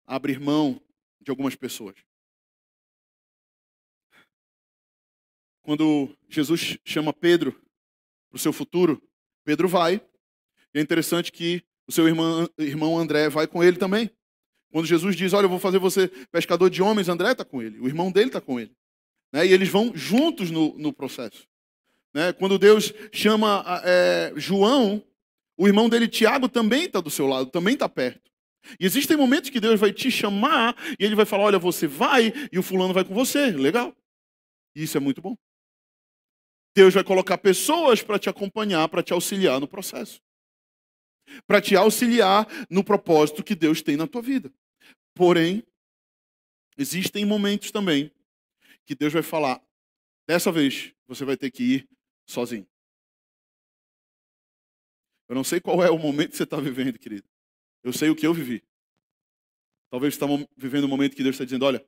a 0.05 0.15
abrir 0.15 0.39
mão 0.39 0.79
de 1.19 1.31
algumas 1.31 1.55
pessoas. 1.55 1.95
Quando 5.63 6.15
Jesus 6.29 6.77
chama 6.85 7.11
Pedro 7.11 7.53
para 8.29 8.35
o 8.35 8.39
seu 8.39 8.53
futuro, 8.53 9.01
Pedro 9.43 9.67
vai. 9.67 9.95
E 10.75 10.77
é 10.77 10.79
interessante 10.79 11.31
que 11.31 11.65
o 11.87 11.91
seu 11.91 12.07
irmão, 12.07 12.99
André 12.99 13.29
vai 13.29 13.47
com 13.47 13.63
ele 13.63 13.79
também. 13.79 14.11
Quando 14.71 14.85
Jesus 14.85 15.15
diz, 15.15 15.33
olha, 15.33 15.45
eu 15.45 15.49
vou 15.49 15.57
fazer 15.57 15.79
você 15.79 16.07
pescador 16.27 16.69
de 16.69 16.83
homens, 16.83 17.09
André 17.09 17.31
está 17.31 17.43
com 17.43 17.63
ele. 17.63 17.79
O 17.79 17.87
irmão 17.87 18.11
dele 18.11 18.27
está 18.27 18.39
com 18.39 18.59
ele. 18.59 18.77
Né? 19.33 19.47
E 19.47 19.51
eles 19.51 19.67
vão 19.67 19.91
juntos 19.95 20.51
no, 20.51 20.77
no 20.77 20.93
processo. 20.93 21.47
Né? 22.13 22.31
Quando 22.31 22.59
Deus 22.59 22.93
chama 23.11 23.65
é, 23.83 24.31
João, 24.37 25.03
o 25.57 25.67
irmão 25.67 25.89
dele, 25.89 26.07
Tiago, 26.07 26.47
também 26.47 26.85
está 26.85 27.01
do 27.01 27.09
seu 27.09 27.25
lado, 27.25 27.49
também 27.49 27.73
está 27.73 27.89
perto. 27.89 28.31
E 28.79 28.85
existem 28.85 29.17
momentos 29.17 29.49
que 29.49 29.59
Deus 29.59 29.79
vai 29.79 29.91
te 29.91 30.09
chamar 30.09 30.75
e 30.99 31.03
ele 31.03 31.15
vai 31.15 31.25
falar: 31.25 31.43
olha, 31.45 31.59
você 31.59 31.87
vai 31.87 32.31
e 32.51 32.57
o 32.57 32.63
fulano 32.63 32.93
vai 32.93 33.03
com 33.03 33.13
você. 33.13 33.47
Legal. 33.47 33.93
E 34.75 34.83
isso 34.83 34.95
é 34.95 35.01
muito 35.01 35.21
bom. 35.21 35.35
Deus 36.75 36.93
vai 36.93 37.03
colocar 37.03 37.37
pessoas 37.37 38.01
para 38.01 38.17
te 38.17 38.29
acompanhar, 38.29 38.87
para 38.87 39.03
te 39.03 39.13
auxiliar 39.13 39.59
no 39.59 39.67
processo. 39.67 40.21
Para 41.45 41.61
te 41.61 41.75
auxiliar 41.75 42.47
no 42.69 42.83
propósito 42.83 43.43
que 43.43 43.53
Deus 43.53 43.81
tem 43.81 43.97
na 43.97 44.07
tua 44.07 44.21
vida. 44.21 44.51
Porém, 45.13 45.63
existem 46.77 47.25
momentos 47.25 47.69
também 47.69 48.11
que 48.85 48.95
Deus 48.95 49.13
vai 49.13 49.23
falar: 49.23 49.61
dessa 50.27 50.51
vez 50.51 50.93
você 51.07 51.25
vai 51.25 51.37
ter 51.37 51.51
que 51.51 51.63
ir 51.63 51.89
sozinho. 52.25 52.67
Eu 55.27 55.35
não 55.35 55.43
sei 55.43 55.59
qual 55.59 55.83
é 55.83 55.89
o 55.89 55.97
momento 55.97 56.31
que 56.31 56.37
você 56.37 56.43
está 56.43 56.59
vivendo, 56.59 56.99
querido. 56.99 57.27
Eu 57.83 57.93
sei 57.93 58.09
o 58.09 58.15
que 58.15 58.25
eu 58.25 58.33
vivi. 58.33 58.63
Talvez 59.89 60.15
você 60.15 60.23
está 60.23 60.47
vivendo 60.57 60.85
um 60.85 60.89
momento 60.89 61.15
que 61.15 61.23
Deus 61.23 61.35
está 61.35 61.45
dizendo: 61.45 61.65
olha, 61.65 61.85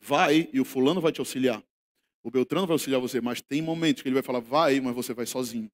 vai 0.00 0.48
e 0.52 0.60
o 0.60 0.64
fulano 0.64 1.00
vai 1.00 1.12
te 1.12 1.20
auxiliar. 1.20 1.62
O 2.22 2.30
Beltrano 2.30 2.66
vai 2.66 2.74
auxiliar 2.74 3.00
você, 3.00 3.20
mas 3.20 3.40
tem 3.40 3.62
momentos 3.62 4.02
que 4.02 4.08
ele 4.08 4.14
vai 4.14 4.22
falar: 4.22 4.40
vai, 4.40 4.80
mas 4.80 4.94
você 4.94 5.14
vai 5.14 5.26
sozinho. 5.26 5.70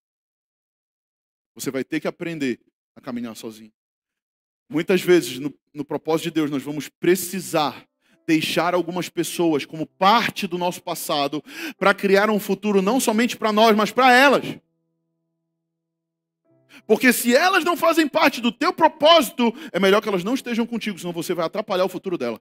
Você 1.54 1.70
vai 1.70 1.84
ter 1.84 2.00
que 2.00 2.08
aprender 2.08 2.60
a 2.94 3.00
caminhar 3.00 3.34
sozinho. 3.34 3.72
Muitas 4.68 5.00
vezes, 5.00 5.38
no, 5.38 5.56
no 5.72 5.84
propósito 5.84 6.24
de 6.24 6.30
Deus, 6.32 6.50
nós 6.50 6.62
vamos 6.62 6.88
precisar 6.88 7.88
deixar 8.26 8.74
algumas 8.74 9.08
pessoas 9.08 9.64
como 9.64 9.86
parte 9.86 10.46
do 10.46 10.58
nosso 10.58 10.82
passado 10.82 11.42
para 11.78 11.94
criar 11.94 12.28
um 12.28 12.40
futuro 12.40 12.82
não 12.82 12.98
somente 12.98 13.36
para 13.36 13.52
nós, 13.52 13.76
mas 13.76 13.90
para 13.90 14.12
elas. 14.12 14.58
Porque 16.86 17.12
se 17.12 17.34
elas 17.34 17.64
não 17.64 17.76
fazem 17.76 18.08
parte 18.08 18.40
do 18.40 18.52
teu 18.52 18.72
propósito, 18.72 19.54
é 19.72 19.78
melhor 19.78 20.02
que 20.02 20.08
elas 20.08 20.24
não 20.24 20.34
estejam 20.34 20.66
contigo, 20.66 20.98
senão 20.98 21.12
você 21.12 21.32
vai 21.32 21.46
atrapalhar 21.46 21.84
o 21.84 21.88
futuro 21.88 22.18
dela. 22.18 22.40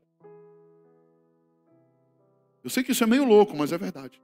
Eu 2.64 2.70
sei 2.70 2.84
que 2.84 2.92
isso 2.92 3.04
é 3.04 3.08
meio 3.08 3.26
louco, 3.26 3.56
mas 3.56 3.72
é 3.72 3.78
verdade. 3.78 4.20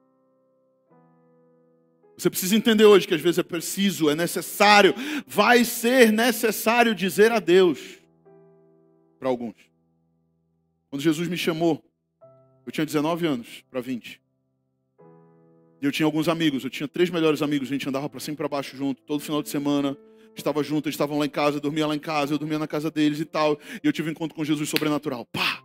Você 2.17 2.29
precisa 2.29 2.55
entender 2.55 2.85
hoje 2.85 3.07
que 3.07 3.13
às 3.13 3.21
vezes 3.21 3.39
é 3.39 3.43
preciso, 3.43 4.09
é 4.09 4.15
necessário, 4.15 4.93
vai 5.25 5.63
ser 5.63 6.11
necessário 6.11 6.93
dizer 6.93 7.31
adeus 7.31 7.79
para 9.19 9.29
alguns. 9.29 9.70
Quando 10.91 11.01
Jesus 11.01 11.29
me 11.29 11.37
chamou, 11.37 11.81
eu 12.65 12.71
tinha 12.71 12.85
19 12.85 13.25
anos 13.25 13.63
para 13.71 13.79
20. 13.79 14.21
E 15.81 15.85
eu 15.85 15.91
tinha 15.91 16.05
alguns 16.05 16.27
amigos, 16.27 16.65
eu 16.65 16.69
tinha 16.69 16.85
três 16.85 17.09
melhores 17.09 17.41
amigos, 17.41 17.69
a 17.69 17.71
gente 17.71 17.87
andava 17.87 18.09
para 18.09 18.19
cima 18.19 18.33
e 18.33 18.37
para 18.37 18.49
baixo 18.49 18.75
junto, 18.75 19.01
todo 19.03 19.21
final 19.21 19.41
de 19.41 19.47
semana, 19.47 19.97
estava 20.35 20.61
junto, 20.61 20.87
eles 20.87 20.95
estavam 20.95 21.17
lá 21.17 21.25
em 21.25 21.29
casa, 21.29 21.61
dormia 21.61 21.87
lá 21.87 21.95
em 21.95 21.99
casa, 21.99 22.33
eu 22.33 22.37
dormia 22.37 22.59
na 22.59 22.67
casa 22.67 22.91
deles 22.91 23.21
e 23.21 23.25
tal. 23.25 23.57
E 23.81 23.87
eu 23.87 23.93
tive 23.93 24.09
um 24.09 24.11
encontro 24.11 24.35
com 24.35 24.43
Jesus 24.43 24.67
sobrenatural. 24.67 25.25
Pá! 25.27 25.63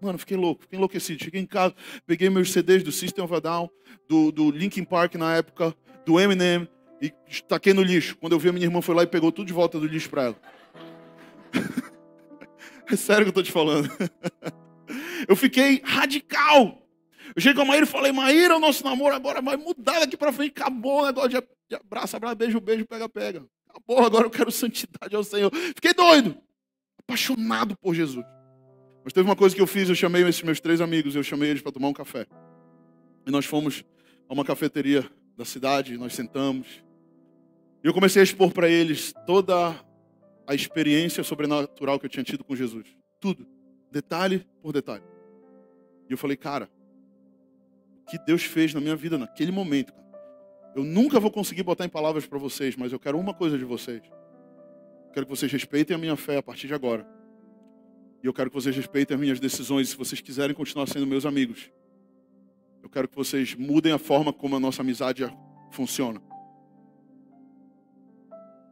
Mano, 0.00 0.16
fiquei 0.18 0.36
louco, 0.36 0.62
fiquei 0.62 0.76
enlouquecido. 0.76 1.22
Cheguei 1.22 1.40
em 1.40 1.46
casa, 1.46 1.74
peguei 2.06 2.30
meus 2.30 2.52
CDs 2.52 2.84
do 2.84 2.92
System 2.92 3.24
of 3.24 3.34
a 3.34 3.40
Down, 3.40 3.68
do, 4.08 4.30
do 4.30 4.52
Linkin 4.52 4.84
Park 4.84 5.16
na 5.16 5.34
época, 5.34 5.74
do 6.06 6.20
Eminem, 6.20 6.68
e 7.00 7.12
taquei 7.48 7.74
no 7.74 7.82
lixo. 7.82 8.16
Quando 8.18 8.34
eu 8.34 8.38
vi, 8.38 8.50
a 8.50 8.52
minha 8.52 8.66
irmã 8.66 8.80
foi 8.80 8.94
lá 8.94 9.02
e 9.02 9.06
pegou 9.08 9.32
tudo 9.32 9.48
de 9.48 9.52
volta 9.52 9.80
do 9.80 9.86
lixo 9.86 10.08
para 10.08 10.22
ela. 10.22 10.36
é 12.94 12.96
sério 12.98 13.24
que 13.24 13.30
eu 13.30 13.34
tô 13.34 13.42
te 13.42 13.52
falando. 13.52 13.90
eu 15.28 15.36
fiquei 15.36 15.80
radical. 15.84 16.78
Eu 17.34 17.40
cheguei 17.40 17.54
com 17.54 17.62
a 17.62 17.64
Maíra 17.64 17.84
e 17.84 17.88
falei, 17.88 18.12
Maíra, 18.12 18.56
o 18.56 18.60
nosso 18.60 18.84
namoro 18.84 19.14
agora 19.14 19.40
vai 19.40 19.56
mudar 19.56 20.00
daqui 20.00 20.16
para 20.16 20.32
frente. 20.32 20.52
Acabou 20.56 21.02
o 21.02 21.06
negócio 21.06 21.30
de, 21.30 21.40
de 21.68 21.76
abraço, 21.76 22.16
abraço, 22.16 22.36
beijo, 22.36 22.60
beijo, 22.60 22.86
pega, 22.86 23.08
pega. 23.08 23.46
Acabou, 23.68 24.04
agora 24.04 24.26
eu 24.26 24.30
quero 24.30 24.50
santidade 24.52 25.14
ao 25.16 25.24
Senhor. 25.24 25.50
Fiquei 25.74 25.94
doido, 25.94 26.36
apaixonado 26.98 27.76
por 27.78 27.94
Jesus. 27.94 28.24
Mas 29.04 29.12
teve 29.12 29.28
uma 29.28 29.34
coisa 29.36 29.54
que 29.54 29.60
eu 29.60 29.66
fiz, 29.66 29.88
eu 29.88 29.94
chamei 29.94 30.22
esses 30.22 30.42
meus 30.42 30.60
três 30.60 30.80
amigos, 30.80 31.16
eu 31.16 31.22
chamei 31.22 31.50
eles 31.50 31.62
para 31.62 31.72
tomar 31.72 31.88
um 31.88 31.92
café. 31.92 32.26
E 33.26 33.30
nós 33.30 33.44
fomos 33.44 33.84
a 34.28 34.32
uma 34.32 34.44
cafeteria 34.44 35.08
da 35.36 35.44
cidade, 35.44 35.96
nós 35.96 36.14
sentamos. 36.14 36.66
E 37.82 37.86
eu 37.86 37.94
comecei 37.94 38.20
a 38.20 38.22
expor 38.22 38.52
para 38.52 38.68
eles 38.68 39.12
toda 39.26 39.74
a 40.46 40.54
experiência 40.54 41.22
sobrenatural 41.22 41.98
que 41.98 42.06
eu 42.06 42.10
tinha 42.10 42.24
tido 42.24 42.44
com 42.44 42.54
Jesus. 42.54 42.86
Tudo, 43.20 43.46
detalhe 43.90 44.46
por 44.60 44.72
detalhe. 44.72 45.04
E 46.08 46.12
eu 46.12 46.18
falei, 46.18 46.36
cara, 46.36 46.68
o 48.02 48.10
que 48.10 48.18
Deus 48.18 48.42
fez 48.42 48.74
na 48.74 48.80
minha 48.80 48.96
vida 48.96 49.16
naquele 49.16 49.52
momento, 49.52 49.92
cara. 49.92 50.02
Eu 50.74 50.82
nunca 50.82 51.20
vou 51.20 51.30
conseguir 51.30 51.62
botar 51.62 51.84
em 51.84 51.88
palavras 51.88 52.26
para 52.26 52.38
vocês, 52.38 52.76
mas 52.76 52.92
eu 52.92 52.98
quero 52.98 53.18
uma 53.18 53.34
coisa 53.34 53.58
de 53.58 53.64
vocês. 53.64 54.02
Eu 55.06 55.12
quero 55.12 55.26
que 55.26 55.30
vocês 55.30 55.52
respeitem 55.52 55.94
a 55.94 55.98
minha 55.98 56.16
fé 56.16 56.38
a 56.38 56.42
partir 56.42 56.66
de 56.66 56.74
agora. 56.74 57.06
E 58.22 58.26
eu 58.26 58.32
quero 58.32 58.48
que 58.48 58.54
vocês 58.54 58.74
respeitem 58.74 59.14
as 59.14 59.20
minhas 59.20 59.38
decisões. 59.38 59.90
Se 59.90 59.96
vocês 59.96 60.20
quiserem 60.20 60.54
continuar 60.54 60.86
sendo 60.86 61.06
meus 61.06 61.26
amigos, 61.26 61.70
eu 62.82 62.88
quero 62.88 63.06
que 63.06 63.14
vocês 63.14 63.54
mudem 63.54 63.92
a 63.92 63.98
forma 63.98 64.32
como 64.32 64.56
a 64.56 64.60
nossa 64.60 64.80
amizade 64.80 65.22
funciona. 65.70 66.20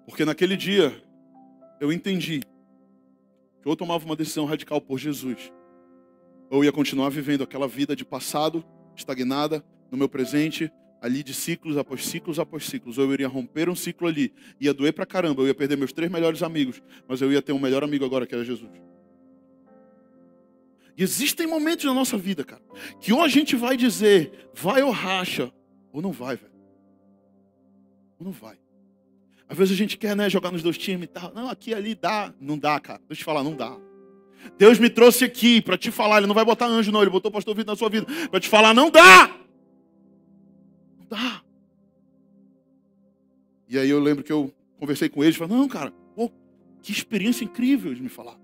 Porque 0.07 0.25
naquele 0.25 0.57
dia 0.57 1.03
eu 1.81 1.91
entendi 1.91 2.41
que 3.63 3.69
eu 3.69 3.75
tomava 3.75 4.05
uma 4.05 4.15
decisão 4.15 4.45
radical 4.45 4.81
por 4.81 4.99
Jesus, 4.99 5.51
ou 6.51 6.59
eu 6.59 6.65
ia 6.65 6.73
continuar 6.73 7.09
vivendo 7.09 7.43
aquela 7.43 7.67
vida 7.67 7.97
de 7.97 8.05
passado, 8.05 8.65
estagnada, 8.95 9.65
no 9.91 9.97
meu 9.97 10.09
presente, 10.09 10.71
ali 11.01 11.23
de 11.23 11.33
ciclos 11.33 11.77
após 11.77 12.07
ciclos 12.07 12.39
após 12.39 12.67
ciclos. 12.67 12.99
Ou 12.99 13.05
eu 13.05 13.15
iria 13.15 13.29
romper 13.29 13.69
um 13.69 13.75
ciclo 13.75 14.07
ali, 14.07 14.33
ia 14.61 14.75
doer 14.75 14.93
pra 14.93 15.07
caramba, 15.07 15.43
eu 15.43 15.47
ia 15.47 15.55
perder 15.55 15.77
meus 15.77 15.93
três 15.93 16.11
melhores 16.11 16.43
amigos, 16.43 16.83
mas 17.09 17.21
eu 17.23 17.33
ia 17.33 17.41
ter 17.41 17.53
um 17.53 17.59
melhor 17.59 17.83
amigo 17.83 18.05
agora 18.05 18.27
que 18.27 18.35
era 18.35 18.45
Jesus. 18.45 18.71
E 20.97 21.03
existem 21.03 21.47
momentos 21.47 21.87
na 21.87 21.95
nossa 21.95 22.19
vida, 22.19 22.45
cara, 22.45 22.63
que 23.01 23.13
ou 23.13 23.23
a 23.23 23.29
gente 23.29 23.57
vai 23.57 23.77
dizer, 23.77 24.51
vai 24.53 24.83
ou 24.83 24.91
racha, 24.91 25.51
ou 25.93 26.03
não 26.03 26.13
vai, 26.13 26.37
velho. 26.37 26.53
Ou 28.19 28.27
não 28.27 28.33
vai. 28.33 28.59
Às 29.51 29.59
vezes 29.59 29.75
a 29.75 29.77
gente 29.77 29.99
quer, 29.99 30.15
né, 30.15 30.31
jogar 30.31 30.53
nos 30.53 30.63
dois 30.63 30.79
times 30.79 31.05
e 31.05 31.07
tal. 31.09 31.33
Não, 31.35 31.51
aqui 31.51 31.75
ali 31.75 31.97
dá. 31.97 32.33
Não 32.41 32.57
dá, 32.57 32.79
cara. 32.79 33.01
Deixa 33.09 33.15
eu 33.15 33.17
te 33.17 33.25
falar, 33.25 33.43
não 33.43 33.57
dá. 33.57 33.77
Deus 34.57 34.79
me 34.79 34.89
trouxe 34.89 35.25
aqui 35.25 35.61
para 35.61 35.77
te 35.77 35.91
falar. 35.91 36.19
Ele 36.19 36.29
não 36.29 36.35
vai 36.37 36.45
botar 36.45 36.67
anjo, 36.67 36.93
não. 36.93 37.03
Ele 37.03 37.11
botou 37.11 37.31
o 37.31 37.33
pastor 37.33 37.57
Vitor 37.57 37.73
na 37.73 37.77
sua 37.77 37.91
vida. 37.91 38.07
Para 38.31 38.39
te 38.39 38.49
falar, 38.49 38.73
não 38.73 38.89
dá. 38.89 39.27
Não 41.01 41.07
dá. 41.09 41.43
E 43.69 43.77
aí 43.77 43.91
eu 43.91 43.99
lembro 43.99 44.23
que 44.23 44.33
eu 44.33 44.55
conversei 44.79 45.09
com 45.09 45.25
eles. 45.25 45.35
Falei, 45.35 45.57
não, 45.57 45.67
cara, 45.67 45.93
pô, 46.15 46.31
que 46.81 46.93
experiência 46.93 47.45
incrível 47.45 47.91
eles 47.91 48.01
me 48.01 48.09
falaram. 48.09 48.41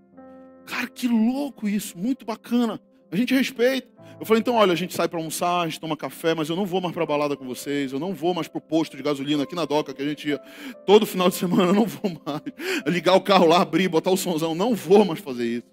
Cara, 0.66 0.88
que 0.88 1.06
louco 1.06 1.68
isso, 1.68 1.96
muito 1.96 2.26
bacana. 2.26 2.80
A 3.16 3.18
gente 3.18 3.34
respeita. 3.34 3.88
Eu 4.20 4.26
falei, 4.26 4.42
então, 4.42 4.56
olha, 4.56 4.74
a 4.74 4.76
gente 4.76 4.92
sai 4.92 5.08
para 5.08 5.18
almoçar, 5.18 5.62
a 5.62 5.64
gente 5.64 5.80
toma 5.80 5.96
café, 5.96 6.34
mas 6.34 6.50
eu 6.50 6.56
não 6.56 6.66
vou 6.66 6.82
mais 6.82 6.94
para 6.94 7.06
balada 7.06 7.34
com 7.34 7.46
vocês, 7.46 7.92
eu 7.94 7.98
não 7.98 8.12
vou 8.12 8.34
mais 8.34 8.46
pro 8.46 8.60
posto 8.60 8.94
de 8.94 9.02
gasolina 9.02 9.44
aqui 9.44 9.54
na 9.54 9.64
doca 9.64 9.94
que 9.94 10.02
a 10.02 10.04
gente 10.06 10.28
ia 10.28 10.38
todo 10.84 11.06
final 11.06 11.30
de 11.30 11.36
semana, 11.36 11.70
eu 11.70 11.74
não 11.74 11.86
vou 11.86 12.12
mais. 12.26 12.42
Ligar 12.86 13.14
o 13.14 13.20
carro 13.22 13.46
lá, 13.46 13.62
abrir, 13.62 13.88
botar 13.88 14.10
o 14.10 14.18
somzão, 14.18 14.54
não 14.54 14.74
vou 14.74 15.02
mais 15.02 15.18
fazer 15.18 15.46
isso. 15.46 15.66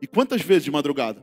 E 0.00 0.08
quantas 0.08 0.42
vezes 0.42 0.64
de 0.64 0.72
madrugada? 0.72 1.22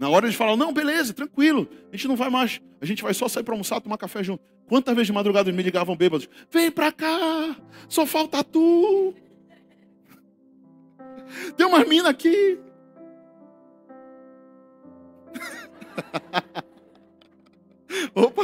Na 0.00 0.08
hora 0.08 0.26
eles 0.26 0.34
falam, 0.34 0.56
não, 0.56 0.72
beleza, 0.72 1.14
tranquilo, 1.14 1.68
a 1.92 1.96
gente 1.96 2.08
não 2.08 2.16
vai 2.16 2.28
mais, 2.28 2.60
a 2.80 2.86
gente 2.86 3.04
vai 3.04 3.14
só 3.14 3.28
sair 3.28 3.44
para 3.44 3.54
almoçar, 3.54 3.80
tomar 3.80 3.98
café 3.98 4.24
junto. 4.24 4.42
Quantas 4.66 4.96
vezes 4.96 5.06
de 5.06 5.12
madrugada 5.12 5.48
eles 5.48 5.56
me 5.56 5.62
ligavam 5.62 5.94
bêbados? 5.94 6.28
Vem 6.50 6.72
para 6.72 6.90
cá, 6.90 7.56
só 7.88 8.04
falta 8.04 8.42
tu. 8.42 9.14
Tem 11.56 11.64
uma 11.64 11.84
mina 11.84 12.08
aqui. 12.08 12.58
Opa! 18.14 18.42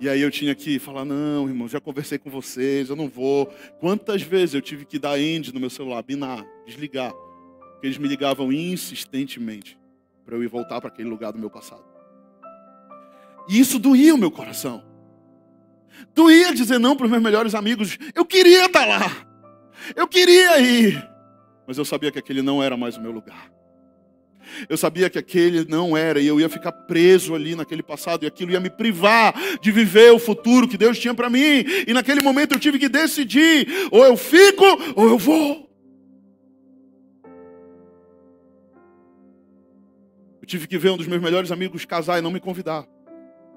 E 0.00 0.08
aí 0.08 0.20
eu 0.20 0.30
tinha 0.30 0.54
que 0.54 0.78
falar, 0.78 1.04
não, 1.04 1.48
irmão, 1.48 1.66
já 1.66 1.80
conversei 1.80 2.18
com 2.18 2.28
vocês, 2.28 2.90
eu 2.90 2.96
não 2.96 3.08
vou. 3.08 3.46
Quantas 3.80 4.20
vezes 4.20 4.54
eu 4.54 4.60
tive 4.60 4.84
que 4.84 4.98
dar 4.98 5.18
end 5.18 5.54
no 5.54 5.58
meu 5.58 5.70
celular, 5.70 6.02
binar, 6.02 6.44
desligar. 6.66 7.12
Porque 7.12 7.86
eles 7.86 7.96
me 7.96 8.06
ligavam 8.06 8.52
insistentemente 8.52 9.78
para 10.24 10.36
eu 10.36 10.42
ir 10.42 10.48
voltar 10.48 10.80
para 10.80 10.88
aquele 10.88 11.08
lugar 11.08 11.32
do 11.32 11.38
meu 11.38 11.48
passado. 11.48 11.84
E 13.48 13.58
isso 13.58 13.78
doía 13.78 14.14
o 14.14 14.18
meu 14.18 14.30
coração. 14.30 14.82
Doía 16.14 16.54
dizer 16.54 16.78
não 16.78 16.96
para 16.96 17.06
os 17.06 17.10
meus 17.10 17.22
melhores 17.22 17.54
amigos. 17.54 17.98
Eu 18.14 18.24
queria 18.24 18.66
estar 18.66 18.86
lá. 18.86 19.10
Eu 19.94 20.06
queria 20.06 20.60
ir. 20.60 21.13
Mas 21.66 21.78
eu 21.78 21.84
sabia 21.84 22.10
que 22.10 22.18
aquele 22.18 22.42
não 22.42 22.62
era 22.62 22.76
mais 22.76 22.96
o 22.96 23.00
meu 23.00 23.10
lugar. 23.10 23.50
Eu 24.68 24.76
sabia 24.76 25.08
que 25.08 25.18
aquele 25.18 25.64
não 25.64 25.96
era, 25.96 26.20
e 26.20 26.26
eu 26.26 26.38
ia 26.38 26.48
ficar 26.48 26.72
preso 26.72 27.34
ali 27.34 27.54
naquele 27.54 27.82
passado, 27.82 28.24
e 28.24 28.26
aquilo 28.26 28.52
ia 28.52 28.60
me 28.60 28.70
privar 28.70 29.34
de 29.60 29.72
viver 29.72 30.12
o 30.12 30.18
futuro 30.18 30.68
que 30.68 30.76
Deus 30.76 30.98
tinha 30.98 31.14
para 31.14 31.30
mim. 31.30 31.64
E 31.86 31.92
naquele 31.92 32.20
momento 32.20 32.52
eu 32.52 32.60
tive 32.60 32.78
que 32.78 32.88
decidir: 32.88 33.66
ou 33.90 34.04
eu 34.04 34.16
fico, 34.16 34.64
ou 34.94 35.08
eu 35.08 35.18
vou. 35.18 35.64
Eu 40.40 40.46
tive 40.46 40.66
que 40.66 40.76
ver 40.76 40.90
um 40.90 40.96
dos 40.98 41.06
meus 41.06 41.22
melhores 41.22 41.50
amigos 41.50 41.86
casar 41.86 42.18
e 42.18 42.20
não 42.20 42.30
me 42.30 42.38
convidar. 42.38 42.86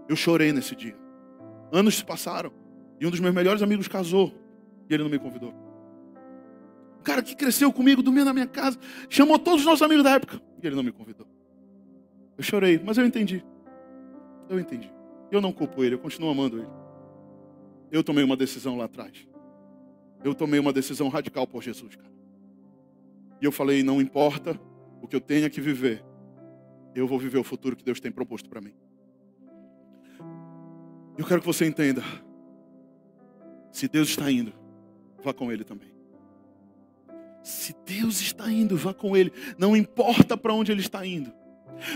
Eu 0.08 0.16
chorei 0.16 0.54
nesse 0.54 0.74
dia. 0.74 0.96
Anos 1.70 1.98
se 1.98 2.06
passaram, 2.06 2.52
e 3.00 3.06
um 3.06 3.10
dos 3.10 3.20
meus 3.20 3.36
melhores 3.36 3.62
amigos 3.62 3.90
casou, 3.90 4.34
e 4.90 4.94
ele 4.94 5.04
não 5.04 5.10
me 5.10 5.20
convidou. 5.20 5.67
Um 7.00 7.04
cara 7.04 7.22
que 7.22 7.36
cresceu 7.36 7.72
comigo, 7.72 8.02
dormia 8.02 8.26
na 8.26 8.34
minha 8.34 8.48
casa, 8.48 8.78
chamou 9.10 9.40
todos 9.40 9.62
os 9.62 9.66
nossos 9.66 9.82
amigos 9.82 10.04
da 10.04 10.12
época. 10.12 10.42
E 10.62 10.68
ele 10.68 10.76
não 10.76 10.84
me 10.84 10.92
convidou. 10.92 11.28
Eu 12.38 12.44
chorei, 12.44 12.80
mas 12.84 12.98
eu 12.98 13.06
entendi. 13.06 13.44
Eu 14.50 14.60
entendi. 14.60 14.92
Eu 15.32 15.42
não 15.42 15.52
culpo 15.52 15.84
ele, 15.84 15.96
eu 15.96 16.00
continuo 16.00 16.30
amando 16.30 16.60
ele. 16.60 16.70
Eu 17.92 18.04
tomei 18.04 18.24
uma 18.24 18.38
decisão 18.38 18.78
lá 18.78 18.86
atrás. 18.86 19.28
Eu 20.24 20.34
tomei 20.36 20.60
uma 20.60 20.74
decisão 20.74 21.10
radical 21.10 21.48
por 21.48 21.64
Jesus, 21.64 21.96
cara. 21.96 22.12
E 23.42 23.46
eu 23.46 23.52
falei: 23.52 23.84
não 23.84 24.02
importa 24.02 24.60
o 25.02 25.08
que 25.08 25.16
eu 25.16 25.22
tenha 25.22 25.50
que 25.50 25.62
viver, 25.62 26.04
eu 26.96 27.08
vou 27.08 27.20
viver 27.20 27.38
o 27.38 27.44
futuro 27.44 27.76
que 27.76 27.84
Deus 27.84 28.00
tem 28.00 28.12
proposto 28.12 28.50
para 28.50 28.62
mim. 28.62 28.74
Eu 31.18 31.26
quero 31.26 31.40
que 31.40 31.48
você 31.48 31.66
entenda. 31.66 32.04
Se 33.72 33.88
Deus 33.88 34.10
está 34.10 34.32
indo, 34.32 34.54
vá 35.24 35.34
com 35.34 35.52
Ele 35.52 35.64
também. 35.64 35.97
Se 37.48 37.74
Deus 37.86 38.20
está 38.20 38.52
indo, 38.52 38.76
vá 38.76 38.94
com 38.94 39.16
Ele. 39.16 39.32
Não 39.58 39.74
importa 39.74 40.36
para 40.36 40.54
onde 40.54 40.70
Ele 40.70 40.82
está 40.82 41.06
indo. 41.06 41.32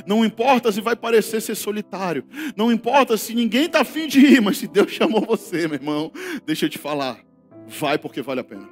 Não 0.08 0.24
importa 0.24 0.72
se 0.72 0.80
vai 0.80 0.96
parecer 0.96 1.42
ser 1.42 1.56
solitário. 1.56 2.24
Não 2.56 2.72
importa 2.72 3.18
se 3.18 3.36
ninguém 3.36 3.66
está 3.66 3.82
afim 3.82 4.08
de 4.08 4.22
ir, 4.22 4.42
mas 4.42 4.60
se 4.60 4.66
Deus 4.66 4.90
chamou 4.96 5.26
você, 5.26 5.68
meu 5.68 5.76
irmão, 5.76 6.10
deixa 6.46 6.68
eu 6.68 6.70
te 6.70 6.78
falar. 6.78 7.20
Vai 7.68 7.98
porque 7.98 8.22
vale 8.22 8.40
a 8.40 8.46
pena. 8.46 8.70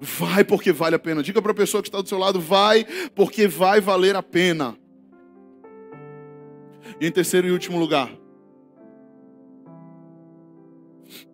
Vai 0.00 0.42
porque 0.42 0.72
vale 0.72 0.96
a 0.96 0.98
pena. 0.98 1.22
Diga 1.22 1.40
para 1.40 1.52
a 1.52 1.54
pessoa 1.54 1.80
que 1.80 1.88
está 1.88 2.02
do 2.02 2.08
seu 2.08 2.18
lado: 2.18 2.40
vai 2.40 2.84
porque 3.14 3.46
vai 3.46 3.80
valer 3.80 4.16
a 4.16 4.22
pena. 4.22 4.76
E 7.00 7.06
em 7.06 7.12
terceiro 7.12 7.46
e 7.46 7.52
último 7.52 7.78
lugar. 7.78 8.10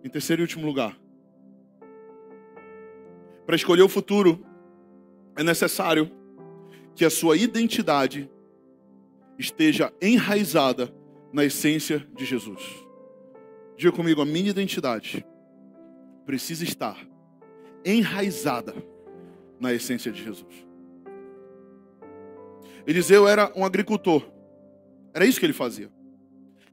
Em 0.04 0.10
terceiro 0.10 0.42
e 0.42 0.44
último 0.44 0.66
lugar 0.66 0.94
para 3.46 3.56
escolher 3.56 3.82
o 3.82 3.88
futuro 3.88 4.44
é 5.36 5.42
necessário 5.42 6.10
que 6.94 7.04
a 7.04 7.10
sua 7.10 7.36
identidade 7.36 8.30
esteja 9.38 9.92
enraizada 10.00 10.94
na 11.32 11.44
essência 11.44 12.06
de 12.14 12.24
Jesus. 12.24 12.62
Diga 13.76 13.90
comigo, 13.90 14.22
a 14.22 14.26
minha 14.26 14.50
identidade 14.50 15.26
precisa 16.24 16.62
estar 16.62 16.96
enraizada 17.84 18.74
na 19.58 19.72
essência 19.72 20.12
de 20.12 20.22
Jesus. 20.22 20.64
Eliseu 22.86 23.26
era 23.26 23.52
um 23.56 23.64
agricultor. 23.64 24.22
Era 25.12 25.24
isso 25.24 25.40
que 25.40 25.46
ele 25.46 25.52
fazia. 25.52 25.90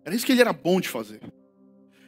Era 0.04 0.16
isso 0.16 0.26
que 0.26 0.32
ele 0.32 0.42
era 0.42 0.54
bom 0.54 0.80
de 0.80 0.90
fazer. 0.90 1.22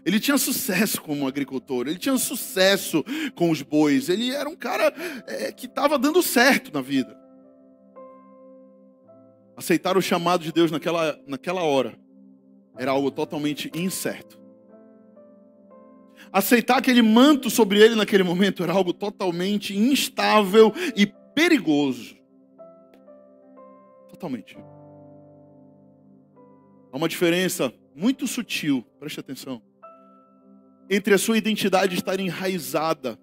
Ele 0.05 0.19
tinha 0.19 0.37
sucesso 0.37 1.01
como 1.01 1.27
agricultor, 1.27 1.87
ele 1.87 1.97
tinha 1.97 2.17
sucesso 2.17 3.03
com 3.35 3.49
os 3.49 3.61
bois, 3.61 4.09
ele 4.09 4.31
era 4.31 4.49
um 4.49 4.55
cara 4.55 4.93
é, 5.25 5.51
que 5.51 5.65
estava 5.65 5.97
dando 5.97 6.21
certo 6.21 6.73
na 6.73 6.81
vida. 6.81 7.17
Aceitar 9.55 9.95
o 9.95 10.01
chamado 10.01 10.43
de 10.43 10.51
Deus 10.51 10.71
naquela, 10.71 11.17
naquela 11.25 11.63
hora 11.63 11.97
era 12.77 12.91
algo 12.91 13.11
totalmente 13.11 13.71
incerto. 13.73 14.41
Aceitar 16.31 16.79
aquele 16.79 17.01
manto 17.01 17.49
sobre 17.49 17.79
ele 17.79 17.95
naquele 17.95 18.23
momento 18.23 18.63
era 18.63 18.73
algo 18.73 18.91
totalmente 18.91 19.77
instável 19.77 20.73
e 20.95 21.05
perigoso. 21.05 22.17
Totalmente. 24.09 24.57
Há 26.91 26.97
uma 26.97 27.07
diferença 27.07 27.73
muito 27.95 28.27
sutil, 28.27 28.85
preste 28.99 29.19
atenção 29.19 29.61
entre 30.89 31.13
a 31.13 31.17
sua 31.17 31.37
identidade 31.37 31.95
estar 31.95 32.19
enraizada 32.19 33.19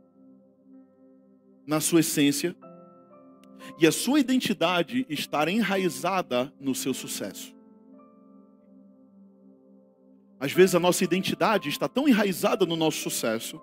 na 1.66 1.80
sua 1.80 2.00
essência 2.00 2.56
e 3.78 3.86
a 3.86 3.92
sua 3.92 4.18
identidade 4.20 5.06
estar 5.08 5.48
enraizada 5.48 6.52
no 6.58 6.74
seu 6.74 6.92
sucesso. 6.92 7.54
Às 10.38 10.52
vezes 10.52 10.74
a 10.74 10.80
nossa 10.80 11.04
identidade 11.04 11.68
está 11.68 11.86
tão 11.86 12.08
enraizada 12.08 12.64
no 12.64 12.74
nosso 12.74 12.98
sucesso 12.98 13.60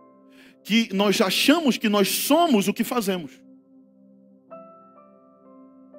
que 0.64 0.94
nós 0.94 1.20
achamos 1.22 1.78
que 1.78 1.90
nós 1.90 2.08
somos 2.08 2.68
o 2.68 2.74
que 2.74 2.84
fazemos. 2.84 3.42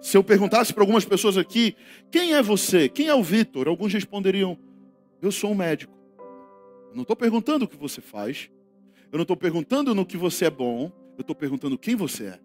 Se 0.01 0.17
eu 0.17 0.23
perguntasse 0.23 0.73
para 0.73 0.83
algumas 0.83 1.05
pessoas 1.05 1.37
aqui, 1.37 1.75
quem 2.11 2.35
é 2.35 2.43
você? 2.43 2.89
Quem 2.89 3.09
é 3.09 3.15
o 3.15 3.23
Vitor? 3.23 3.67
Alguns 3.67 3.93
responderiam, 3.93 4.57
eu 5.21 5.33
sou 5.33 5.51
um 5.51 5.55
médico. 5.55 5.98
Não 6.99 7.03
estou 7.03 7.15
perguntando 7.15 7.65
o 7.65 7.69
que 7.69 7.77
você 7.77 8.01
faz. 8.01 8.51
Eu 9.13 9.19
não 9.19 9.23
estou 9.23 9.37
perguntando 9.37 9.95
no 9.95 10.05
que 10.05 10.17
você 10.17 10.47
é 10.47 10.51
bom. 10.51 10.91
Eu 11.17 11.21
estou 11.21 11.35
perguntando 11.35 11.79
quem 11.79 11.95
você 11.95 12.25
é. 12.25 12.41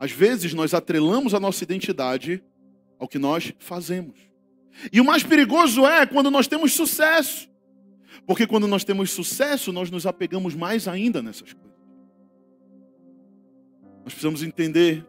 Às 0.00 0.10
vezes 0.10 0.52
nós 0.54 0.74
atrelamos 0.74 1.32
a 1.32 1.38
nossa 1.38 1.62
identidade 1.62 2.42
ao 2.98 3.06
que 3.06 3.16
nós 3.16 3.52
fazemos. 3.60 4.18
E 4.92 5.00
o 5.00 5.04
mais 5.04 5.22
perigoso 5.22 5.86
é 5.86 6.04
quando 6.04 6.32
nós 6.32 6.48
temos 6.48 6.72
sucesso. 6.72 7.48
Porque 8.26 8.44
quando 8.44 8.66
nós 8.66 8.82
temos 8.82 9.12
sucesso, 9.12 9.72
nós 9.72 9.88
nos 9.88 10.04
apegamos 10.04 10.56
mais 10.56 10.88
ainda 10.88 11.22
nessas 11.22 11.52
coisas. 11.52 11.78
Nós 14.02 14.14
precisamos 14.14 14.42
entender 14.42 15.06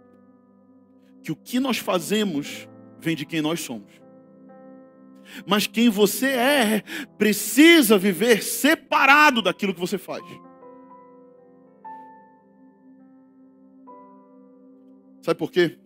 que 1.24 1.32
o 1.32 1.36
que 1.36 1.60
nós 1.60 1.80
fazemos 1.80 2.70
vem 3.00 3.16
de 3.16 3.26
quem 3.26 3.42
nós 3.42 3.62
somos. 3.62 4.01
Mas 5.46 5.68
quem 5.68 5.90
você 5.90 6.28
é 6.28 6.84
precisa 7.18 7.98
viver 7.98 8.44
separado 8.44 9.42
daquilo 9.42 9.74
que 9.74 9.80
você 9.80 9.98
faz. 9.98 10.24
Sabe 15.22 15.38
por 15.38 15.52
quê? 15.52 15.78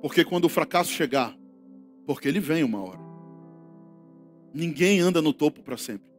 Porque 0.00 0.24
quando 0.24 0.44
o 0.44 0.48
fracasso 0.48 0.90
chegar, 0.92 1.36
porque 2.06 2.28
ele 2.28 2.40
vem 2.40 2.64
uma 2.64 2.82
hora. 2.82 3.00
Ninguém 4.52 5.00
anda 5.00 5.20
no 5.20 5.32
topo 5.32 5.62
para 5.62 5.76
sempre. 5.76 6.10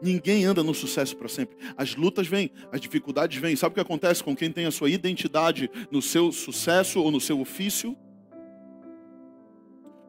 Ninguém 0.00 0.44
anda 0.44 0.62
no 0.62 0.72
sucesso 0.72 1.16
para 1.16 1.28
sempre. 1.28 1.56
As 1.76 1.94
lutas 1.94 2.26
vêm, 2.26 2.50
as 2.72 2.80
dificuldades 2.80 3.38
vêm. 3.40 3.56
Sabe 3.56 3.72
o 3.72 3.74
que 3.74 3.80
acontece 3.80 4.22
com 4.24 4.34
quem 4.34 4.50
tem 4.50 4.66
a 4.66 4.70
sua 4.70 4.88
identidade 4.88 5.70
no 5.90 6.00
seu 6.00 6.32
sucesso 6.32 7.00
ou 7.00 7.10
no 7.10 7.20
seu 7.20 7.40
ofício? 7.40 7.96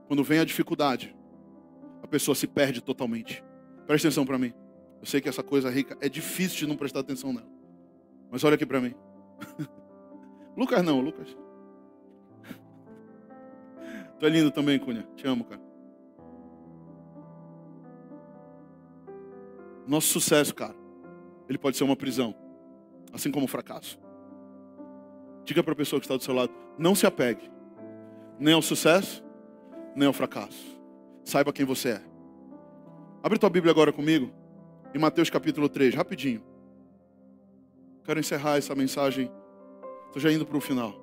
Quando 0.07 0.23
vem 0.23 0.39
a 0.39 0.45
dificuldade, 0.45 1.15
a 2.01 2.07
pessoa 2.07 2.35
se 2.35 2.47
perde 2.47 2.81
totalmente. 2.81 3.43
Presta 3.87 4.07
atenção 4.07 4.25
para 4.25 4.37
mim. 4.37 4.53
Eu 4.99 5.05
sei 5.05 5.19
que 5.21 5.29
essa 5.29 5.43
coisa 5.43 5.69
rica 5.69 5.97
é 6.01 6.07
difícil 6.07 6.59
de 6.59 6.67
não 6.67 6.77
prestar 6.77 6.99
atenção 6.99 7.33
nela. 7.33 7.47
Mas 8.31 8.43
olha 8.43 8.55
aqui 8.55 8.65
para 8.65 8.81
mim. 8.81 8.93
Lucas 10.55 10.83
não, 10.83 11.01
Lucas. 11.01 11.35
Tu 14.19 14.25
é 14.25 14.29
lindo 14.29 14.51
também, 14.51 14.79
Cunha. 14.79 15.07
Te 15.15 15.27
amo, 15.27 15.43
cara. 15.43 15.61
Nosso 19.87 20.07
sucesso, 20.07 20.53
cara, 20.55 20.75
ele 21.47 21.57
pode 21.57 21.77
ser 21.77 21.83
uma 21.83 21.95
prisão, 21.95 22.33
assim 23.13 23.31
como 23.31 23.45
o 23.45 23.47
fracasso. 23.47 23.99
Diga 25.43 25.61
para 25.61 25.73
a 25.73 25.75
pessoa 25.75 25.99
que 25.99 26.05
está 26.05 26.17
do 26.17 26.23
seu 26.23 26.33
lado: 26.33 26.51
não 26.77 26.95
se 26.95 27.05
apegue 27.05 27.51
nem 28.39 28.53
ao 28.53 28.61
sucesso, 28.61 29.23
nem 29.95 30.07
ao 30.07 30.13
fracasso. 30.13 30.79
Saiba 31.23 31.53
quem 31.53 31.65
você 31.65 31.89
é. 31.89 32.01
Abre 33.23 33.39
tua 33.39 33.49
Bíblia 33.49 33.71
agora 33.71 33.91
comigo, 33.91 34.31
em 34.93 34.99
Mateus 34.99 35.29
capítulo 35.29 35.67
3, 35.67 35.95
rapidinho. 35.95 36.43
Quero 38.03 38.19
encerrar 38.19 38.57
essa 38.57 38.75
mensagem. 38.75 39.31
Estou 40.07 40.21
já 40.21 40.31
indo 40.31 40.45
para 40.45 40.57
o 40.57 40.61
final. 40.61 40.93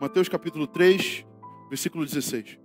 Mateus 0.00 0.28
capítulo 0.28 0.66
3, 0.66 1.24
versículo 1.68 2.04
16. 2.04 2.58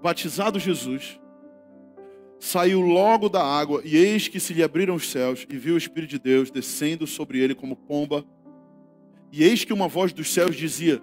Batizado 0.00 0.58
Jesus, 0.58 1.20
saiu 2.38 2.80
logo 2.80 3.28
da 3.28 3.42
água, 3.42 3.82
e 3.84 3.96
eis 3.96 4.28
que 4.28 4.38
se 4.38 4.54
lhe 4.54 4.62
abriram 4.62 4.94
os 4.94 5.10
céus, 5.10 5.46
e 5.48 5.56
viu 5.56 5.74
o 5.74 5.78
Espírito 5.78 6.10
de 6.10 6.18
Deus 6.18 6.50
descendo 6.50 7.06
sobre 7.06 7.38
ele 7.38 7.54
como 7.54 7.76
pomba. 7.76 8.24
E 9.32 9.42
eis 9.44 9.64
que 9.64 9.72
uma 9.72 9.88
voz 9.88 10.12
dos 10.12 10.32
céus 10.32 10.56
dizia: 10.56 11.02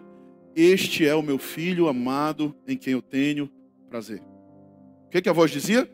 Este 0.55 1.05
é 1.05 1.13
o 1.13 1.21
meu 1.21 1.37
filho 1.37 1.87
amado, 1.87 2.55
em 2.67 2.77
quem 2.77 2.93
eu 2.93 3.01
tenho 3.01 3.49
prazer. 3.89 4.21
O 5.05 5.09
que, 5.09 5.21
que 5.21 5.29
a 5.29 5.33
voz 5.33 5.51
dizia? 5.51 5.89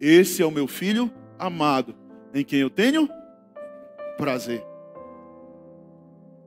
Esse 0.00 0.42
é 0.42 0.46
o 0.46 0.50
meu 0.50 0.66
filho 0.66 1.10
amado, 1.38 1.94
em 2.34 2.44
quem 2.44 2.60
eu 2.60 2.70
tenho 2.70 3.08
prazer. 4.16 4.64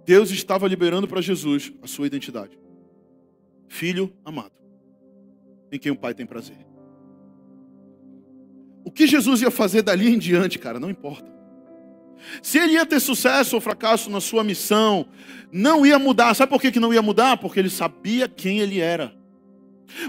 Deus 0.05 0.31
estava 0.31 0.67
liberando 0.67 1.07
para 1.07 1.21
Jesus 1.21 1.71
a 1.81 1.87
sua 1.87 2.07
identidade. 2.07 2.57
Filho 3.67 4.11
amado, 4.23 4.53
em 5.71 5.79
quem 5.79 5.91
o 5.91 5.95
Pai 5.95 6.13
tem 6.13 6.25
prazer. 6.25 6.72
O 8.83 8.91
que 8.91 9.07
Jesus 9.07 9.41
ia 9.41 9.51
fazer 9.51 9.81
dali 9.81 10.13
em 10.13 10.17
diante, 10.17 10.59
cara, 10.59 10.79
não 10.79 10.89
importa. 10.89 11.31
Se 12.41 12.57
ele 12.57 12.73
ia 12.73 12.85
ter 12.85 12.99
sucesso 12.99 13.55
ou 13.55 13.61
fracasso 13.61 14.09
na 14.09 14.21
sua 14.21 14.43
missão, 14.43 15.05
não 15.51 15.85
ia 15.85 15.99
mudar. 15.99 16.33
Sabe 16.33 16.49
por 16.49 16.61
que 16.61 16.79
não 16.79 16.93
ia 16.93 17.01
mudar? 17.01 17.37
Porque 17.37 17.59
ele 17.59 17.69
sabia 17.69 18.27
quem 18.27 18.59
ele 18.59 18.79
era. 18.79 19.13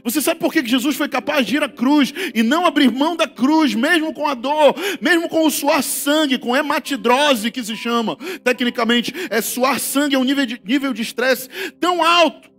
Você 0.03 0.21
sabe 0.21 0.41
por 0.41 0.53
que 0.53 0.65
Jesus 0.65 0.97
foi 0.97 1.09
capaz 1.09 1.47
de 1.47 1.57
ir 1.57 1.63
à 1.63 1.69
cruz 1.69 2.13
e 2.35 2.43
não 2.43 2.65
abrir 2.65 2.91
mão 2.91 3.17
da 3.17 3.29
cruz, 3.29 3.75
mesmo 3.75 4.15
com 4.15 4.27
a 4.27 4.33
dor, 4.35 4.75
mesmo 5.01 5.29
com 5.29 5.47
o 5.47 5.51
suar 5.51 5.83
sangue, 5.83 6.39
com 6.39 6.57
hematidrose 6.57 7.51
que 7.51 7.63
se 7.63 7.77
chama, 7.77 8.17
tecnicamente, 8.43 9.13
é 9.29 9.43
suar 9.43 9.79
sangue 9.79 10.17
a 10.17 10.19
um 10.19 10.25
nível 10.25 10.93
de 10.93 11.03
estresse 11.03 11.49
tão 11.79 12.03
alto 12.03 12.54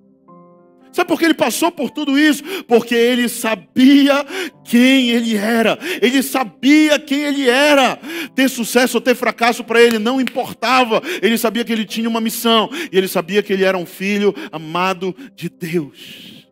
Sabe 0.95 1.09
por 1.09 1.19
que 1.19 1.25
ele 1.25 1.33
passou 1.33 1.69
por 1.69 1.91
tudo 1.91 2.17
isso? 2.17 2.41
Porque 2.63 2.95
ele 2.95 3.27
sabia 3.27 4.25
quem 4.63 5.09
ele 5.09 5.35
era. 5.35 5.77
Ele 6.01 6.23
sabia 6.23 6.97
quem 6.97 7.21
ele 7.21 7.49
era. 7.49 7.99
Ter 8.33 8.49
sucesso 8.49 8.95
ou 8.95 9.01
ter 9.01 9.13
fracasso 9.13 9.61
para 9.61 9.81
ele 9.81 9.99
não 9.99 10.21
importava. 10.21 11.01
Ele 11.21 11.37
sabia 11.37 11.65
que 11.65 11.73
ele 11.73 11.83
tinha 11.83 12.07
uma 12.07 12.21
missão. 12.21 12.69
E 12.89 12.97
ele 12.97 13.09
sabia 13.09 13.43
que 13.43 13.51
ele 13.51 13.65
era 13.65 13.77
um 13.77 13.85
filho 13.85 14.33
amado 14.53 15.13
de 15.35 15.49
Deus. 15.49 16.47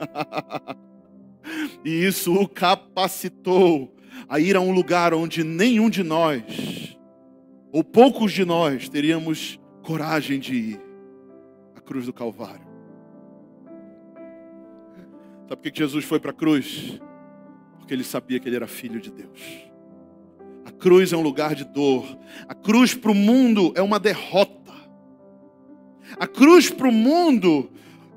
e 1.84 1.90
isso 1.90 2.32
o 2.32 2.48
capacitou 2.48 3.94
a 4.26 4.40
ir 4.40 4.56
a 4.56 4.60
um 4.60 4.72
lugar 4.72 5.12
onde 5.12 5.44
nenhum 5.44 5.90
de 5.90 6.02
nós, 6.02 6.96
ou 7.70 7.84
poucos 7.84 8.32
de 8.32 8.42
nós, 8.42 8.88
teríamos 8.88 9.60
coragem 9.82 10.40
de 10.40 10.54
ir 10.54 10.80
a 11.76 11.80
cruz 11.82 12.06
do 12.06 12.12
Calvário. 12.14 12.63
Sabe 15.48 15.56
por 15.56 15.70
que 15.70 15.78
Jesus 15.78 16.04
foi 16.04 16.18
para 16.18 16.30
a 16.30 16.34
cruz? 16.34 17.00
Porque 17.78 17.92
ele 17.92 18.04
sabia 18.04 18.40
que 18.40 18.48
ele 18.48 18.56
era 18.56 18.66
filho 18.66 19.00
de 19.00 19.10
Deus. 19.10 19.40
A 20.64 20.70
cruz 20.70 21.12
é 21.12 21.16
um 21.16 21.22
lugar 21.22 21.54
de 21.54 21.64
dor. 21.64 22.18
A 22.48 22.54
cruz 22.54 22.94
para 22.94 23.10
o 23.10 23.14
mundo 23.14 23.72
é 23.76 23.82
uma 23.82 24.00
derrota. 24.00 24.72
A 26.18 26.26
cruz 26.26 26.70
para 26.70 26.88
o 26.88 26.92
mundo, 26.92 27.70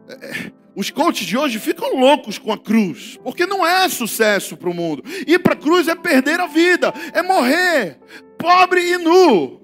é, 0.07 0.51
os 0.75 0.89
coaches 0.89 1.25
de 1.25 1.37
hoje 1.37 1.59
ficam 1.59 1.99
loucos 1.99 2.37
com 2.37 2.53
a 2.53 2.57
cruz, 2.57 3.17
porque 3.23 3.45
não 3.45 3.65
é 3.65 3.89
sucesso 3.89 4.55
para 4.55 4.69
o 4.69 4.73
mundo. 4.73 5.03
Ir 5.25 5.39
para 5.39 5.53
a 5.53 5.57
cruz 5.57 5.87
é 5.87 5.95
perder 5.95 6.39
a 6.39 6.47
vida, 6.47 6.93
é 7.13 7.21
morrer, 7.21 7.99
pobre 8.37 8.93
e 8.93 8.97
nu. 8.97 9.61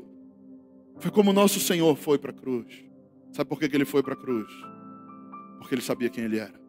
Foi 1.00 1.12
como 1.12 1.32
o 1.32 1.34
nosso 1.34 1.60
Senhor 1.60 1.96
foi 1.96 2.18
para 2.18 2.32
a 2.32 2.34
cruz. 2.34 2.66
Sabe 3.32 3.50
por 3.50 3.60
que 3.60 3.66
ele 3.66 3.86
foi 3.86 4.02
para 4.02 4.14
a 4.14 4.18
cruz? 4.18 4.52
Porque 5.60 5.76
ele 5.76 5.82
sabia 5.82 6.10
quem 6.10 6.24
ele 6.24 6.40
era. 6.40 6.63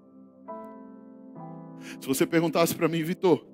Se 2.01 2.07
você 2.07 2.27
perguntasse 2.27 2.75
para 2.75 2.89
mim, 2.89 3.03
Vitor, 3.03 3.45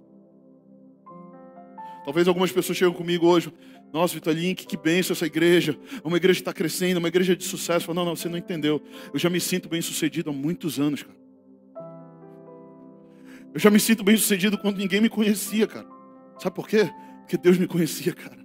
talvez 2.05 2.29
algumas 2.29 2.53
pessoas 2.53 2.77
chegam 2.79 2.95
comigo 2.95 3.27
hoje, 3.27 3.53
nossa, 3.93 4.15
Vitor 4.15 4.33
Link, 4.33 4.67
que 4.67 4.77
benção 4.77 5.15
essa 5.15 5.27
igreja. 5.27 5.77
Uma 6.05 6.17
igreja 6.17 6.37
que 6.37 6.43
está 6.43 6.53
crescendo, 6.53 6.99
uma 6.99 7.09
igreja 7.09 7.35
de 7.35 7.45
sucesso. 7.45 7.87
Falo, 7.87 7.97
não, 7.97 8.05
não, 8.05 8.17
você 8.17 8.29
não 8.29 8.39
entendeu. 8.39 8.81
Eu 9.13 9.19
já 9.19 9.29
me 9.29 9.41
sinto 9.41 9.69
bem 9.69 9.83
sucedido 9.83 10.31
há 10.31 10.33
muitos 10.33 10.79
anos, 10.79 11.03
cara. 11.03 11.19
Eu 13.53 13.59
já 13.59 13.69
me 13.69 13.81
sinto 13.81 14.05
bem 14.05 14.17
sucedido 14.17 14.57
quando 14.57 14.79
ninguém 14.79 15.01
me 15.01 15.09
conhecia, 15.09 15.67
cara. 15.67 15.87
Sabe 16.39 16.55
por 16.55 16.69
quê? 16.69 16.89
Porque 17.21 17.37
Deus 17.37 17.59
me 17.59 17.67
conhecia, 17.67 18.13
cara. 18.13 18.39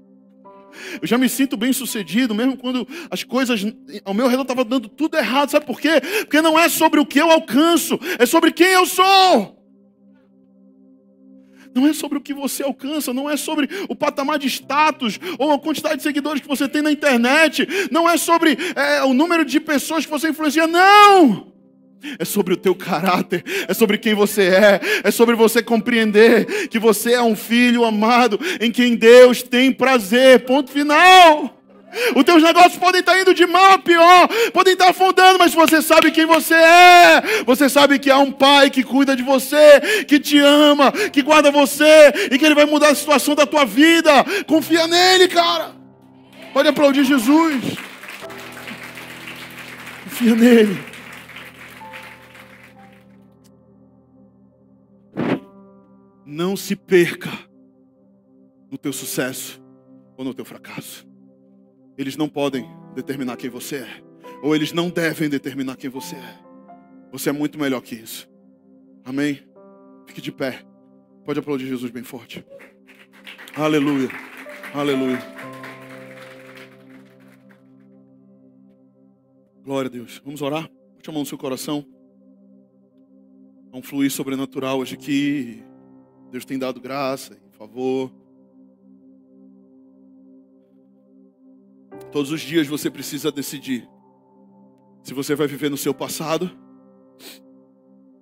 Eu 1.02 1.08
já 1.08 1.18
me 1.18 1.30
sinto 1.30 1.56
bem 1.56 1.72
sucedido, 1.72 2.34
mesmo 2.34 2.58
quando 2.58 2.88
as 3.10 3.24
coisas 3.24 3.66
ao 4.04 4.14
meu 4.14 4.28
redor 4.28 4.42
estavam 4.42 4.66
dando 4.66 4.90
tudo 4.90 5.16
errado. 5.16 5.52
Sabe 5.52 5.66
por 5.66 5.80
quê? 5.80 6.02
Porque 6.22 6.42
não 6.42 6.60
é 6.60 6.68
sobre 6.68 7.00
o 7.00 7.06
que 7.06 7.20
eu 7.20 7.30
alcanço, 7.30 8.00
é 8.20 8.26
sobre 8.26 8.52
quem 8.52 8.68
eu 8.68 8.86
sou. 8.86 9.64
Não 11.76 11.86
é 11.86 11.94
sobre 11.94 12.18
o 12.18 12.22
que 12.22 12.34
você 12.34 12.64
alcança, 12.64 13.14
não 13.14 13.30
é 13.30 13.36
sobre 13.36 13.70
o 13.90 13.96
patamar 13.96 14.40
de 14.40 14.48
status 14.48 15.20
ou 15.38 15.52
a 15.52 15.60
quantidade 15.60 15.98
de 15.98 16.04
seguidores 16.04 16.42
que 16.42 16.48
você 16.48 16.70
tem 16.70 16.82
na 16.82 16.90
internet, 16.90 17.68
não 17.92 18.10
é 18.10 18.16
sobre 18.16 18.58
é, 18.76 19.04
o 19.04 19.14
número 19.14 19.44
de 19.44 19.60
pessoas 19.60 20.06
que 20.06 20.12
você 20.12 20.30
influencia, 20.30 20.66
não! 20.66 21.54
É 22.20 22.24
sobre 22.24 22.54
o 22.54 22.58
teu 22.58 22.76
caráter, 22.76 23.44
é 23.68 23.74
sobre 23.74 23.98
quem 23.98 24.14
você 24.14 24.44
é, 24.44 24.80
é 25.04 25.12
sobre 25.12 25.36
você 25.36 25.62
compreender 25.62 26.68
que 26.70 26.80
você 26.80 27.14
é 27.14 27.22
um 27.22 27.36
filho 27.36 27.84
amado 27.84 28.40
em 28.62 28.72
quem 28.72 28.96
Deus 28.96 29.42
tem 29.42 29.72
prazer. 29.72 30.46
Ponto 30.46 30.72
final. 30.72 31.64
Os 32.16 32.24
teus 32.24 32.41
negócios 32.41 32.78
podem 32.78 33.00
estar 33.00 33.20
indo 33.20 33.34
de 33.34 33.46
mal 33.46 33.74
a 33.74 33.78
pior, 33.78 34.28
podem 34.54 34.74
estar 34.74 34.89
afundando, 34.89 35.39
mas 35.39 35.54
você 35.54 35.82
sabe 35.82 36.12
quem 36.12 36.26
você 36.26 36.54
é. 36.54 37.22
Você 37.46 37.70
sabe 37.70 38.00
que 38.00 38.12
há 38.12 38.18
um 38.18 38.32
pai 38.32 38.70
que 38.70 38.84
cuida 38.84 39.16
de 39.16 39.24
você, 39.24 40.06
que 40.08 40.20
te 40.20 40.38
ama, 40.39 40.91
que 40.91 41.22
guarda 41.22 41.52
você 41.52 42.14
e 42.32 42.38
que 42.38 42.46
ele 42.46 42.56
vai 42.56 42.66
mudar 42.66 42.89
a 42.89 42.96
situação 42.96 43.36
da 43.36 43.46
tua 43.46 43.66
vida. 43.66 44.12
Confia 44.48 44.88
nele, 44.88 45.28
cara. 45.28 45.72
Pode 46.54 46.70
aplaudir 46.70 47.04
Jesus. 47.04 47.64
Confia 50.04 50.36
nele. 50.36 50.96
Não 56.26 56.58
se 56.58 56.76
perca 56.76 57.30
no 58.72 58.78
teu 58.78 58.91
sucesso 58.91 59.62
ou 60.18 60.26
no 60.26 60.34
teu 60.34 60.43
fracasso. 60.43 61.05
Eles 61.98 62.18
não 62.18 62.28
podem 62.28 62.70
determinar 62.93 63.38
quem 63.38 63.50
você 63.50 63.78
é. 63.78 64.04
Ou 64.41 64.56
eles 64.56 64.72
não 64.74 64.89
devem 64.89 65.30
determinar 65.30 65.76
quem 65.76 65.89
você 65.89 66.16
é. 66.16 66.39
Você 67.12 67.30
é 67.30 67.32
muito 67.32 67.58
melhor 67.58 67.82
que 67.82 67.96
isso. 67.96 68.30
Amém? 69.04 69.41
Fique 70.06 70.22
de 70.22 70.32
pé. 70.32 70.64
Pode 71.24 71.39
aplaudir 71.39 71.68
Jesus 71.68 71.91
bem 71.91 72.04
forte. 72.04 72.46
Aleluia. 73.56 74.10
Aleluia. 74.74 75.20
Glória 79.64 79.89
a 79.89 79.91
Deus. 79.91 80.22
Vamos 80.24 80.41
orar? 80.41 80.70
Bote 80.93 81.10
a 81.10 81.14
mão 81.14 81.22
no 81.22 81.26
seu 81.26 81.38
coração. 81.38 81.86
Há 83.72 83.78
um 83.78 83.82
fluir 83.82 84.12
sobrenatural 84.12 84.80
hoje 84.80 84.96
aqui. 84.96 85.64
Deus 86.32 86.46
tem 86.46 86.60
dado 86.60 86.80
graça 86.80 87.38
e 87.52 87.58
favor. 87.58 88.12
Todos 92.16 92.32
os 92.32 92.39
dias 92.39 92.66
você 92.66 92.89
precisa 92.89 93.30
decidir 93.30 93.86
se 95.03 95.13
você 95.13 95.36
vai 95.36 95.47
viver 95.47 95.70
no 95.70 95.76
seu 95.76 95.93
passado, 95.93 96.49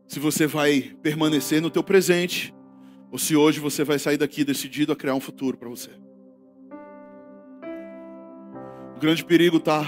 se 0.07 0.19
você 0.19 0.47
vai 0.47 0.95
permanecer 1.03 1.61
no 1.61 1.69
teu 1.69 1.83
presente, 1.83 2.51
ou 3.11 3.19
se 3.19 3.35
hoje 3.35 3.59
você 3.59 3.83
vai 3.83 3.99
sair 3.99 4.17
daqui 4.17 4.43
decidido 4.43 4.91
a 4.91 4.95
criar 4.95 5.13
um 5.13 5.19
futuro 5.19 5.57
para 5.57 5.69
você. 5.69 5.91
O 8.97 8.99
grande 8.99 9.23
perigo 9.23 9.57
está 9.57 9.85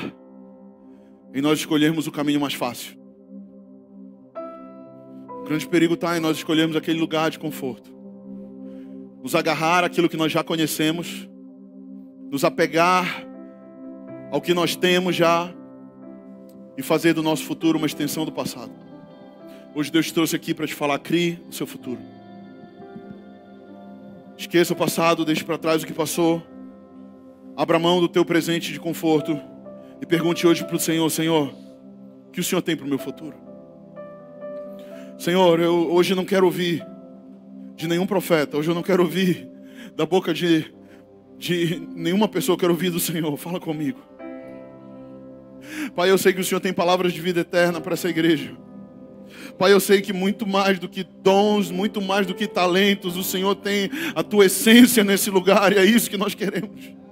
em 1.33 1.41
nós 1.41 1.57
escolhermos 1.57 2.05
o 2.05 2.11
caminho 2.11 2.39
mais 2.39 2.53
fácil. 2.53 2.95
O 5.41 5.45
grande 5.45 5.67
perigo 5.67 5.95
está 5.95 6.15
em 6.15 6.19
nós 6.19 6.37
escolhermos 6.37 6.75
aquele 6.75 6.99
lugar 6.99 7.31
de 7.31 7.39
conforto. 7.39 7.91
Nos 9.23 9.33
agarrar 9.33 9.83
aquilo 9.83 10.07
que 10.07 10.15
nós 10.15 10.31
já 10.31 10.43
conhecemos, 10.43 11.27
nos 12.29 12.43
apegar 12.43 13.33
ao 14.35 14.41
que 14.41 14.53
nós 14.53 14.75
temos 14.75 15.15
já 15.15 15.49
e 16.77 16.83
fazer 16.83 17.13
do 17.13 17.23
nosso 17.23 17.45
futuro 17.45 17.77
uma 17.77 17.87
extensão 17.87 18.25
do 18.25 18.33
passado. 18.33 18.69
Hoje 19.73 19.89
Deus 19.89 20.07
te 20.07 20.13
trouxe 20.13 20.35
aqui 20.35 20.53
para 20.53 20.67
te 20.67 20.75
falar, 20.75 20.99
crie 20.99 21.39
o 21.49 21.53
seu 21.53 21.65
futuro. 21.65 22.01
Esqueça 24.37 24.73
o 24.73 24.75
passado, 24.75 25.23
deixe 25.23 25.41
para 25.41 25.57
trás 25.57 25.83
o 25.83 25.87
que 25.87 25.93
passou. 25.93 26.43
Abra 27.55 27.79
mão 27.79 28.01
do 28.01 28.09
teu 28.09 28.25
presente 28.25 28.73
de 28.73 28.77
conforto 28.77 29.39
e 30.01 30.05
pergunte 30.05 30.45
hoje 30.45 30.65
para 30.65 30.75
o 30.75 30.79
Senhor, 30.79 31.09
Senhor, 31.09 31.55
o 32.27 32.31
que 32.31 32.41
o 32.41 32.43
Senhor 32.43 32.61
tem 32.61 32.75
para 32.75 32.85
o 32.85 32.89
meu 32.89 32.99
futuro? 32.99 33.37
Senhor, 35.17 35.61
eu 35.61 35.93
hoje 35.93 36.13
não 36.13 36.25
quero 36.25 36.45
ouvir 36.45 36.85
de 37.73 37.87
nenhum 37.87 38.05
profeta, 38.05 38.57
hoje 38.57 38.69
eu 38.69 38.75
não 38.75 38.83
quero 38.83 39.01
ouvir 39.01 39.49
da 39.95 40.05
boca 40.05 40.33
de, 40.33 40.75
de 41.37 41.79
nenhuma 41.95 42.27
pessoa, 42.27 42.55
eu 42.55 42.59
quero 42.59 42.73
ouvir 42.73 42.89
do 42.89 42.99
Senhor. 42.99 43.37
Fala 43.37 43.61
comigo. 43.61 44.14
Pai, 45.95 46.09
eu 46.09 46.17
sei 46.17 46.33
que 46.33 46.41
o 46.41 46.43
Senhor 46.43 46.59
tem 46.59 46.73
palavras 46.73 47.13
de 47.13 47.21
vida 47.21 47.41
eterna 47.41 47.81
para 47.81 47.93
essa 47.93 48.09
igreja. 48.09 48.55
Pai, 49.57 49.71
eu 49.71 49.79
sei 49.79 50.01
que 50.01 50.11
muito 50.11 50.45
mais 50.45 50.79
do 50.79 50.89
que 50.89 51.03
dons, 51.03 51.71
muito 51.71 52.01
mais 52.01 52.27
do 52.27 52.35
que 52.35 52.47
talentos, 52.47 53.15
o 53.15 53.23
Senhor 53.23 53.55
tem 53.55 53.89
a 54.13 54.21
tua 54.21 54.45
essência 54.45 55.03
nesse 55.03 55.29
lugar 55.29 55.71
e 55.71 55.77
é 55.77 55.85
isso 55.85 56.09
que 56.09 56.17
nós 56.17 56.35
queremos. 56.35 57.04